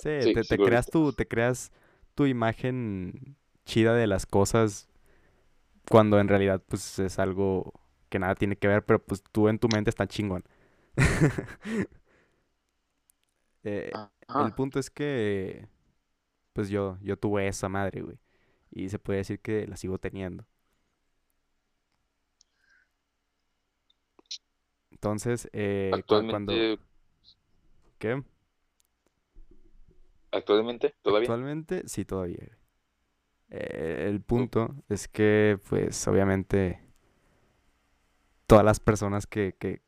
sí, 0.00 0.34
te, 0.34 0.58
creas 0.58 0.86
tu, 0.86 1.12
te 1.12 1.26
creas 1.26 1.72
tu 2.14 2.26
imagen 2.26 3.36
chida 3.64 3.94
de 3.94 4.06
las 4.06 4.26
cosas 4.26 4.88
cuando 5.88 6.20
en 6.20 6.28
realidad 6.28 6.62
pues 6.66 6.98
es 6.98 7.18
algo 7.18 7.72
que 8.08 8.18
nada 8.18 8.34
tiene 8.34 8.56
que 8.56 8.68
ver, 8.68 8.84
pero 8.84 9.02
pues 9.02 9.22
tú 9.32 9.48
en 9.48 9.58
tu 9.58 9.68
mente 9.68 9.90
está 9.90 10.06
chingón. 10.06 10.44
Eh, 13.64 13.92
el 14.44 14.52
punto 14.54 14.80
es 14.80 14.90
que 14.90 15.68
pues 16.52 16.68
yo, 16.68 16.98
yo 17.00 17.16
tuve 17.16 17.46
esa 17.46 17.68
madre, 17.68 18.02
güey. 18.02 18.18
Y 18.70 18.88
se 18.88 18.98
puede 18.98 19.18
decir 19.18 19.40
que 19.40 19.66
la 19.66 19.76
sigo 19.76 19.98
teniendo. 19.98 20.46
Entonces, 25.02 25.50
eh, 25.52 25.90
cuando... 26.06 26.52
¿Qué? 27.98 28.22
¿Actualmente? 30.30 30.94
¿Todavía? 31.02 31.24
Actualmente, 31.24 31.82
sí, 31.88 32.04
todavía. 32.04 32.56
Eh, 33.48 34.06
el 34.08 34.20
punto 34.20 34.76
es 34.88 35.08
que, 35.08 35.58
pues, 35.68 36.06
obviamente, 36.06 36.80
todas 38.46 38.64
las 38.64 38.78
personas 38.78 39.26
que, 39.26 39.56
que, 39.58 39.82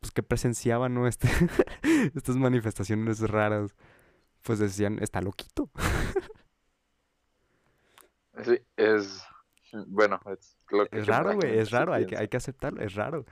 pues, 0.00 0.10
que 0.10 0.24
presenciaban 0.24 0.92
¿no? 0.92 1.06
Este, 1.08 1.28
estas 2.16 2.34
manifestaciones 2.34 3.20
raras, 3.20 3.76
pues 4.42 4.58
decían, 4.58 4.98
está 5.00 5.20
loquito. 5.20 5.70
sí, 8.42 8.58
es... 8.76 9.22
Bueno, 9.86 10.20
es, 10.32 10.58
es 10.90 11.06
raro, 11.06 11.34
güey, 11.34 11.58
es 11.58 11.70
raro, 11.70 11.92
hay 11.92 12.06
que, 12.06 12.16
hay 12.16 12.26
que 12.26 12.36
aceptarlo, 12.36 12.82
es 12.82 12.94
raro. 12.94 13.24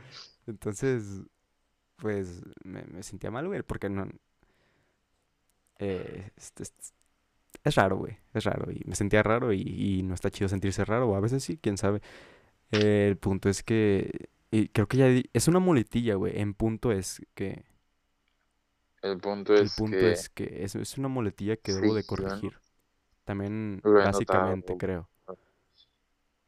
Entonces, 0.46 1.22
pues 1.96 2.42
me, 2.64 3.02
sentía 3.02 3.30
mal, 3.30 3.46
güey, 3.46 3.62
porque 3.62 3.88
no... 3.88 4.08
Eh, 5.78 6.30
es, 7.64 7.74
raro, 7.74 7.96
güey, 7.96 8.18
es 8.32 8.44
raro. 8.44 8.70
Y 8.70 8.82
me 8.86 8.94
sentía 8.94 9.22
raro 9.22 9.52
y, 9.52 10.02
no 10.02 10.14
está 10.14 10.30
chido 10.30 10.48
sentirse 10.48 10.84
raro, 10.84 11.08
o 11.08 11.16
a 11.16 11.20
veces 11.20 11.42
sí, 11.42 11.58
quién 11.58 11.76
sabe. 11.76 12.00
el 12.70 13.16
punto 13.16 13.48
es 13.48 13.62
que... 13.62 14.28
Y 14.50 14.68
creo 14.68 14.86
que 14.86 14.96
ya... 14.96 15.22
Es 15.32 15.48
una 15.48 15.58
muletilla, 15.58 16.14
güey. 16.14 16.40
En 16.40 16.54
punto 16.54 16.92
es 16.92 17.22
que... 17.34 17.64
El 19.02 19.18
punto 19.18 19.52
es 19.54 19.60
El 19.60 19.70
punto 19.76 19.98
que... 19.98 20.12
es 20.12 20.28
que 20.28 20.64
es, 20.64 20.98
una 20.98 21.08
muletilla 21.08 21.56
que 21.56 21.72
debo 21.72 21.94
de 21.94 22.04
corregir. 22.04 22.58
También, 23.24 23.80
básicamente, 23.82 24.76
creo. 24.76 25.08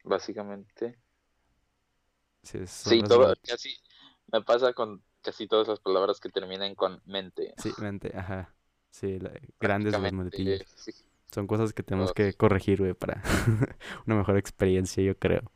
Básicamente. 0.03 0.97
Sí, 2.65 3.01
todo, 3.03 3.33
casi, 3.45 3.75
me 4.31 4.41
pasa 4.41 4.73
con 4.73 5.01
casi 5.21 5.47
todas 5.47 5.67
las 5.67 5.79
palabras 5.79 6.19
que 6.19 6.29
terminan 6.29 6.75
con 6.75 7.01
mente. 7.05 7.53
Sí, 7.57 7.71
mente, 7.79 8.11
ajá. 8.15 8.53
Sí, 8.91 9.19
grandes 9.59 9.93
las 9.93 10.13
Son 11.31 11.47
cosas 11.47 11.73
que 11.73 11.83
tenemos 11.83 12.13
que 12.13 12.33
corregir, 12.33 12.79
güey, 12.79 12.93
para 12.93 13.21
una 14.05 14.15
mejor 14.15 14.37
experiencia, 14.37 15.03
yo 15.03 15.17
creo. 15.17 15.51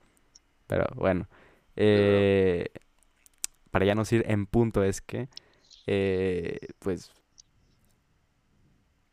Pero 0.67 0.85
bueno. 0.95 1.27
Eh, 1.75 2.69
para 3.71 3.85
ya 3.85 3.95
no 3.95 4.03
ir 4.11 4.25
en 4.27 4.45
punto 4.45 4.83
es 4.83 5.01
que, 5.01 5.29
eh, 5.87 6.59
pues, 6.79 7.11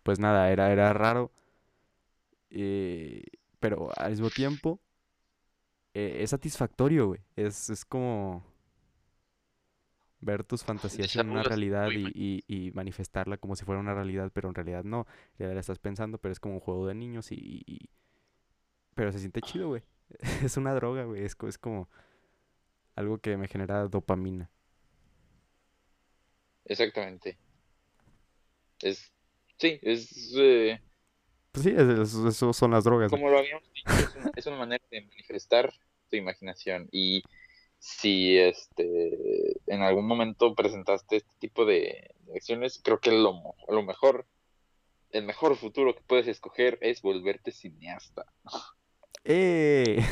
pues 0.02 0.18
nada, 0.18 0.50
era, 0.50 0.72
era 0.72 0.92
raro. 0.92 1.30
Eh, 2.50 3.22
pero 3.60 3.90
al 3.96 4.10
mismo 4.10 4.30
tiempo, 4.30 4.80
es 5.94 6.30
satisfactorio, 6.30 7.08
güey. 7.08 7.20
Es, 7.36 7.70
es 7.70 7.84
como 7.84 8.44
ver 10.20 10.44
tus 10.44 10.64
fantasías 10.64 11.14
en 11.16 11.30
una 11.30 11.42
realidad 11.42 11.88
y, 11.90 12.70
manifestarla 12.74 13.38
como 13.38 13.56
si 13.56 13.64
fuera 13.64 13.80
una 13.80 13.94
realidad, 13.94 14.30
pero 14.32 14.48
en 14.48 14.54
realidad 14.54 14.84
no. 14.84 15.06
Ya 15.38 15.48
la 15.48 15.60
estás 15.60 15.78
pensando, 15.78 16.18
pero 16.18 16.32
es 16.32 16.40
como 16.40 16.54
un 16.54 16.60
juego 16.60 16.86
de 16.86 16.94
niños 16.94 17.32
y... 17.32 17.90
Pero 18.94 19.12
se 19.12 19.20
siente 19.20 19.40
chido, 19.40 19.68
güey. 19.68 19.82
es 20.42 20.56
una 20.56 20.74
droga, 20.74 21.04
güey. 21.04 21.24
Es, 21.24 21.36
es 21.46 21.58
como 21.58 21.88
algo 22.96 23.18
que 23.18 23.36
me 23.36 23.46
genera 23.46 23.86
dopamina. 23.86 24.50
Exactamente. 26.64 27.38
Es... 28.80 29.12
Sí, 29.58 29.78
es... 29.82 30.32
Eh, 30.36 30.80
pues 31.52 31.64
sí, 31.64 31.74
eso 31.76 32.52
son 32.52 32.70
las 32.72 32.84
drogas. 32.84 33.10
Como 33.10 33.30
lo 33.30 33.38
habíamos 33.38 33.64
dicho, 33.72 33.90
es 33.92 34.14
una, 34.14 34.30
es 34.36 34.46
una 34.46 34.56
manera 34.56 34.84
de 34.90 35.00
manifestar 35.00 35.72
tu 36.10 36.16
imaginación 36.16 36.88
y 36.92 37.22
si 37.78 38.36
este 38.36 39.60
en 39.66 39.82
algún 39.82 40.06
momento 40.06 40.54
presentaste 40.54 41.16
este 41.16 41.34
tipo 41.38 41.64
de, 41.64 42.14
acciones, 42.34 42.80
creo 42.82 43.00
que 43.00 43.12
lo, 43.12 43.54
lo 43.68 43.82
mejor, 43.82 44.26
el 45.10 45.24
mejor 45.24 45.56
futuro 45.56 45.94
que 45.94 46.02
puedes 46.06 46.28
escoger 46.28 46.78
es 46.80 47.02
volverte 47.02 47.50
cineasta. 47.52 48.26
¡Eh! 49.24 50.04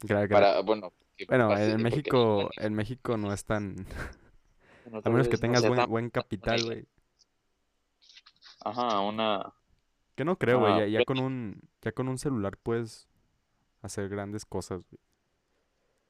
Para, 0.30 0.62
bueno, 0.62 0.94
bueno 1.28 1.54
en 1.58 1.82
México, 1.82 2.48
en 2.56 2.72
México 2.72 3.18
no 3.18 3.34
es 3.34 3.44
tan... 3.44 3.86
a 5.04 5.10
menos 5.10 5.28
que 5.28 5.36
tengas 5.36 5.66
buen, 5.66 5.86
buen 5.90 6.10
capital, 6.10 6.64
güey. 6.64 6.86
Ajá, 8.64 9.00
una... 9.00 9.52
Que 10.14 10.24
no 10.24 10.36
creo, 10.36 10.60
güey. 10.60 10.78
ya, 10.78 10.86
ya, 10.86 11.04
con 11.04 11.18
un, 11.18 11.68
ya 11.82 11.92
con 11.92 12.08
un 12.08 12.16
celular 12.18 12.56
puedes 12.56 13.08
hacer 13.82 14.08
grandes 14.08 14.46
cosas, 14.46 14.86
güey. 14.90 15.00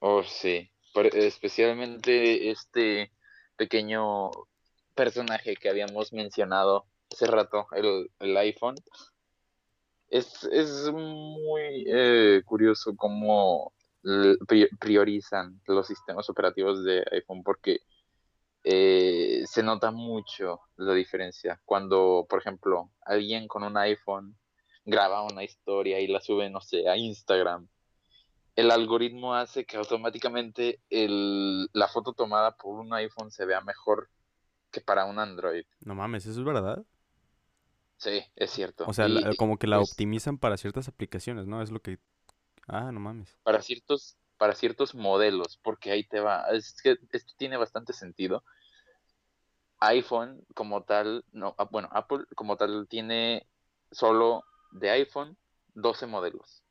Oh, 0.00 0.22
sí. 0.22 0.70
especialmente 1.14 2.50
este 2.50 3.12
pequeño 3.56 4.30
personaje 4.94 5.56
que 5.56 5.68
habíamos 5.68 6.12
mencionado 6.12 6.86
hace 7.12 7.26
rato, 7.26 7.66
el, 7.72 8.10
el 8.18 8.36
iPhone. 8.38 8.76
Es, 10.08 10.44
es 10.44 10.90
muy 10.90 11.84
eh, 11.86 12.42
curioso 12.44 12.96
cómo 12.96 13.72
priorizan 14.78 15.60
los 15.66 15.86
sistemas 15.86 16.28
operativos 16.30 16.82
de 16.82 17.04
iPhone 17.12 17.42
porque 17.42 17.80
eh, 18.64 19.42
se 19.46 19.62
nota 19.62 19.90
mucho 19.90 20.60
la 20.76 20.94
diferencia. 20.94 21.60
Cuando, 21.64 22.26
por 22.28 22.40
ejemplo, 22.40 22.90
alguien 23.02 23.46
con 23.48 23.62
un 23.62 23.76
iPhone 23.76 24.36
graba 24.84 25.22
una 25.22 25.44
historia 25.44 26.00
y 26.00 26.06
la 26.06 26.20
sube, 26.20 26.48
no 26.48 26.60
sé, 26.60 26.88
a 26.88 26.96
Instagram, 26.96 27.68
el 28.56 28.70
algoritmo 28.70 29.34
hace 29.34 29.64
que 29.64 29.76
automáticamente 29.76 30.80
el, 30.90 31.68
la 31.72 31.88
foto 31.88 32.12
tomada 32.12 32.56
por 32.56 32.78
un 32.78 32.92
iPhone 32.94 33.30
se 33.30 33.44
vea 33.46 33.60
mejor 33.60 34.08
que 34.70 34.80
para 34.80 35.04
un 35.06 35.18
Android. 35.18 35.64
No 35.84 35.94
mames, 35.94 36.26
¿eso 36.26 36.40
es 36.40 36.46
verdad? 36.46 36.84
Sí, 37.98 38.22
es 38.36 38.50
cierto. 38.50 38.86
O 38.88 38.92
sea, 38.92 39.08
la- 39.08 39.32
Y, 39.32 39.36
como 39.36 39.58
que 39.58 39.66
la 39.66 39.80
optimizan 39.80 40.38
para 40.38 40.56
ciertas 40.56 40.88
aplicaciones, 40.88 41.46
¿no? 41.46 41.62
Es 41.62 41.70
lo 41.70 41.80
que... 41.80 41.98
Ah, 42.66 42.90
no 42.92 43.00
mames. 43.00 43.36
para 43.42 43.62
ciertos, 43.62 44.16
para 44.38 44.54
ciertos 44.54 44.94
modelos, 44.94 45.58
porque 45.62 45.90
ahí 45.90 46.04
te 46.04 46.20
va. 46.20 46.44
Es 46.52 46.80
que 46.82 46.96
esto 47.12 47.32
tiene 47.36 47.56
bastante 47.56 47.92
sentido. 47.92 48.42
iPhone 49.80 50.44
como 50.54 50.82
tal, 50.84 51.24
no, 51.32 51.54
ah, 51.58 51.64
bueno, 51.70 51.88
Apple 51.92 52.24
como 52.36 52.56
tal 52.56 52.86
tiene 52.88 53.46
solo 53.90 54.44
de 54.72 54.90
iPhone 54.90 55.36
12 55.74 56.06
modelos. 56.06 56.62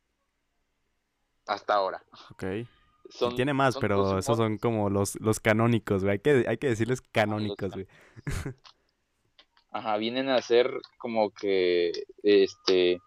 Hasta 1.49 1.73
ahora. 1.73 2.03
Ok. 2.31 2.43
Son, 3.09 3.35
tiene 3.35 3.53
más, 3.55 3.73
son 3.73 3.81
pero 3.81 3.97
12 3.97 4.19
esos 4.19 4.37
son 4.37 4.57
como 4.59 4.89
los, 4.91 5.19
los 5.19 5.39
canónicos, 5.39 6.03
güey. 6.03 6.13
Hay 6.13 6.19
que, 6.19 6.45
hay 6.47 6.57
que 6.57 6.67
decirles 6.67 7.01
canónicos, 7.01 7.57
can- 7.57 7.71
güey. 7.71 7.87
Ajá, 9.71 9.97
vienen 9.97 10.29
a 10.29 10.41
ser 10.41 10.71
como 10.97 11.31
que 11.31 11.91
este 12.23 12.99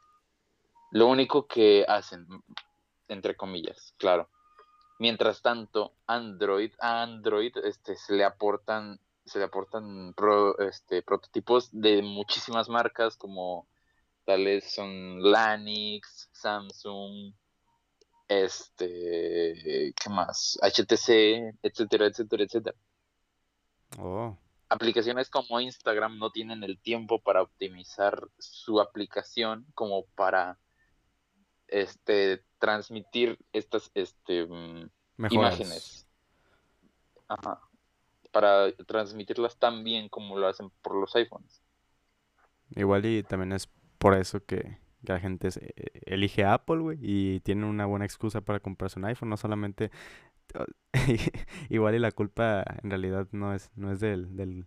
lo 0.91 1.07
único 1.07 1.47
que 1.47 1.85
hacen, 1.89 2.27
entre 3.09 3.37
comillas, 3.37 3.95
claro. 3.97 4.29
Mientras 4.99 5.41
tanto, 5.41 5.95
Android, 6.07 6.73
a 6.81 7.03
Android 7.03 7.57
este, 7.65 7.97
se 7.97 8.15
le 8.15 8.25
aportan, 8.25 9.01
se 9.25 9.39
le 9.39 9.45
aportan 9.47 10.15
pro- 10.15 10.59
este, 10.59 11.03
prototipos 11.03 11.69
de 11.73 12.03
muchísimas 12.03 12.69
marcas, 12.69 13.17
como 13.17 13.67
tales 14.25 14.73
son 14.73 15.23
Lanix, 15.23 16.29
Samsung, 16.33 17.33
este, 18.41 19.95
¿qué 19.95 20.11
más? 20.11 20.59
HTC, 20.63 21.59
etcétera, 21.63 22.07
etcétera, 22.07 22.45
etcétera. 22.45 22.77
Oh, 23.99 24.37
Aplicaciones 24.69 25.29
como 25.29 25.61
Instagram 25.61 26.19
no 26.19 26.31
tienen 26.31 26.63
el 26.65 26.79
tiempo 26.79 27.21
para 27.21 27.43
optimizar 27.43 28.27
su 28.39 28.81
aplicación 28.81 29.67
como 29.75 30.07
para 30.15 30.59
este 31.69 32.43
transmitir 32.59 33.39
estas 33.53 33.91
este 33.95 34.47
mm, 34.47 34.89
mejoras. 35.19 35.61
imágenes. 35.61 36.07
Ajá. 37.29 37.61
Para 38.31 38.73
transmitirlas 38.87 39.59
tan 39.59 39.85
bien 39.85 40.09
como 40.09 40.39
lo 40.39 40.47
hacen 40.47 40.71
por 40.81 40.97
los 40.97 41.15
iPhones. 41.17 41.61
Igual 42.75 43.05
y 43.05 43.23
también 43.23 43.53
es 43.53 43.69
por 43.99 44.15
eso 44.15 44.43
que, 44.45 44.79
que 45.07 45.13
la 45.13 45.21
gente 45.21 45.51
se- 45.51 45.75
elige 46.07 46.45
Apple, 46.45 46.79
güey, 46.81 46.99
y 47.03 47.41
tienen 47.41 47.65
una 47.65 47.87
buena 47.87 48.05
excusa 48.05 48.41
para 48.43 48.61
comprarse 48.61 48.99
un 48.99 49.07
iPhone, 49.07 49.29
no 49.31 49.37
solamente... 49.37 49.91
Igual 51.71 51.95
y 51.95 51.99
la 51.99 52.13
culpa 52.13 52.65
en 52.83 52.91
realidad 52.91 53.29
no 53.33 53.55
es, 53.55 53.71
no 53.77 53.91
es 53.93 54.01
del, 54.01 54.37
del, 54.37 54.63
de 54.63 54.67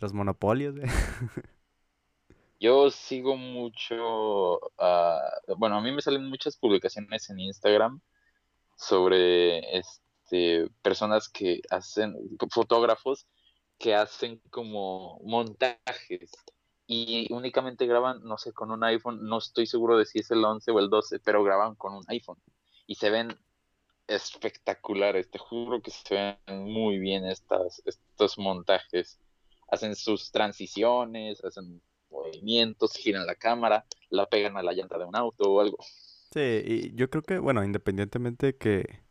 los 0.00 0.12
monopolios, 0.12 0.76
güey. 0.76 0.88
Yo 2.60 2.90
sigo 2.90 3.36
mucho, 3.36 4.60
ah, 4.78 5.20
bueno, 5.58 5.76
a 5.76 5.80
mí 5.82 5.92
me 5.92 6.00
salen 6.02 6.26
muchas 6.28 6.56
publicaciones 6.56 7.28
en 7.28 7.40
Instagram 7.40 8.00
sobre 8.76 9.78
este 9.78 10.70
personas 10.82 11.28
que 11.28 11.60
hacen, 11.70 12.16
fotógrafos 12.50 13.26
que 13.78 13.94
hacen 13.94 14.40
como 14.50 15.20
montajes 15.24 16.30
y 16.86 17.32
únicamente 17.32 17.86
graban, 17.86 18.22
no 18.24 18.38
sé, 18.38 18.52
con 18.52 18.70
un 18.70 18.84
iPhone, 18.84 19.26
no 19.26 19.38
estoy 19.38 19.66
seguro 19.66 19.98
de 19.98 20.06
si 20.06 20.20
es 20.20 20.30
el 20.30 20.44
11 20.44 20.70
o 20.70 20.78
el 20.78 20.88
12, 20.88 21.18
pero 21.20 21.42
graban 21.42 21.74
con 21.74 21.94
un 21.94 22.04
iPhone 22.08 22.38
y 22.86 22.94
se 22.96 23.10
ven 23.10 23.36
espectaculares, 24.06 25.30
te 25.30 25.38
juro 25.38 25.80
que 25.82 25.90
se 25.90 26.36
ven 26.48 26.62
muy 26.64 26.98
bien 26.98 27.24
estas, 27.24 27.82
estos 27.84 28.38
montajes. 28.38 29.18
Hacen 29.68 29.96
sus 29.96 30.30
transiciones, 30.30 31.42
hacen 31.44 31.82
movimientos, 32.10 32.94
giran 32.96 33.26
la 33.26 33.34
cámara, 33.34 33.84
la 34.10 34.26
pegan 34.26 34.56
a 34.56 34.62
la 34.62 34.72
llanta 34.72 34.96
de 34.98 35.04
un 35.04 35.16
auto 35.16 35.44
o 35.50 35.60
algo. 35.60 35.78
Sí, 36.32 36.62
y 36.64 36.94
yo 36.94 37.08
creo 37.10 37.22
que, 37.22 37.38
bueno, 37.38 37.64
independientemente 37.64 38.56
que 38.56 39.02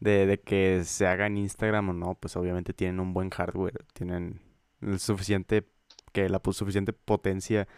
de, 0.00 0.26
de 0.26 0.40
que 0.40 0.84
se 0.84 1.06
haga 1.06 1.26
en 1.26 1.38
Instagram 1.38 1.90
o 1.90 1.92
no, 1.92 2.14
pues 2.18 2.36
obviamente 2.36 2.72
tienen 2.74 3.00
un 3.00 3.12
buen 3.14 3.30
hardware, 3.30 3.84
tienen 3.94 4.42
el 4.80 4.98
suficiente, 5.00 5.68
que 6.16 6.28
la 6.30 6.40
suficiente 6.52 6.92
potencia 6.92 7.68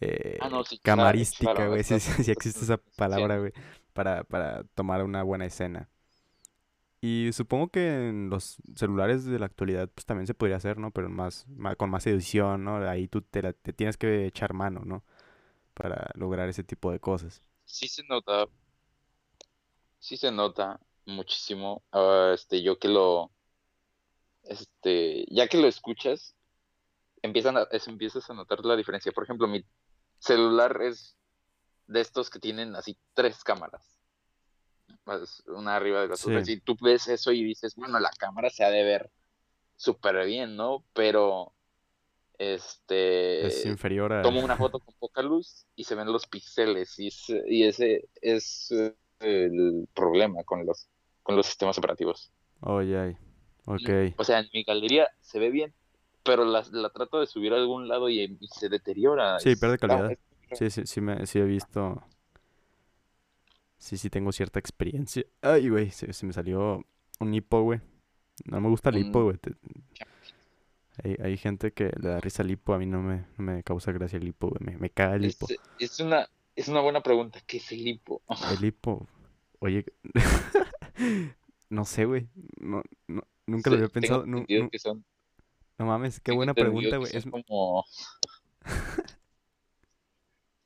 eh, 0.00 0.40
Ah, 0.40 0.48
no, 0.48 0.64
sí, 0.64 0.78
claro, 0.78 1.24
camarística, 1.36 1.38
claro, 1.38 1.68
güey, 1.68 1.84
si, 1.84 1.94
existe 2.32 2.64
esa 2.64 2.78
palabra, 2.96 3.38
güey, 3.38 3.52
para, 3.94 4.24
para 4.24 4.64
tomar 4.74 5.04
una 5.04 5.22
buena 5.24 5.46
escena. 5.46 5.88
Y 7.00 7.30
supongo 7.32 7.68
que 7.68 8.08
en 8.08 8.28
los 8.28 8.56
celulares 8.74 9.24
de 9.24 9.38
la 9.38 9.46
actualidad, 9.46 9.88
pues 9.94 10.04
también 10.04 10.26
se 10.26 10.34
podría 10.34 10.56
hacer, 10.56 10.78
¿no? 10.78 10.90
Pero 10.90 11.08
más, 11.08 11.46
con 11.76 11.90
más 11.90 12.06
edición, 12.08 12.64
¿no? 12.64 12.78
Ahí 12.88 13.06
tú 13.08 13.22
te, 13.22 13.40
la- 13.42 13.52
te 13.52 13.72
tienes 13.72 13.96
que 13.96 14.26
echar 14.26 14.52
mano, 14.52 14.82
¿no? 14.84 15.04
Para 15.74 16.10
lograr 16.16 16.48
ese 16.48 16.64
tipo 16.64 16.92
de 16.92 17.00
cosas. 17.00 17.42
Sí 17.66 17.86
se 17.86 18.02
nota, 18.02 18.48
sí 20.00 20.16
se 20.16 20.30
nota 20.32 20.80
muchísimo. 21.06 21.84
ah, 21.92 22.32
este, 22.34 22.62
yo 22.62 22.78
que 22.78 22.88
lo, 22.88 23.30
este, 24.44 25.24
ya 25.30 25.48
que 25.48 25.58
lo 25.58 25.68
escuchas, 25.68 26.34
empiezan 27.22 27.56
a, 27.56 27.62
es- 27.70 27.88
empiezas 27.88 28.28
a 28.30 28.34
notar 28.34 28.64
la 28.64 28.76
diferencia. 28.76 29.12
Por 29.12 29.24
ejemplo, 29.24 29.46
mi 29.48 29.64
celular 30.18 30.80
es 30.82 31.16
de 31.86 32.00
estos 32.00 32.30
que 32.30 32.38
tienen 32.38 32.76
así 32.76 32.96
tres 33.14 33.42
cámaras, 33.44 33.98
una 35.46 35.76
arriba 35.76 36.02
de 36.02 36.08
las 36.08 36.20
Sí. 36.20 36.30
otras. 36.30 36.48
Y 36.48 36.60
tú 36.60 36.76
ves 36.80 37.08
eso 37.08 37.32
y 37.32 37.42
dices, 37.44 37.74
bueno, 37.76 37.98
la 38.00 38.10
cámara 38.18 38.50
se 38.50 38.64
ha 38.64 38.70
de 38.70 38.82
ver 38.84 39.10
súper 39.76 40.24
bien, 40.26 40.56
¿no? 40.56 40.84
Pero, 40.92 41.54
Es 42.38 42.78
este, 42.86 43.68
inferior 43.68 44.12
a... 44.12 44.22
tomo 44.22 44.40
una 44.40 44.56
foto 44.70 44.80
con 44.80 44.94
poca 44.98 45.22
luz 45.22 45.66
y 45.74 45.84
se 45.84 45.94
ven 45.94 46.12
los 46.12 46.26
píxeles 46.26 46.98
y, 46.98 47.08
es- 47.08 47.32
y 47.46 47.64
ese 47.64 48.08
es 48.20 48.70
eh, 48.70 48.94
el 49.20 49.88
problema 49.94 50.44
con 50.44 50.64
los, 50.66 50.88
con 51.22 51.36
los 51.36 51.46
sistemas 51.46 51.78
operativos. 51.78 52.30
Oye, 52.60 52.98
ay. 52.98 53.16
Ok. 53.66 54.14
O 54.16 54.24
sea, 54.24 54.40
en 54.40 54.48
mi 54.52 54.62
galería 54.64 55.08
se 55.20 55.38
ve 55.38 55.50
bien, 55.50 55.74
pero 56.28 56.44
la, 56.44 56.62
la 56.70 56.90
trato 56.90 57.18
de 57.20 57.26
subir 57.26 57.52
a 57.54 57.56
algún 57.56 57.88
lado 57.88 58.08
y, 58.10 58.20
y 58.38 58.48
se 58.48 58.68
deteriora. 58.68 59.38
Sí, 59.40 59.56
pierde 59.56 59.78
calidad. 59.78 60.16
Sí, 60.52 60.68
sí, 60.70 60.82
sí, 60.86 61.00
me, 61.00 61.26
sí 61.26 61.38
he 61.38 61.44
visto. 61.44 62.02
Sí, 63.78 63.96
sí 63.96 64.10
tengo 64.10 64.30
cierta 64.32 64.58
experiencia. 64.58 65.24
Ay, 65.40 65.68
güey, 65.70 65.90
se, 65.90 66.12
se 66.12 66.26
me 66.26 66.32
salió 66.32 66.84
un 67.20 67.34
hipo, 67.34 67.62
güey. 67.62 67.80
No 68.44 68.60
me 68.60 68.68
gusta 68.68 68.90
el 68.90 68.98
hipo, 68.98 69.24
güey. 69.24 69.38
te- 69.38 69.54
Hay, 71.02 71.16
hay 71.22 71.36
gente 71.38 71.72
que 71.72 71.92
le 72.00 72.08
da 72.08 72.20
risa 72.20 72.42
al 72.42 72.50
hipo, 72.50 72.74
a 72.74 72.78
mí 72.78 72.86
no 72.86 73.00
me, 73.02 73.24
no 73.38 73.44
me 73.44 73.62
causa 73.62 73.90
gracia 73.92 74.18
el 74.18 74.28
hipo, 74.28 74.48
güey. 74.48 74.60
Me, 74.64 74.78
me 74.78 74.90
caga 74.90 75.14
el 75.16 75.24
hipo. 75.26 75.46
es 75.78 76.00
una, 76.00 76.28
es 76.56 76.68
una 76.68 76.80
buena 76.80 77.00
pregunta. 77.02 77.40
¿Qué 77.46 77.56
es 77.58 77.72
el 77.72 77.86
hipo? 77.86 78.20
El 78.58 78.64
hipo. 78.64 79.06
Oye, 79.60 79.84
no 81.70 81.84
sé, 81.84 82.04
güey. 82.04 82.28
No, 82.60 82.82
no, 83.06 83.22
nunca 83.46 83.70
lo 83.70 83.76
había 83.76 83.88
pensado. 83.88 84.24
entendido 84.24 84.64
nu- 84.64 84.70
que 84.70 84.78
son, 84.78 85.04
no 85.78 85.86
mames, 85.86 86.20
qué 86.20 86.32
buena 86.32 86.54
pregunta, 86.54 86.96
güey. 86.96 87.16
Es, 87.16 87.24
como... 87.24 87.84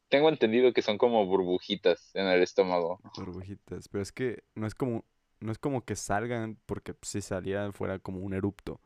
Tengo 0.09 0.29
entendido 0.29 0.73
que 0.73 0.83
son 0.83 0.99
como 0.99 1.25
burbujitas 1.27 2.15
en 2.15 2.27
el 2.27 2.43
estómago. 2.43 3.01
burbujitas, 3.17 3.89
pero 3.89 4.03
es 4.03 4.13
que 4.13 4.45
no 4.55 4.67
es 4.67 4.75
como, 4.75 5.05
no 5.41 5.53
es 5.53 5.59
como 5.59 5.85
que 5.85 5.97
salgan, 5.97 6.59
porque 6.67 6.95
si 7.03 7.23
salieran 7.23 7.73
fuera 7.73 7.99
como 7.99 8.21
un 8.21 8.35
erupto. 8.35 8.81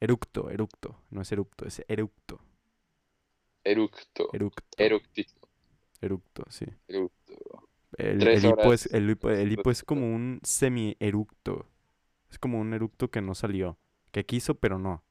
Eructo, 0.00 0.50
eructo, 0.50 1.00
no 1.10 1.22
es 1.22 1.32
erupto, 1.32 1.66
es 1.66 1.82
eructo, 1.88 2.40
Eructo. 3.64 4.28
eructo, 4.32 4.76
Eructito. 4.76 5.48
eructo, 6.00 6.44
sí. 6.50 6.66
Eructo. 6.86 7.68
El, 7.96 8.26
el 8.26 8.44
hipo 8.44 8.72
es, 8.72 8.86
el 8.92 9.10
hipo, 9.10 9.30
el 9.30 9.50
hipo 9.50 9.70
es 9.70 9.82
como 9.82 10.14
un 10.14 10.40
semi-eructo. 10.42 11.66
Es 12.30 12.38
como 12.38 12.60
un 12.60 12.74
eructo 12.74 13.10
que 13.10 13.20
no 13.22 13.34
salió, 13.34 13.78
que 14.12 14.24
quiso 14.24 14.54
pero 14.54 14.78
no. 14.78 15.02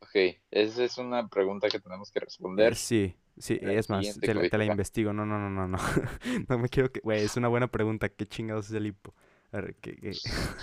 Ok, 0.00 0.10
esa 0.50 0.82
es 0.84 0.98
una 0.98 1.28
pregunta 1.28 1.68
que 1.70 1.78
tenemos 1.80 2.10
que 2.10 2.18
Eh, 2.56 2.74
responder. 2.74 2.74
sí, 2.74 3.16
sí, 3.38 3.58
el 3.60 3.70
es 3.70 3.88
más, 3.90 4.20
te 4.22 4.34
la, 4.34 4.44
te 4.44 4.58
la 4.58 4.64
investigo. 4.64 5.12
No, 5.12 5.24
no, 5.26 5.38
no, 5.38 5.50
no, 5.50 5.68
no. 5.68 5.78
No 6.48 6.58
me 6.58 6.68
quiero 6.68 6.90
que. 6.92 7.00
Güey, 7.00 7.22
es 7.24 7.36
una 7.36 7.48
buena 7.48 7.68
pregunta. 7.68 8.08
¿Qué 8.08 8.26
chingados 8.26 8.66
es 8.68 8.72
el 8.74 8.86
hipo? 8.86 9.14
A 9.52 9.60
ver, 9.60 9.76
¿qué, 9.76 9.96
qué? 9.96 10.20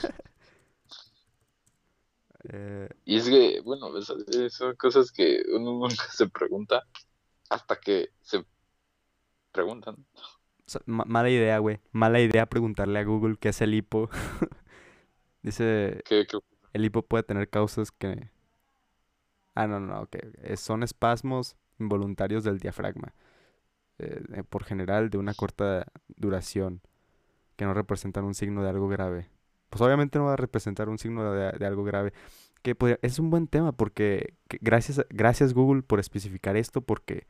Eh, 2.49 2.87
Y 3.05 3.17
es 3.17 3.25
que, 3.29 3.61
bueno, 3.61 3.89
son 4.49 4.75
cosas 4.75 5.11
que 5.11 5.41
uno 5.53 5.73
nunca 5.79 6.05
se 6.11 6.27
pregunta 6.29 6.83
hasta 7.49 7.77
que 7.79 8.09
se 8.21 8.45
preguntan. 9.51 10.05
mala 10.85 11.29
idea, 11.29 11.59
güey. 11.59 11.79
Mala 11.91 12.19
idea 12.19 12.45
preguntarle 12.47 12.99
a 12.99 13.03
Google 13.03 13.37
qué 13.39 13.49
es 13.49 13.61
el 13.61 13.73
hipo. 13.73 14.09
Dice, 15.43 16.03
¿Qué, 16.03 16.25
qué- 16.25 16.39
el 16.73 16.85
hipo 16.85 17.03
puede 17.03 17.23
tener 17.23 17.49
causas 17.49 17.91
que... 17.91 18.29
Ah, 19.55 19.67
no, 19.67 19.79
no, 19.79 20.01
ok. 20.01 20.17
Eh, 20.43 20.57
Son 20.57 20.83
espasmos 20.83 21.55
involuntarios 21.79 22.43
del 22.43 22.59
diafragma. 22.59 23.13
eh, 23.99 24.43
por 24.49 24.63
general 24.65 25.09
de 25.09 25.17
una 25.17 25.33
corta 25.33 25.87
duración 26.17 26.81
que 27.55 27.65
no 27.65 27.73
representan 27.73 28.25
un 28.25 28.35
signo 28.35 28.63
de 28.63 28.69
algo 28.69 28.87
grave. 28.89 29.29
Pues 29.69 29.81
obviamente 29.81 30.19
no 30.19 30.25
va 30.25 30.33
a 30.33 30.37
representar 30.37 30.89
un 30.89 30.97
signo 30.99 31.31
de, 31.33 31.65
algo 31.65 31.83
grave. 31.83 32.13
Que 32.61 32.75
es 33.01 33.19
un 33.19 33.29
buen 33.29 33.47
tema 33.47 33.71
porque 33.73 34.35
gracias, 34.61 35.05
gracias 35.09 35.53
Google 35.53 35.83
por 35.83 35.99
especificar 35.99 36.57
esto 36.57 36.81
porque 36.81 37.27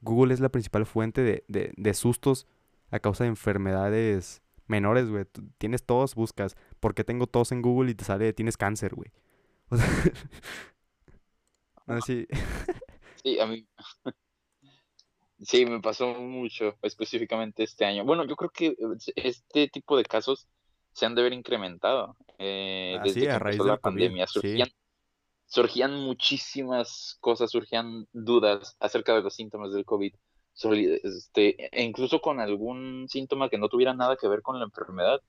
Google 0.00 0.34
es 0.34 0.40
la 0.40 0.48
principal 0.50 0.86
fuente 0.86 1.22
de, 1.22 1.44
de 1.76 1.94
sustos 1.94 2.46
a 2.90 2.98
causa 3.00 3.24
de 3.24 3.30
enfermedades 3.30 4.42
menores, 4.66 5.08
güey. 5.10 5.26
Tienes 5.58 5.84
tos, 5.84 6.14
buscas, 6.14 6.56
¿por 6.80 6.94
qué 6.94 7.04
tengo 7.04 7.26
tos 7.26 7.52
en 7.52 7.62
Google 7.62 7.90
y 7.92 7.94
te 7.94 8.04
sale, 8.04 8.32
tienes 8.32 8.56
cáncer, 8.56 8.94
güey? 8.94 9.12
O 9.70 9.76
sea, 9.76 9.86
sí. 12.04 12.26
sí, 13.22 13.40
a 13.40 13.46
mí. 13.46 13.66
Sí, 15.40 15.66
me 15.66 15.80
pasó 15.80 16.14
mucho, 16.14 16.78
específicamente 16.80 17.64
este 17.64 17.84
año. 17.84 18.04
Bueno, 18.04 18.24
yo 18.24 18.34
creo 18.34 18.50
que 18.50 18.68
eh, 18.68 18.76
este 19.16 19.68
tipo 19.68 19.94
de 19.94 20.04
casos 20.04 20.46
se 20.92 21.04
han 21.04 21.14
de 21.14 21.20
haber 21.20 21.34
incrementado 21.34 22.16
eh, 22.38 22.98
desde 23.04 23.22
que 23.22 23.30
empezó 23.30 23.64
la 23.64 23.76
pandemia. 23.76 24.26
Surgían, 24.26 24.68
surgían 25.44 25.94
muchísimas 25.96 27.18
cosas, 27.20 27.50
surgían 27.50 28.06
dudas 28.12 28.76
acerca 28.80 29.14
de 29.14 29.20
los 29.20 29.34
síntomas 29.34 29.72
del 29.72 29.84
COVID 29.84 30.14
este, 31.02 31.76
e 31.76 31.82
incluso 31.82 32.20
con 32.20 32.40
algún 32.40 33.06
síntoma 33.08 33.48
que 33.48 33.58
no 33.58 33.68
tuviera 33.68 33.92
nada 33.92 34.16
que 34.16 34.28
ver 34.28 34.42
con 34.42 34.58
la 34.58 34.64
enfermedad. 34.64 35.20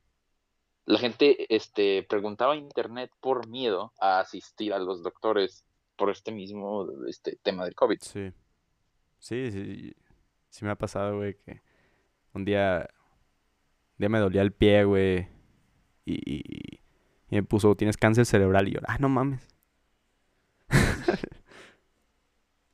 La 0.85 0.99
gente 0.99 1.53
este, 1.53 2.03
preguntaba 2.03 2.53
a 2.53 2.57
internet 2.57 3.11
por 3.19 3.47
miedo 3.47 3.91
a 3.99 4.19
asistir 4.19 4.71
a 4.73 4.79
los 4.79 5.01
doctores 5.01 5.64
por 5.95 6.09
este 6.09 6.31
mismo 6.31 6.87
este, 7.07 7.37
tema 7.41 7.65
del 7.65 7.75
COVID. 7.75 7.99
Sí. 8.01 8.31
Sí, 9.19 9.51
sí. 9.51 9.93
Sí 10.49 10.65
me 10.65 10.71
ha 10.71 10.75
pasado, 10.75 11.17
güey, 11.17 11.35
que 11.45 11.61
un 12.33 12.45
día, 12.45 12.87
un 13.93 13.97
día 13.97 14.09
me 14.09 14.19
dolía 14.19 14.41
el 14.41 14.51
pie, 14.51 14.83
güey. 14.85 15.27
Y, 16.05 16.79
me 17.29 17.43
puso, 17.43 17.75
tienes 17.75 17.97
cáncer 17.97 18.25
cerebral. 18.25 18.67
Y 18.67 18.73
yo, 18.73 18.79
ah, 18.87 18.97
no 18.99 19.09
mames. 19.09 19.47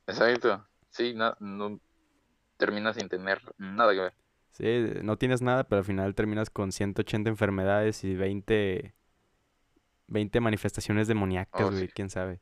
Exacto. 0.06 0.66
Sí, 0.90 1.14
no, 1.14 1.34
no, 1.40 1.80
terminas 2.58 2.96
sin 2.96 3.08
tener 3.08 3.40
nada 3.58 3.92
que 3.92 4.00
ver. 4.00 4.14
Sí, 4.52 5.00
no 5.02 5.16
tienes 5.16 5.40
nada, 5.40 5.64
pero 5.64 5.78
al 5.78 5.84
final 5.84 6.14
terminas 6.14 6.50
con 6.50 6.70
180 6.70 7.30
enfermedades 7.30 8.04
y 8.04 8.14
20, 8.14 8.94
20 10.08 10.40
manifestaciones 10.40 11.08
demoníacas, 11.08 11.66
oh, 11.66 11.70
güey, 11.70 11.88
quién 11.88 12.10
sabe. 12.10 12.38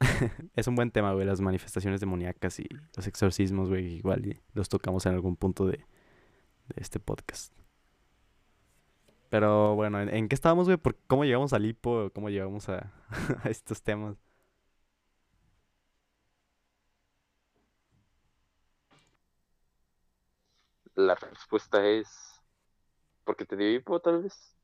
es 0.56 0.66
un 0.66 0.74
buen 0.76 0.90
tema, 0.90 1.12
güey, 1.12 1.26
las 1.26 1.40
manifestaciones 1.40 2.00
demoníacas 2.00 2.60
y 2.60 2.68
los 2.96 3.06
exorcismos, 3.06 3.68
güey, 3.68 3.94
igual 3.94 4.26
y 4.26 4.40
los 4.52 4.68
tocamos 4.68 5.06
en 5.06 5.14
algún 5.14 5.36
punto 5.36 5.66
de, 5.66 5.84
este 6.76 7.00
podcast. 7.00 7.52
Pero 9.30 9.74
bueno, 9.74 10.00
¿en, 10.00 10.28
qué 10.28 10.34
estábamos, 10.34 10.66
güey? 10.66 10.78
¿Cómo 11.06 11.24
llegamos 11.24 11.52
al 11.52 11.66
hipo? 11.66 12.10
¿Cómo 12.14 12.30
llegamos 12.30 12.68
a 12.68 12.90
estos 13.44 13.82
temas? 13.82 14.16
la 20.94 21.14
respuesta 21.14 21.86
es 21.86 22.42
porque 23.24 23.44
te 23.44 23.56
dio 23.56 23.70
hipo, 23.72 24.00
tal 24.00 24.22
vez. 24.22 24.54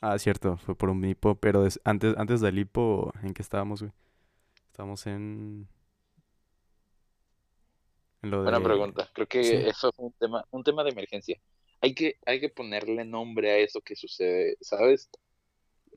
Ah, 0.00 0.18
cierto, 0.18 0.56
fue 0.58 0.74
por 0.76 0.90
un 0.90 1.04
hipo, 1.04 1.34
pero 1.34 1.66
antes, 1.84 2.14
antes 2.16 2.40
del 2.40 2.58
hipo, 2.58 3.12
¿en 3.22 3.34
qué 3.34 3.42
estábamos, 3.42 3.82
güey? 3.82 3.92
Estábamos 4.78 5.08
en... 5.08 5.66
Buena 8.22 8.62
pregunta. 8.62 9.10
Creo 9.12 9.26
que 9.26 9.66
eso 9.66 9.88
es 9.88 9.94
un 9.98 10.12
tema, 10.12 10.44
un 10.52 10.62
tema 10.62 10.84
de 10.84 10.90
emergencia. 10.90 11.36
Hay 11.80 11.94
que, 11.94 12.14
hay 12.24 12.38
que 12.38 12.48
ponerle 12.48 13.04
nombre 13.04 13.50
a 13.50 13.56
eso 13.56 13.80
que 13.80 13.96
sucede, 13.96 14.56
¿sabes? 14.60 15.10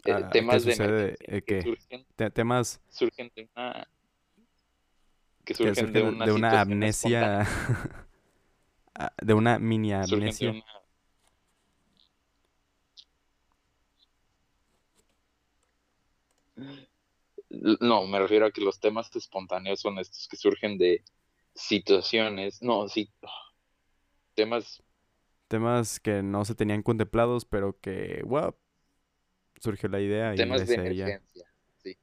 Eh, 0.03 0.11
ah, 0.11 0.29
temas 0.31 0.65
de 0.65 0.73
emergencia 0.73 1.41
que 1.45 1.61
surgen, 1.61 2.05
temas 2.33 2.81
surgen 2.89 3.31
de 3.35 3.47
una 3.53 3.87
que 5.45 5.53
surgen, 5.53 5.93
de 5.93 6.01
una, 6.01 6.25
de 6.25 6.31
una 6.31 6.61
amnesia 6.61 7.45
Ah, 8.95 9.13
de 9.21 9.33
una 9.35 9.59
mini 9.59 9.93
amnesia. 9.93 10.53
No, 17.81 18.07
me 18.07 18.19
refiero 18.19 18.45
a 18.45 18.51
que 18.51 18.61
los 18.61 18.79
temas 18.79 19.13
espontáneos 19.15 19.81
son 19.81 19.99
estos 19.99 20.27
que 20.27 20.37
surgen 20.37 20.77
de 20.77 21.03
situaciones, 21.53 22.61
no, 22.61 22.87
sí, 22.87 23.11
temas... 24.33 24.81
Temas 25.49 25.99
que 25.99 26.23
no 26.23 26.45
se 26.45 26.55
tenían 26.55 26.81
contemplados, 26.81 27.43
pero 27.43 27.77
que, 27.81 28.21
wow, 28.25 28.55
surgió 29.59 29.89
la 29.89 29.99
idea. 29.99 30.33
Temas 30.33 30.65
de 30.65 30.75
emergencia, 30.75 31.21
sí, 31.83 31.97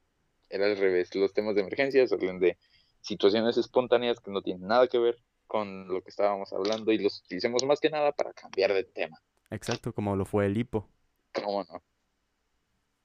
era 0.49 0.67
al 0.67 0.77
revés, 0.77 1.15
los 1.15 1.33
temas 1.33 1.55
de 1.55 1.61
emergencia 1.61 2.07
surgen 2.07 2.39
de 2.39 2.57
situaciones 3.01 3.57
espontáneas 3.57 4.19
que 4.19 4.29
no 4.29 4.43
tienen 4.43 4.67
nada 4.67 4.87
que 4.87 4.99
ver 4.99 5.17
con 5.47 5.87
lo 5.87 6.03
que 6.03 6.11
estábamos 6.11 6.53
hablando 6.53 6.91
y 6.91 6.99
los 6.99 7.21
utilicemos 7.21 7.63
más 7.63 7.79
que 7.79 7.89
nada 7.89 8.11
para 8.11 8.33
cambiar 8.33 8.71
de 8.73 8.83
tema. 8.83 9.19
Exacto, 9.49 9.93
como 9.93 10.15
lo 10.15 10.25
fue 10.25 10.45
el 10.45 10.55
hipo. 10.55 10.87
¿Cómo 11.33 11.63
no? 11.63 11.81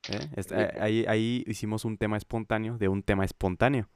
¿Eh? 0.09 0.28
Eh, 0.36 0.72
ahí, 0.80 1.05
ahí 1.09 1.44
hicimos 1.46 1.84
un 1.84 1.96
tema 1.98 2.16
espontáneo 2.16 2.78
de 2.78 2.88
un 2.88 3.02
tema 3.02 3.24
espontáneo. 3.24 3.88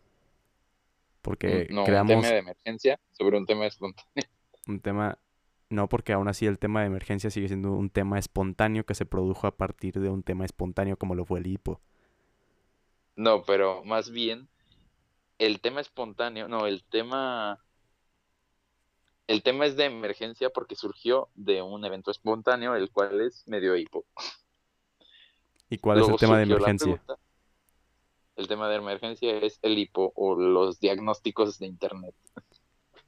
Porque 1.22 1.66
no, 1.70 1.84
creamos... 1.84 2.16
un 2.16 2.22
tema 2.22 2.32
de 2.32 2.38
emergencia 2.38 3.00
sobre 3.12 3.38
un 3.38 3.46
tema 3.46 3.66
espontáneo. 3.66 4.08
Un 4.66 4.80
tema... 4.80 5.18
No, 5.70 5.88
porque 5.88 6.12
aún 6.12 6.28
así 6.28 6.44
el 6.44 6.58
tema 6.58 6.80
de 6.80 6.88
emergencia 6.88 7.30
sigue 7.30 7.48
siendo 7.48 7.72
un 7.72 7.88
tema 7.88 8.18
espontáneo 8.18 8.84
que 8.84 8.94
se 8.94 9.06
produjo 9.06 9.46
a 9.46 9.56
partir 9.56 9.98
de 9.98 10.10
un 10.10 10.22
tema 10.22 10.44
espontáneo 10.44 10.98
como 10.98 11.14
lo 11.14 11.24
fue 11.24 11.38
el 11.38 11.46
hipo. 11.46 11.80
No, 13.16 13.44
pero 13.44 13.82
más 13.84 14.10
bien 14.10 14.46
el 15.38 15.60
tema 15.60 15.80
espontáneo, 15.80 16.48
no, 16.48 16.66
el 16.66 16.84
tema 16.84 17.60
el 19.28 19.42
tema 19.42 19.66
es 19.66 19.76
de 19.76 19.84
emergencia 19.84 20.48
porque 20.50 20.74
surgió 20.74 21.28
de 21.34 21.60
un 21.60 21.84
evento 21.84 22.10
espontáneo, 22.10 22.74
el 22.74 22.90
cual 22.90 23.20
es 23.20 23.46
medio 23.46 23.76
hipo. 23.76 24.06
¿Y 25.70 25.78
cuál 25.78 26.00
es 26.00 26.08
el 26.08 26.16
tema 26.16 26.38
de 26.38 26.44
emergencia? 26.44 27.02
el 28.38 28.46
tema 28.46 28.68
de 28.68 28.76
emergencia 28.76 29.36
es 29.38 29.58
el 29.62 29.76
hipo 29.78 30.12
o 30.14 30.36
los 30.36 30.78
diagnósticos 30.78 31.58
de 31.58 31.66
internet. 31.66 32.14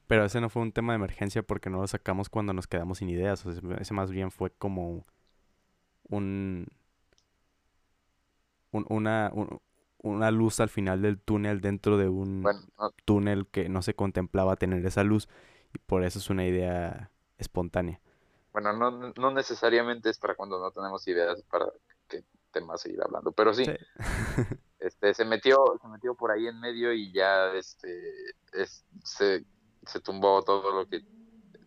Pero 0.08 0.24
ese 0.24 0.40
no 0.40 0.50
fue 0.50 0.62
un 0.62 0.72
tema 0.72 0.92
de 0.92 0.96
emergencia 0.96 1.44
porque 1.44 1.70
no 1.70 1.80
lo 1.80 1.86
sacamos 1.86 2.28
cuando 2.28 2.52
nos 2.52 2.66
quedamos 2.66 2.98
sin 2.98 3.08
ideas. 3.08 3.46
ese 3.46 3.94
más 3.94 4.10
bien 4.10 4.32
fue 4.32 4.50
como 4.50 5.06
un, 6.08 6.66
una, 8.72 9.32
una 9.98 10.30
luz 10.32 10.58
al 10.58 10.68
final 10.68 11.00
del 11.00 11.20
túnel 11.20 11.60
dentro 11.60 11.96
de 11.96 12.08
un 12.08 12.44
túnel 13.04 13.46
que 13.46 13.68
no 13.68 13.82
se 13.82 13.94
contemplaba 13.94 14.56
tener 14.56 14.84
esa 14.84 15.04
luz 15.04 15.28
y 15.72 15.78
por 15.78 16.02
eso 16.02 16.18
es 16.18 16.28
una 16.28 16.44
idea 16.44 17.12
espontánea. 17.38 18.00
Bueno, 18.52 18.72
no, 18.72 19.12
no 19.16 19.30
necesariamente 19.30 20.10
es 20.10 20.18
para 20.18 20.34
cuando 20.34 20.58
no 20.58 20.72
tenemos 20.72 21.06
ideas 21.06 21.40
para 21.44 21.66
qué 22.08 22.24
tema 22.50 22.76
seguir 22.76 23.00
hablando, 23.02 23.32
pero 23.32 23.54
sí, 23.54 23.64
este, 24.78 25.14
se 25.14 25.24
metió, 25.24 25.64
se 25.80 25.88
metió 25.88 26.14
por 26.14 26.30
ahí 26.30 26.46
en 26.46 26.60
medio 26.60 26.92
y 26.92 27.12
ya 27.12 27.52
este, 27.52 28.02
se, 29.04 29.44
se 29.86 30.00
tumbó 30.00 30.42
todo 30.42 30.72
lo 30.72 30.88
que 30.88 31.02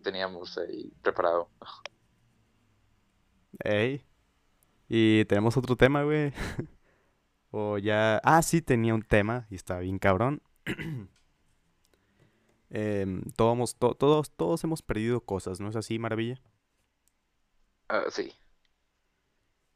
teníamos 0.04 0.58
ahí 0.58 0.92
preparado. 1.02 1.50
Ey. 3.64 4.06
Y 4.88 5.26
tenemos 5.26 5.58
otro 5.58 5.76
tema, 5.76 6.04
güey. 6.04 6.32
o 7.52 7.78
ya. 7.78 8.18
Ah, 8.24 8.42
sí, 8.42 8.62
tenía 8.62 8.94
un 8.94 9.04
tema 9.04 9.48
y 9.50 9.56
estaba 9.56 9.80
bien 9.80 9.98
cabrón. 10.00 10.42
Em, 12.76 13.22
todos, 13.36 13.76
todos, 13.76 14.32
todos 14.32 14.64
hemos 14.64 14.82
perdido 14.82 15.22
cosas, 15.22 15.60
¿no 15.60 15.70
es 15.70 15.76
así, 15.76 16.00
Maravilla? 16.00 16.42
Ah, 17.88 18.06
sí. 18.10 18.34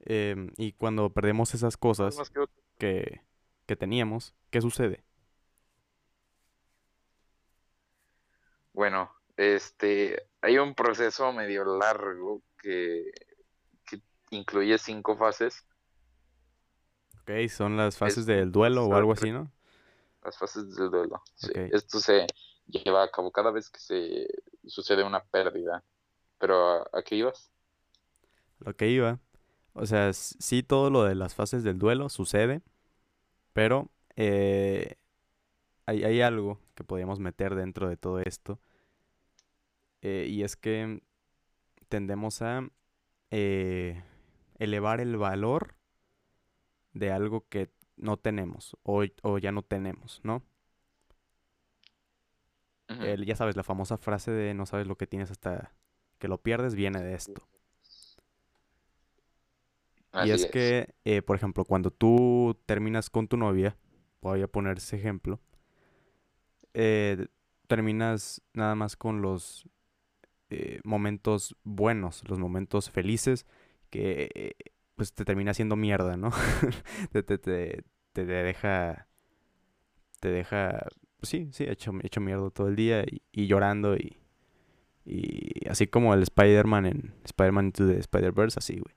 Em, 0.01 0.51
y 0.57 0.73
cuando 0.73 1.09
perdemos 1.11 1.53
esas 1.53 1.77
cosas 1.77 2.17
que, 2.77 3.21
que 3.65 3.75
teníamos, 3.75 4.33
¿qué 4.49 4.61
sucede? 4.61 5.03
Bueno, 8.73 9.11
este, 9.35 10.27
hay 10.41 10.57
un 10.59 10.75
proceso 10.75 11.33
medio 11.33 11.65
largo 11.65 12.41
que, 12.61 13.11
que 13.85 14.01
incluye 14.29 14.77
cinco 14.77 15.17
fases. 15.17 15.65
Ok, 17.21 17.49
son 17.49 17.75
las 17.75 17.97
fases 17.97 18.25
del 18.25 18.51
duelo 18.51 18.85
o 18.85 18.93
algo 18.93 19.13
así, 19.13 19.31
¿no? 19.31 19.51
Las 20.23 20.37
fases 20.37 20.75
del 20.75 20.91
duelo. 20.91 21.21
Sí. 21.35 21.51
Esto 21.71 21.99
se, 21.99 22.27
lleva 22.67 23.03
a 23.03 23.11
cabo 23.11 23.31
cada 23.31 23.51
vez 23.51 23.69
que 23.69 23.79
se 23.79 24.27
sucede 24.65 25.03
una 25.03 25.23
pérdida. 25.23 25.83
Pero 26.39 26.81
¿a, 26.95 27.01
qué 27.03 27.15
ibas? 27.15 27.51
Lo 28.59 28.75
que 28.75 28.89
iba. 28.89 29.19
O 29.77 29.85
sea, 29.85 30.11
sí 30.13 30.63
todo 30.63 30.89
lo 30.89 31.03
de 31.03 31.15
las 31.15 31.35
fases 31.35 31.63
del 31.63 31.77
duelo 31.77 32.09
sucede, 32.09 32.61
pero 33.53 33.91
eh, 34.15 34.95
hay, 35.85 36.03
hay, 36.03 36.21
algo 36.21 36.59
que 36.75 36.83
podríamos 36.83 37.19
meter 37.19 37.55
dentro 37.55 37.87
de 37.89 37.97
todo 37.97 38.19
esto, 38.19 38.59
Eh, 40.01 40.27
y 40.29 40.43
es 40.43 40.55
que 40.55 41.01
tendemos 41.89 42.41
a 42.41 42.69
eh, 43.31 44.03
elevar 44.59 45.01
el 45.01 45.17
valor 45.17 45.75
de 46.93 47.11
algo 47.11 47.47
que 47.49 47.71
no 47.95 48.17
tenemos 48.17 48.77
o, 48.83 49.03
o 49.23 49.37
ya 49.37 49.51
no 49.51 49.63
tenemos, 49.63 50.21
¿no? 50.23 50.43
El, 52.87 53.25
ya 53.25 53.35
sabes, 53.35 53.55
la 53.57 53.63
famosa 53.63 53.97
frase 53.97 54.31
de 54.31 54.53
no 54.53 54.65
sabes 54.65 54.87
lo 54.87 54.97
que 54.97 55.07
tienes 55.07 55.29
hasta 55.29 55.73
que 56.19 56.27
lo 56.27 56.41
pierdes 56.41 56.73
viene 56.73 57.01
de 57.01 57.15
esto. 57.15 57.47
Y 60.25 60.31
es, 60.31 60.45
que, 60.47 60.95
eh, 61.05 61.21
por 61.21 61.35
ejemplo, 61.35 61.65
cuando 61.65 61.91
tú 61.91 62.57
terminas 62.65 63.09
con 63.09 63.27
tu 63.27 63.37
novia, 63.37 63.77
voy 64.21 64.41
a 64.41 64.47
poner 64.47 64.77
ese 64.77 64.95
ejemplo, 64.95 65.39
eh, 66.73 67.27
terminas 67.67 68.41
nada 68.53 68.75
más 68.75 68.95
con 68.95 69.21
los 69.21 69.67
eh, 70.49 70.79
momentos 70.83 71.55
buenos, 71.63 72.27
los 72.27 72.39
momentos 72.39 72.89
felices, 72.89 73.45
que 73.89 74.55
pues 74.95 75.13
te 75.13 75.25
termina 75.25 75.51
haciendo 75.51 75.75
mierda, 75.75 76.17
¿no? 76.17 76.31
te, 77.11 77.21
te, 77.21 77.37
te, 77.37 77.83
te, 78.13 78.25
deja, 78.25 79.07
te 80.19 80.29
deja, 80.29 80.87
sí, 81.21 81.49
sí, 81.51 81.65
hecho, 81.65 81.93
hecho 82.01 82.21
mierda 82.21 82.49
todo 82.49 82.67
el 82.67 82.75
día 82.75 83.05
y, 83.31 83.45
llorando 83.45 83.95
y, 83.95 84.17
y 85.05 85.67
así 85.69 85.85
como 85.85 86.15
el 86.15 86.23
Spider-Man 86.23 86.85
en 86.87 87.13
Spider-Man 87.25 87.65
Into 87.67 87.87
the 87.87 87.99
Spider-Verse, 87.99 88.57
así, 88.57 88.79
güey. 88.79 88.96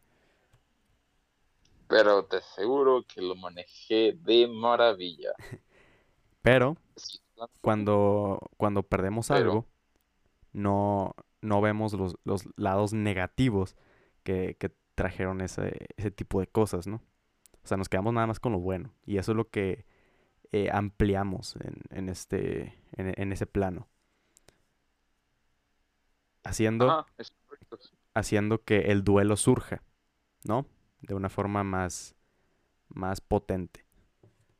Pero 1.91 2.25
te 2.25 2.37
aseguro 2.37 3.05
que 3.07 3.21
lo 3.21 3.35
manejé 3.35 4.17
de 4.23 4.47
maravilla. 4.47 5.33
Pero 6.43 6.77
cuando, 7.61 8.39
cuando 8.57 8.85
perdemos 8.85 9.31
algo, 9.33 9.67
no, 10.53 11.17
no 11.43 11.61
vemos 11.61 11.93
los, 11.93 12.17
los 12.25 12.49
lados 12.57 12.93
negativos 12.93 13.77
que, 14.23 14.57
que 14.59 14.73
trajeron 14.95 15.41
ese, 15.41 15.89
ese, 15.97 16.11
tipo 16.13 16.41
de 16.41 16.47
cosas, 16.47 16.87
¿no? 16.87 17.03
O 17.63 17.67
sea, 17.67 17.77
nos 17.77 17.89
quedamos 17.89 18.15
nada 18.15 18.27
más 18.27 18.39
con 18.39 18.53
lo 18.53 18.61
bueno. 18.61 18.95
Y 19.05 19.19
eso 19.19 19.33
es 19.33 19.37
lo 19.37 19.51
que 19.51 19.85
eh, 20.53 20.71
ampliamos 20.73 21.57
en, 21.57 21.81
en 21.91 22.09
este, 22.09 22.79
en, 22.93 23.33
ese 23.33 23.47
plano. 23.47 23.89
Haciendo, 26.45 27.05
haciendo 28.15 28.63
que 28.63 28.93
el 28.93 29.05
duelo 29.05 29.37
surja, 29.37 29.83
¿no? 30.45 30.67
De 31.01 31.15
una 31.15 31.29
forma 31.29 31.65
más, 31.65 32.15
más 32.89 33.21
potente. 33.21 33.85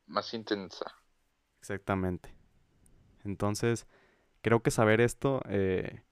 Más 0.07 0.33
intensa. 0.35 0.95
Exactamente. 1.61 2.35
Entonces, 3.25 3.87
creo 4.41 4.63
que 4.63 4.71
saber 4.71 5.01
esto 5.01 5.43
eh, 5.49 6.03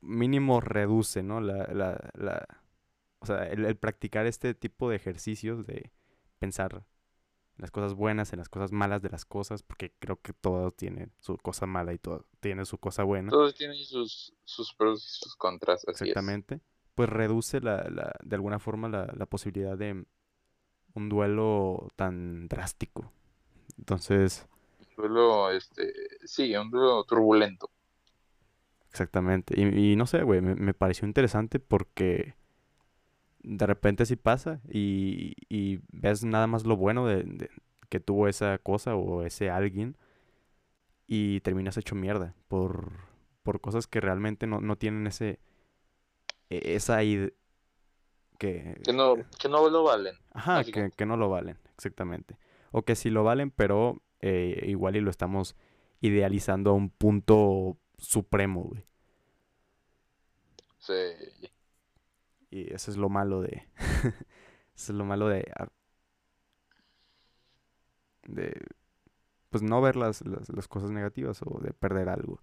mínimo 0.00 0.60
reduce, 0.60 1.22
¿no? 1.22 1.40
La, 1.40 1.66
la, 1.72 2.10
la 2.14 2.46
o 3.20 3.26
sea, 3.26 3.46
el, 3.48 3.76
practicar 3.76 4.26
este 4.26 4.54
tipo 4.54 4.90
de 4.90 4.96
ejercicios 4.96 5.66
de 5.66 5.92
pensar 6.38 6.72
en 6.74 6.84
las 7.58 7.70
cosas 7.70 7.94
buenas, 7.94 8.32
en 8.32 8.38
las 8.38 8.48
cosas 8.48 8.72
malas 8.72 9.02
de 9.02 9.10
las 9.10 9.24
cosas, 9.24 9.62
porque 9.62 9.92
creo 9.98 10.20
que 10.20 10.32
todo 10.32 10.72
tiene 10.72 11.10
su 11.20 11.36
cosa 11.36 11.66
mala 11.66 11.92
y 11.92 11.98
todo 11.98 12.26
tiene 12.40 12.64
su 12.64 12.78
cosa 12.78 13.04
buena. 13.04 13.30
Todos 13.30 13.54
tienen 13.54 13.76
sus, 13.76 14.34
sus 14.44 14.72
pros 14.74 15.04
y 15.04 15.24
sus 15.24 15.36
contras. 15.36 15.86
Exactamente. 15.86 16.60
Pues 17.00 17.08
reduce 17.08 17.62
la, 17.62 17.78
la, 17.88 18.12
de 18.22 18.36
alguna 18.36 18.58
forma 18.58 18.86
la, 18.86 19.10
la 19.16 19.24
posibilidad 19.24 19.74
de 19.74 20.04
un 20.92 21.08
duelo 21.08 21.88
tan 21.96 22.46
drástico. 22.46 23.10
Entonces, 23.78 24.46
duelo, 24.98 25.50
este, 25.50 25.94
sí, 26.26 26.54
un 26.54 26.70
duelo 26.70 27.02
turbulento. 27.04 27.70
Exactamente. 28.90 29.58
Y, 29.58 29.96
no 29.96 30.06
sé, 30.06 30.22
güey, 30.24 30.42
me, 30.42 30.74
pareció 30.74 31.08
interesante 31.08 31.58
porque 31.58 32.34
de 33.42 33.66
repente 33.66 34.04
sí 34.04 34.16
pasa 34.16 34.60
y, 34.68 35.32
y 35.48 35.80
ves 35.92 36.22
nada 36.22 36.46
más 36.48 36.66
lo 36.66 36.76
bueno 36.76 37.06
de, 37.06 37.48
que 37.88 37.98
tuvo 37.98 38.28
esa 38.28 38.58
cosa 38.58 38.94
o 38.94 39.22
ese 39.22 39.48
alguien 39.48 39.96
y 41.06 41.40
terminas 41.40 41.78
hecho 41.78 41.94
mierda 41.94 42.34
por, 42.48 42.92
por 43.42 43.62
cosas 43.62 43.86
que 43.86 44.02
realmente 44.02 44.46
no, 44.46 44.60
no 44.60 44.76
tienen 44.76 45.06
ese 45.06 45.40
esa 46.50 47.02
idea 47.02 47.30
que, 48.38 48.80
que, 48.82 48.92
no, 48.92 49.16
que 49.38 49.48
no 49.48 49.68
lo 49.68 49.84
valen. 49.84 50.16
Ajá, 50.32 50.64
que, 50.64 50.90
que, 50.90 51.06
no 51.06 51.16
lo 51.16 51.28
valen, 51.28 51.58
exactamente. 51.76 52.38
O 52.72 52.82
que 52.82 52.96
sí 52.96 53.10
lo 53.10 53.22
valen, 53.22 53.50
pero 53.50 54.02
eh, 54.20 54.64
igual 54.66 54.96
y 54.96 55.00
lo 55.00 55.10
estamos 55.10 55.56
idealizando 56.00 56.70
a 56.70 56.74
un 56.74 56.88
punto 56.88 57.76
supremo, 57.98 58.62
güey. 58.62 58.84
Sí. 60.78 60.94
Y 62.50 62.72
eso 62.72 62.90
es 62.90 62.96
lo 62.96 63.08
malo 63.08 63.42
de. 63.42 63.68
eso 64.74 64.92
es 64.92 64.94
lo 64.94 65.04
malo 65.04 65.28
de. 65.28 65.46
Ah, 65.56 65.68
de. 68.26 68.58
Pues 69.50 69.62
no 69.62 69.80
ver 69.80 69.96
las, 69.96 70.22
las, 70.22 70.68
cosas 70.68 70.90
negativas 70.90 71.42
o 71.44 71.60
de 71.60 71.72
perder 71.72 72.08
algo. 72.08 72.40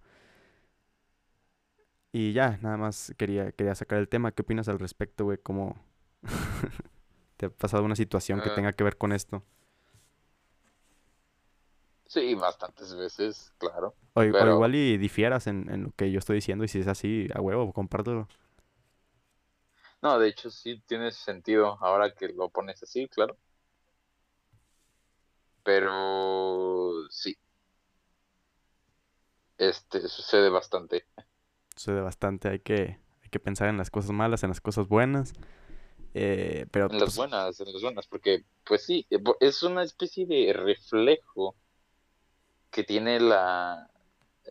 Y 2.12 2.32
ya, 2.32 2.58
nada 2.62 2.76
más 2.76 3.14
quería, 3.18 3.52
quería 3.52 3.74
sacar 3.74 3.98
el 3.98 4.08
tema. 4.08 4.32
¿Qué 4.32 4.42
opinas 4.42 4.68
al 4.68 4.78
respecto, 4.78 5.24
güey? 5.24 5.38
¿Cómo 5.38 5.76
te 7.36 7.46
ha 7.46 7.50
pasado 7.50 7.84
una 7.84 7.96
situación 7.96 8.40
que 8.40 8.50
ah. 8.50 8.54
tenga 8.54 8.72
que 8.72 8.84
ver 8.84 8.96
con 8.96 9.12
esto? 9.12 9.42
Sí, 12.08 12.34
bastantes 12.34 12.94
veces, 12.96 13.52
claro. 13.58 13.94
O, 14.14 14.22
igual 14.24 14.74
y 14.74 14.96
difieras 14.96 15.46
en, 15.46 15.84
lo 15.84 15.92
que 15.92 16.10
yo 16.10 16.18
estoy 16.18 16.36
diciendo 16.36 16.64
y 16.64 16.68
si 16.68 16.80
es 16.80 16.88
así, 16.88 17.28
a 17.34 17.40
huevo, 17.42 17.70
compártelo. 17.74 18.26
No, 20.00 20.18
de 20.18 20.28
hecho 20.28 20.50
sí 20.50 20.82
tiene 20.86 21.10
sentido 21.10 21.76
ahora 21.80 22.14
que 22.14 22.28
lo 22.28 22.48
pones 22.48 22.82
así, 22.82 23.08
claro. 23.08 23.36
Pero 25.62 27.06
sí. 27.10 27.36
Este, 29.58 30.08
sucede 30.08 30.48
bastante. 30.48 31.04
Sucede 31.78 32.00
bastante, 32.00 32.48
hay 32.48 32.58
que, 32.58 32.98
hay 33.22 33.28
que 33.30 33.38
pensar 33.38 33.68
en 33.68 33.76
las 33.76 33.88
cosas 33.88 34.10
malas, 34.10 34.42
en 34.42 34.48
las 34.48 34.60
cosas 34.60 34.88
buenas. 34.88 35.32
Eh, 36.12 36.66
pero, 36.72 36.86
en 36.86 36.98
las 36.98 37.04
pues 37.04 37.16
buenas, 37.16 37.60
en 37.60 37.72
las 37.72 37.80
buenas, 37.80 38.06
porque 38.08 38.42
pues 38.66 38.84
sí, 38.84 39.06
es 39.38 39.62
una 39.62 39.84
especie 39.84 40.26
de 40.26 40.52
reflejo 40.52 41.54
que 42.72 42.82
tiene 42.82 43.20
la, 43.20 43.88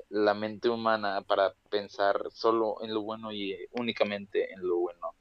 la 0.09 0.33
mente 0.33 0.69
humana 0.69 1.21
para 1.21 1.53
pensar 1.69 2.29
solo 2.31 2.77
en 2.81 2.93
lo 2.93 3.01
bueno 3.01 3.33
y 3.33 3.57
únicamente 3.71 4.53
en 4.53 4.65
lo 4.65 4.77
bueno. 4.77 5.13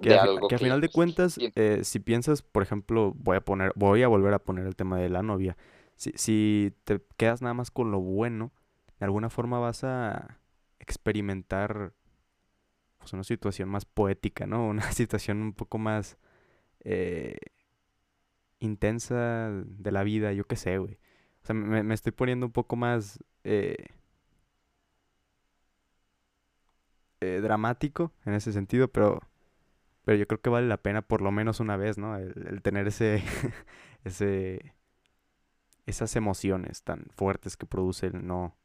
Que, 0.00 0.14
a, 0.14 0.26
que, 0.48 0.58
final 0.58 0.80
de 0.80 0.88
cuentas, 0.88 1.38
eh, 1.54 1.80
si 1.84 2.00
piensas, 2.00 2.42
por 2.42 2.64
ejemplo, 2.64 3.12
voy 3.16 3.36
a 3.36 3.40
poner, 3.40 3.72
voy 3.76 4.02
a 4.02 4.08
volver 4.08 4.34
a 4.34 4.40
poner 4.40 4.66
el 4.66 4.74
tema 4.74 4.98
de 4.98 5.08
la 5.08 5.22
novia. 5.22 5.56
Si, 5.94 6.10
si 6.16 6.72
te 6.82 7.00
quedas 7.16 7.42
nada 7.42 7.54
más 7.54 7.70
con 7.70 7.92
lo 7.92 8.00
bueno, 8.00 8.50
de 8.98 9.06
alguna 9.06 9.30
forma 9.30 9.60
vas 9.60 9.84
a 9.84 10.37
experimentar 10.88 11.92
pues, 12.98 13.12
una 13.12 13.24
situación 13.24 13.68
más 13.68 13.84
poética, 13.84 14.46
¿no? 14.46 14.66
Una 14.68 14.92
situación 14.92 15.42
un 15.42 15.52
poco 15.52 15.78
más 15.78 16.18
eh, 16.80 17.38
intensa 18.60 19.50
de 19.50 19.92
la 19.92 20.02
vida, 20.02 20.32
yo 20.32 20.46
qué 20.46 20.56
sé, 20.56 20.78
güey 20.78 20.98
sea, 21.48 21.54
me, 21.54 21.94
estoy 21.94 22.12
poniendo 22.12 22.46
un 22.46 22.52
poco 22.52 22.76
más 22.76 23.18
eh, 23.44 23.86
eh, 27.20 27.40
dramático 27.42 28.12
en 28.24 28.34
ese 28.34 28.52
sentido, 28.52 28.88
pero, 28.88 29.20
pero 30.04 30.16
yo 30.18 30.26
creo 30.26 30.40
que 30.40 30.50
vale 30.50 30.68
la 30.68 30.82
pena 30.82 31.02
por 31.02 31.22
lo 31.22 31.32
menos 31.32 31.60
una 31.60 31.76
vez, 31.76 31.98
¿no? 31.98 32.16
El, 32.16 32.62
tener 32.62 32.86
ese, 32.86 33.22
ese, 34.04 34.74
esas 35.86 36.14
emociones 36.16 36.82
tan 36.82 37.06
fuertes 37.14 37.56
que 37.56 37.66
produce 37.66 38.06
el 38.06 38.26
no, 38.26 38.56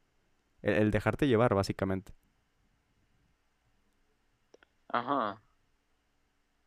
el, 0.64 0.90
dejarte 0.90 1.28
llevar, 1.28 1.54
básicamente. 1.54 2.12
Ajá. 4.88 5.40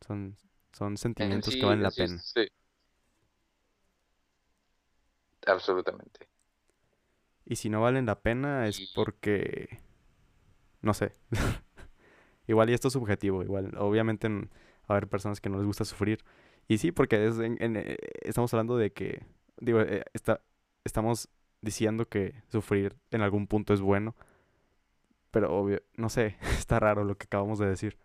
Son, 0.06 0.36
son 0.72 0.96
sentimientos 0.96 1.54
que 1.54 1.64
valen 1.64 1.82
la 1.82 1.90
pena. 1.90 2.18
Sí. 2.18 2.48
Absolutamente. 5.46 6.28
Y 7.44 7.56
si 7.56 7.68
no 7.68 7.80
valen 7.80 8.06
la 8.06 8.20
pena 8.20 8.68
es 8.68 8.92
porque... 8.94 9.80
No 10.80 10.94
sé. 10.94 11.16
igual 12.46 12.70
y 12.70 12.74
esto 12.74 12.88
es 12.88 12.94
subjetivo. 12.94 13.42
Igual, 13.42 13.76
obviamente 13.78 14.28
va 14.28 14.44
a 14.88 14.92
haber 14.92 15.08
personas 15.08 15.40
que 15.40 15.48
no 15.48 15.56
les 15.56 15.66
gusta 15.66 15.84
sufrir. 15.84 16.22
Y 16.68 16.78
sí, 16.78 16.92
porque 16.92 17.26
es 17.26 17.36
eh, 17.40 17.96
estamos 18.20 18.52
hablando 18.54 18.76
de 18.76 18.92
que... 18.92 19.26
Digo, 19.56 19.80
eh, 19.80 20.04
está, 20.12 20.42
estamos 20.84 21.28
diciendo 21.60 22.08
que 22.08 22.42
sufrir 22.50 22.96
en 23.10 23.22
algún 23.22 23.46
punto 23.46 23.74
es 23.74 23.80
bueno. 23.80 24.14
Pero 25.30 25.54
obvio, 25.54 25.82
no 25.94 26.08
sé, 26.08 26.36
está 26.58 26.78
raro 26.80 27.04
lo 27.04 27.16
que 27.16 27.24
acabamos 27.24 27.58
de 27.58 27.66
decir. 27.66 27.98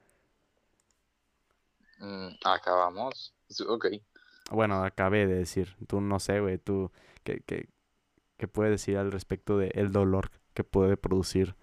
Mm, 1.99 2.30
acabamos. 2.43 3.34
Ok. 3.68 3.88
Bueno, 4.51 4.84
acabé 4.84 5.26
de 5.26 5.36
decir. 5.36 5.76
Tú 5.88 6.01
no 6.01 6.20
sé, 6.20 6.39
güey. 6.39 6.58
Tú 6.58 6.91
¿Qué, 7.24 7.41
qué, 8.38 8.47
puede 8.47 8.72
decir 8.72 8.97
al 8.97 9.12
respecto 9.12 9.58
del 9.58 9.72
el 9.74 9.91
dolor 9.93 10.32
que 10.54 10.66
puede 10.66 10.97
producir 10.97 11.56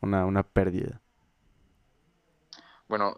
una, 0.00 0.24
una 0.24 0.44
pérdida. 0.44 1.02
Bueno, 2.86 3.16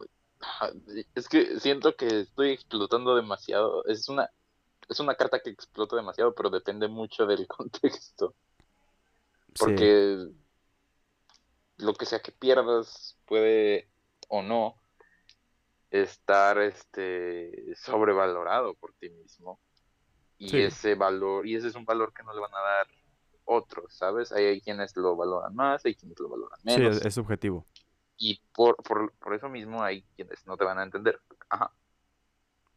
es 1.14 1.28
que 1.28 1.60
siento 1.60 1.94
que 1.96 2.20
estoy 2.20 2.50
explotando 2.50 3.14
demasiado. 3.14 3.84
Es 3.84 4.08
una, 4.08 4.30
es 4.90 4.98
una 5.00 5.14
carta 5.14 5.40
que 5.40 5.50
explota 5.50 5.96
demasiado, 5.96 6.34
pero 6.34 6.50
depende 6.50 6.88
mucho 6.88 7.24
del 7.24 7.46
contexto. 7.48 8.34
Porque 9.58 10.28
lo 11.76 11.94
que 11.94 12.06
sea 12.06 12.20
que 12.20 12.32
pierdas 12.32 13.16
puede 13.24 13.88
o 14.28 14.42
no 14.42 14.76
estar 15.90 16.58
este 16.58 17.74
sobrevalorado 17.76 18.74
por 18.74 18.92
ti 18.94 19.08
mismo. 19.10 19.60
Y 20.38 20.62
ese 20.62 20.94
valor, 20.94 21.46
y 21.46 21.54
ese 21.54 21.68
es 21.68 21.74
un 21.74 21.84
valor 21.84 22.14
que 22.14 22.22
no 22.22 22.32
le 22.32 22.40
van 22.40 22.54
a 22.54 22.60
dar 22.60 22.86
otros, 23.44 23.92
¿sabes? 23.92 24.32
Hay, 24.32 24.62
quienes 24.62 24.96
lo 24.96 25.14
valoran 25.14 25.54
más, 25.54 25.84
hay 25.84 25.94
quienes 25.94 26.18
lo 26.18 26.30
valoran 26.30 26.58
menos. 26.64 26.96
Sí, 26.98 27.06
es, 27.06 27.14
subjetivo. 27.14 27.66
Y 28.16 28.40
por, 28.54 28.76
por, 28.76 29.12
por, 29.12 29.34
eso 29.34 29.50
mismo 29.50 29.82
hay 29.82 30.02
quienes 30.16 30.46
no 30.46 30.56
te 30.56 30.64
van 30.64 30.78
a 30.78 30.82
entender. 30.84 31.20
Ajá. 31.50 31.70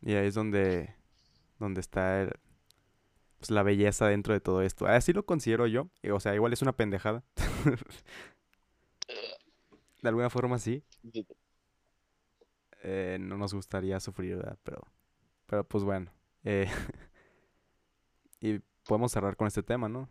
Y 0.02 0.16
ahí 0.16 0.28
es 0.28 0.34
donde, 0.34 0.94
donde 1.64 1.82
está 1.82 2.30
pues, 3.40 3.52
la 3.52 3.64
belleza 3.64 4.08
dentro 4.08 4.34
de 4.34 4.40
todo 4.40 4.62
esto. 4.62 4.86
Así 4.86 5.14
lo 5.14 5.26
considero 5.26 5.68
yo. 5.68 5.90
O 6.14 6.20
sea, 6.20 6.36
igual 6.36 6.54
es 6.54 6.62
una 6.62 6.74
pendejada. 6.74 7.24
de 10.02 10.10
alguna 10.10 10.30
forma 10.30 10.60
sí. 10.60 10.84
Eh, 12.84 13.18
no 13.20 13.38
nos 13.38 13.54
gustaría 13.54 14.00
sufrir, 14.00 14.38
¿verdad? 14.38 14.58
Pero, 14.64 14.82
pero 15.46 15.64
pues 15.64 15.84
bueno. 15.84 16.12
Eh, 16.44 16.68
y 18.40 18.60
podemos 18.86 19.12
cerrar 19.12 19.36
con 19.36 19.48
este 19.48 19.64
tema, 19.64 19.90
¿no? 19.90 20.08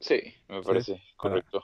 Sí, 0.00 0.20
me 0.48 0.62
parece 0.62 1.02
correcto. 1.16 1.62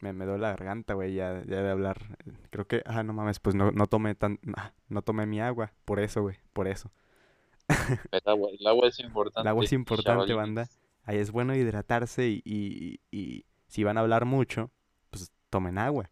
Me, 0.00 0.12
me 0.12 0.26
duele 0.26 0.42
la 0.42 0.50
garganta, 0.50 0.94
güey, 0.94 1.14
ya, 1.14 1.42
ya 1.46 1.62
de 1.62 1.70
hablar. 1.70 2.18
Creo 2.50 2.66
que, 2.66 2.82
ah, 2.84 3.02
no 3.02 3.14
mames, 3.14 3.40
pues 3.40 3.54
no, 3.54 3.70
no 3.72 3.86
tomé 3.86 4.14
tan, 4.14 4.38
ah, 4.56 4.72
no 4.88 5.02
tomé 5.02 5.26
mi 5.26 5.40
agua, 5.40 5.72
por 5.86 6.00
eso, 6.00 6.22
güey, 6.22 6.36
por 6.52 6.68
eso. 6.68 6.90
El 8.12 8.22
agua, 8.26 8.50
el 8.58 8.66
agua 8.66 8.88
es 8.88 9.00
importante. 9.00 9.40
El 9.40 9.48
agua 9.48 9.64
es 9.64 9.72
importante, 9.72 10.34
banda. 10.34 10.68
Ahí 11.04 11.18
es 11.18 11.30
bueno 11.30 11.54
hidratarse 11.54 12.26
y, 12.26 12.42
y, 12.44 13.00
y, 13.10 13.44
si 13.68 13.84
van 13.84 13.96
a 13.96 14.00
hablar 14.00 14.24
mucho, 14.24 14.70
pues 15.10 15.30
tomen 15.50 15.78
agua. 15.78 16.10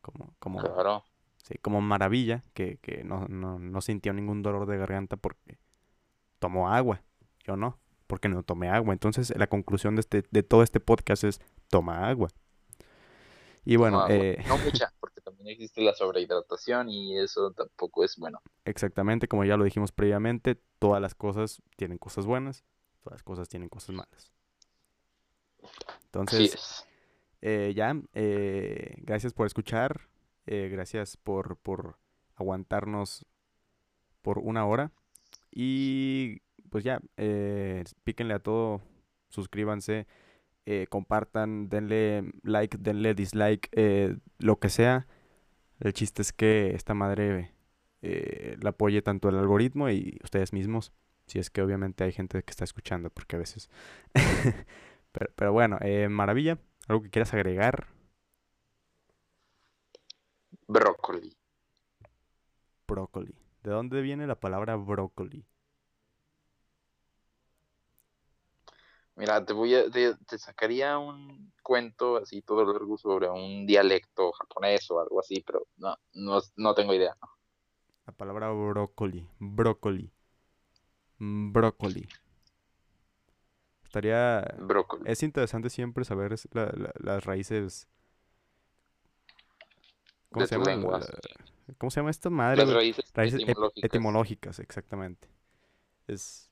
Como, 0.00 0.34
como, 0.40 0.60
claro. 0.60 1.04
sí, 1.36 1.54
como 1.62 1.80
maravilla, 1.80 2.42
que, 2.54 2.78
que 2.78 3.04
no, 3.04 3.26
no, 3.28 3.60
no 3.60 3.80
sintió 3.80 4.12
ningún 4.12 4.42
dolor 4.42 4.66
de 4.66 4.76
garganta 4.76 5.16
porque 5.16 5.58
tomó 6.40 6.68
agua. 6.68 7.02
Yo 7.44 7.56
no, 7.56 7.78
porque 8.08 8.28
no 8.28 8.42
tomé 8.42 8.68
agua. 8.68 8.92
Entonces, 8.92 9.32
la 9.36 9.46
conclusión 9.46 9.94
de, 9.94 10.00
este, 10.00 10.24
de 10.30 10.42
todo 10.42 10.62
este 10.64 10.80
podcast 10.80 11.24
es, 11.24 11.40
toma 11.68 12.08
agua. 12.08 12.28
Y 13.64 13.76
bueno, 13.76 14.04
eh... 14.08 14.42
no 14.48 14.58
mucha, 14.64 14.92
porque 15.00 15.20
también 15.42 15.56
existe 15.56 15.82
la 15.82 15.92
sobrehidratación 15.92 16.88
y 16.88 17.18
eso 17.18 17.50
tampoco 17.50 18.04
es 18.04 18.16
bueno. 18.16 18.40
Exactamente, 18.64 19.26
como 19.26 19.44
ya 19.44 19.56
lo 19.56 19.64
dijimos 19.64 19.90
previamente, 19.90 20.56
todas 20.78 21.02
las 21.02 21.16
cosas 21.16 21.60
tienen 21.76 21.98
cosas 21.98 22.26
buenas, 22.26 22.64
todas 23.02 23.16
las 23.16 23.22
cosas 23.24 23.48
tienen 23.48 23.68
cosas 23.68 23.96
malas. 23.96 24.32
Entonces, 26.04 26.86
eh, 27.40 27.72
ya, 27.74 28.00
eh, 28.14 28.94
gracias 28.98 29.32
por 29.32 29.46
escuchar, 29.46 30.02
eh, 30.46 30.68
gracias 30.70 31.16
por, 31.16 31.56
por 31.56 31.98
aguantarnos 32.36 33.26
por 34.22 34.38
una 34.38 34.64
hora. 34.64 34.92
Y 35.50 36.40
pues 36.70 36.84
ya, 36.84 37.00
píquenle 38.04 38.34
a 38.34 38.38
todo, 38.38 38.80
suscríbanse, 39.28 40.06
eh, 40.66 40.86
compartan, 40.88 41.68
denle 41.68 42.30
like, 42.44 42.78
denle 42.78 43.14
dislike, 43.14 43.68
eh, 43.72 44.16
lo 44.38 44.60
que 44.60 44.68
sea. 44.68 45.08
El 45.82 45.92
chiste 45.94 46.22
es 46.22 46.32
que 46.32 46.74
esta 46.76 46.94
madre 46.94 47.52
eh, 48.02 48.56
la 48.60 48.70
apoye 48.70 49.02
tanto 49.02 49.28
el 49.28 49.36
algoritmo 49.36 49.90
y 49.90 50.16
ustedes 50.22 50.52
mismos. 50.52 50.92
Si 51.26 51.40
es 51.40 51.50
que 51.50 51.60
obviamente 51.60 52.04
hay 52.04 52.12
gente 52.12 52.40
que 52.44 52.50
está 52.50 52.62
escuchando, 52.62 53.10
porque 53.10 53.34
a 53.34 53.40
veces. 53.40 53.68
pero, 55.12 55.30
pero, 55.34 55.52
bueno, 55.52 55.78
maravilla. 56.08 56.58
¿Algo 56.86 57.02
que 57.02 57.10
quieras 57.10 57.34
agregar? 57.34 57.88
Brócoli. 60.68 61.36
Brócoli. 62.86 63.34
¿De 63.64 63.70
dónde 63.72 64.02
viene 64.02 64.28
la 64.28 64.38
palabra 64.38 64.76
brócoli? 64.76 65.44
Mira, 69.22 69.44
te 69.44 69.52
voy 69.52 69.72
a, 69.72 69.88
te, 69.88 70.36
sacaría 70.36 70.98
un 70.98 71.52
cuento 71.62 72.16
así 72.16 72.42
todo 72.42 72.64
largo 72.64 72.98
sobre 72.98 73.30
un 73.30 73.64
dialecto 73.68 74.32
japonés 74.32 74.90
o 74.90 74.98
algo 74.98 75.20
así, 75.20 75.44
pero 75.46 75.64
no, 75.76 75.96
no, 76.14 76.40
no 76.56 76.74
tengo 76.74 76.92
idea. 76.92 77.16
La 78.04 78.12
palabra 78.14 78.50
brócoli, 78.50 79.30
brócoli, 79.38 80.10
brócoli. 81.20 82.08
Estaría... 83.84 84.44
Brócoli. 84.58 85.04
Es 85.06 85.22
interesante 85.22 85.70
siempre 85.70 86.04
saber 86.04 86.34
las 86.98 87.24
raíces... 87.24 87.86
¿Cómo 90.32 90.46
se 90.48 90.58
llama? 90.58 91.00
¿Cómo 91.78 91.90
se 91.92 92.00
llama 92.00 92.10
esta 92.10 92.28
madre? 92.28 92.66
Las 92.66 92.74
raíces, 92.74 93.04
etimológicas. 93.14 93.84
etimológicas. 93.84 94.58
exactamente. 94.58 95.28
Es, 96.08 96.50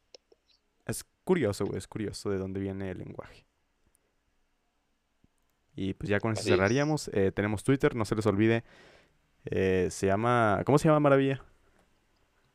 es 0.86 1.04
curioso, 1.30 1.64
güey, 1.64 1.78
es 1.78 1.86
curioso 1.86 2.28
de 2.30 2.38
dónde 2.38 2.58
viene 2.58 2.90
el 2.90 2.98
lenguaje. 2.98 3.46
Y 5.76 5.94
pues 5.94 6.10
ya 6.10 6.18
con 6.18 6.32
eso 6.32 6.42
cerraríamos. 6.42 7.06
Eh, 7.14 7.30
tenemos 7.30 7.62
Twitter, 7.62 7.94
no 7.94 8.04
se 8.04 8.16
les 8.16 8.26
olvide. 8.26 8.64
Eh, 9.44 9.86
se 9.92 10.08
llama. 10.08 10.60
¿Cómo 10.66 10.76
se 10.76 10.88
llama 10.88 10.98
Maravilla? 10.98 11.40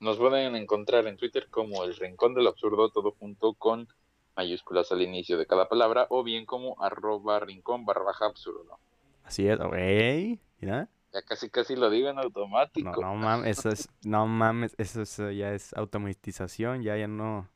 Nos 0.01 0.17
pueden 0.17 0.57
encontrar 0.57 1.07
en 1.07 1.15
Twitter 1.15 1.47
como 1.49 1.86
el 1.86 1.95
Rincón 1.95 2.34
del 2.34 2.47
Absurdo, 2.47 2.89
todo 2.89 3.11
junto 3.11 3.53
con 3.53 3.88
mayúsculas 4.36 4.91
al 4.91 5.01
inicio 5.01 5.38
de 5.38 5.45
cada 5.45 5.69
palabra, 5.69 6.07
o 6.09 6.26
bien 6.26 6.45
como 6.45 6.76
arroba 6.84 7.39
rincón 7.39 7.86
barra 7.86 8.03
baja 8.03 8.26
absurdo. 8.26 8.78
Así 9.23 9.47
es, 9.47 9.57
güey. 9.57 10.41
Mira. 10.59 10.89
Ya 11.13 11.21
casi 11.21 11.49
casi 11.49 11.78
lo 11.78 11.89
digo 11.89 12.09
en 12.09 12.19
automático. 12.19 12.91
No, 12.91 13.13
no 13.13 13.15
mames, 13.15 13.57
eso 13.57 13.69
es, 13.69 13.88
no 14.03 14.28
mames, 14.28 14.76
eso 14.78 15.32
ya 15.32 15.53
es 15.53 15.73
automatización, 15.76 16.84
ya, 16.84 16.97
ya 16.97 17.07
no 17.07 17.47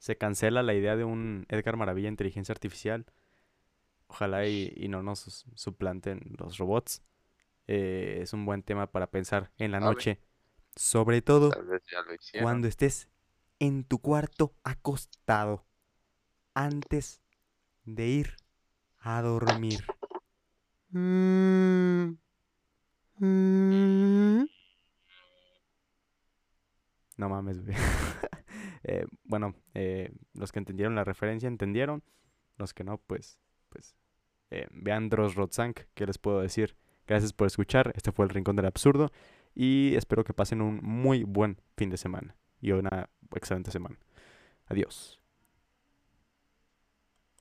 se 0.00 0.16
cancela 0.16 0.62
la 0.62 0.72
idea 0.72 0.96
de 0.96 1.04
un 1.04 1.44
Edgar 1.50 1.76
Maravilla 1.76 2.08
inteligencia 2.08 2.54
artificial. 2.54 3.04
Ojalá 4.06 4.46
y, 4.46 4.88
no 4.88 5.02
nos 5.02 5.46
suplanten 5.54 6.34
los 6.38 6.56
robots. 6.56 7.02
Eh, 7.66 8.18
es 8.22 8.32
un 8.32 8.46
buen 8.46 8.62
tema 8.62 8.90
para 8.90 9.10
pensar 9.10 9.52
en 9.58 9.70
la 9.70 9.78
noche. 9.78 10.18
Sobre 10.74 11.20
todo 11.20 11.50
cuando 12.40 12.66
estés 12.66 13.08
en 13.58 13.84
tu 13.84 13.98
cuarto 13.98 14.54
acostado. 14.64 15.66
Antes 16.54 17.20
de 17.84 18.06
ir 18.06 18.36
a 18.98 19.20
dormir. 19.20 19.84
Mm. 20.88 22.16
Mm. 23.18 24.46
No 27.18 27.28
mames, 27.28 27.62
güey. 27.62 27.76
Eh, 28.82 29.06
bueno, 29.24 29.54
eh, 29.74 30.12
los 30.34 30.52
que 30.52 30.58
entendieron 30.58 30.94
la 30.94 31.04
referencia 31.04 31.46
entendieron. 31.46 32.02
Los 32.56 32.74
que 32.74 32.84
no, 32.84 32.98
pues, 32.98 33.38
pues 33.68 33.96
eh, 34.50 34.66
vean 34.70 35.08
Dross 35.08 35.34
Rotzank, 35.34 35.80
¿qué 35.94 36.06
les 36.06 36.18
puedo 36.18 36.40
decir? 36.40 36.76
Gracias 37.06 37.32
por 37.32 37.46
escuchar. 37.46 37.92
Este 37.94 38.12
fue 38.12 38.24
el 38.24 38.30
Rincón 38.30 38.56
del 38.56 38.66
Absurdo. 38.66 39.10
Y 39.54 39.94
espero 39.96 40.24
que 40.24 40.32
pasen 40.32 40.60
un 40.60 40.80
muy 40.82 41.24
buen 41.24 41.60
fin 41.76 41.90
de 41.90 41.96
semana 41.96 42.36
y 42.60 42.72
una 42.72 43.08
excelente 43.34 43.70
semana. 43.70 43.98
Adiós. 44.66 45.19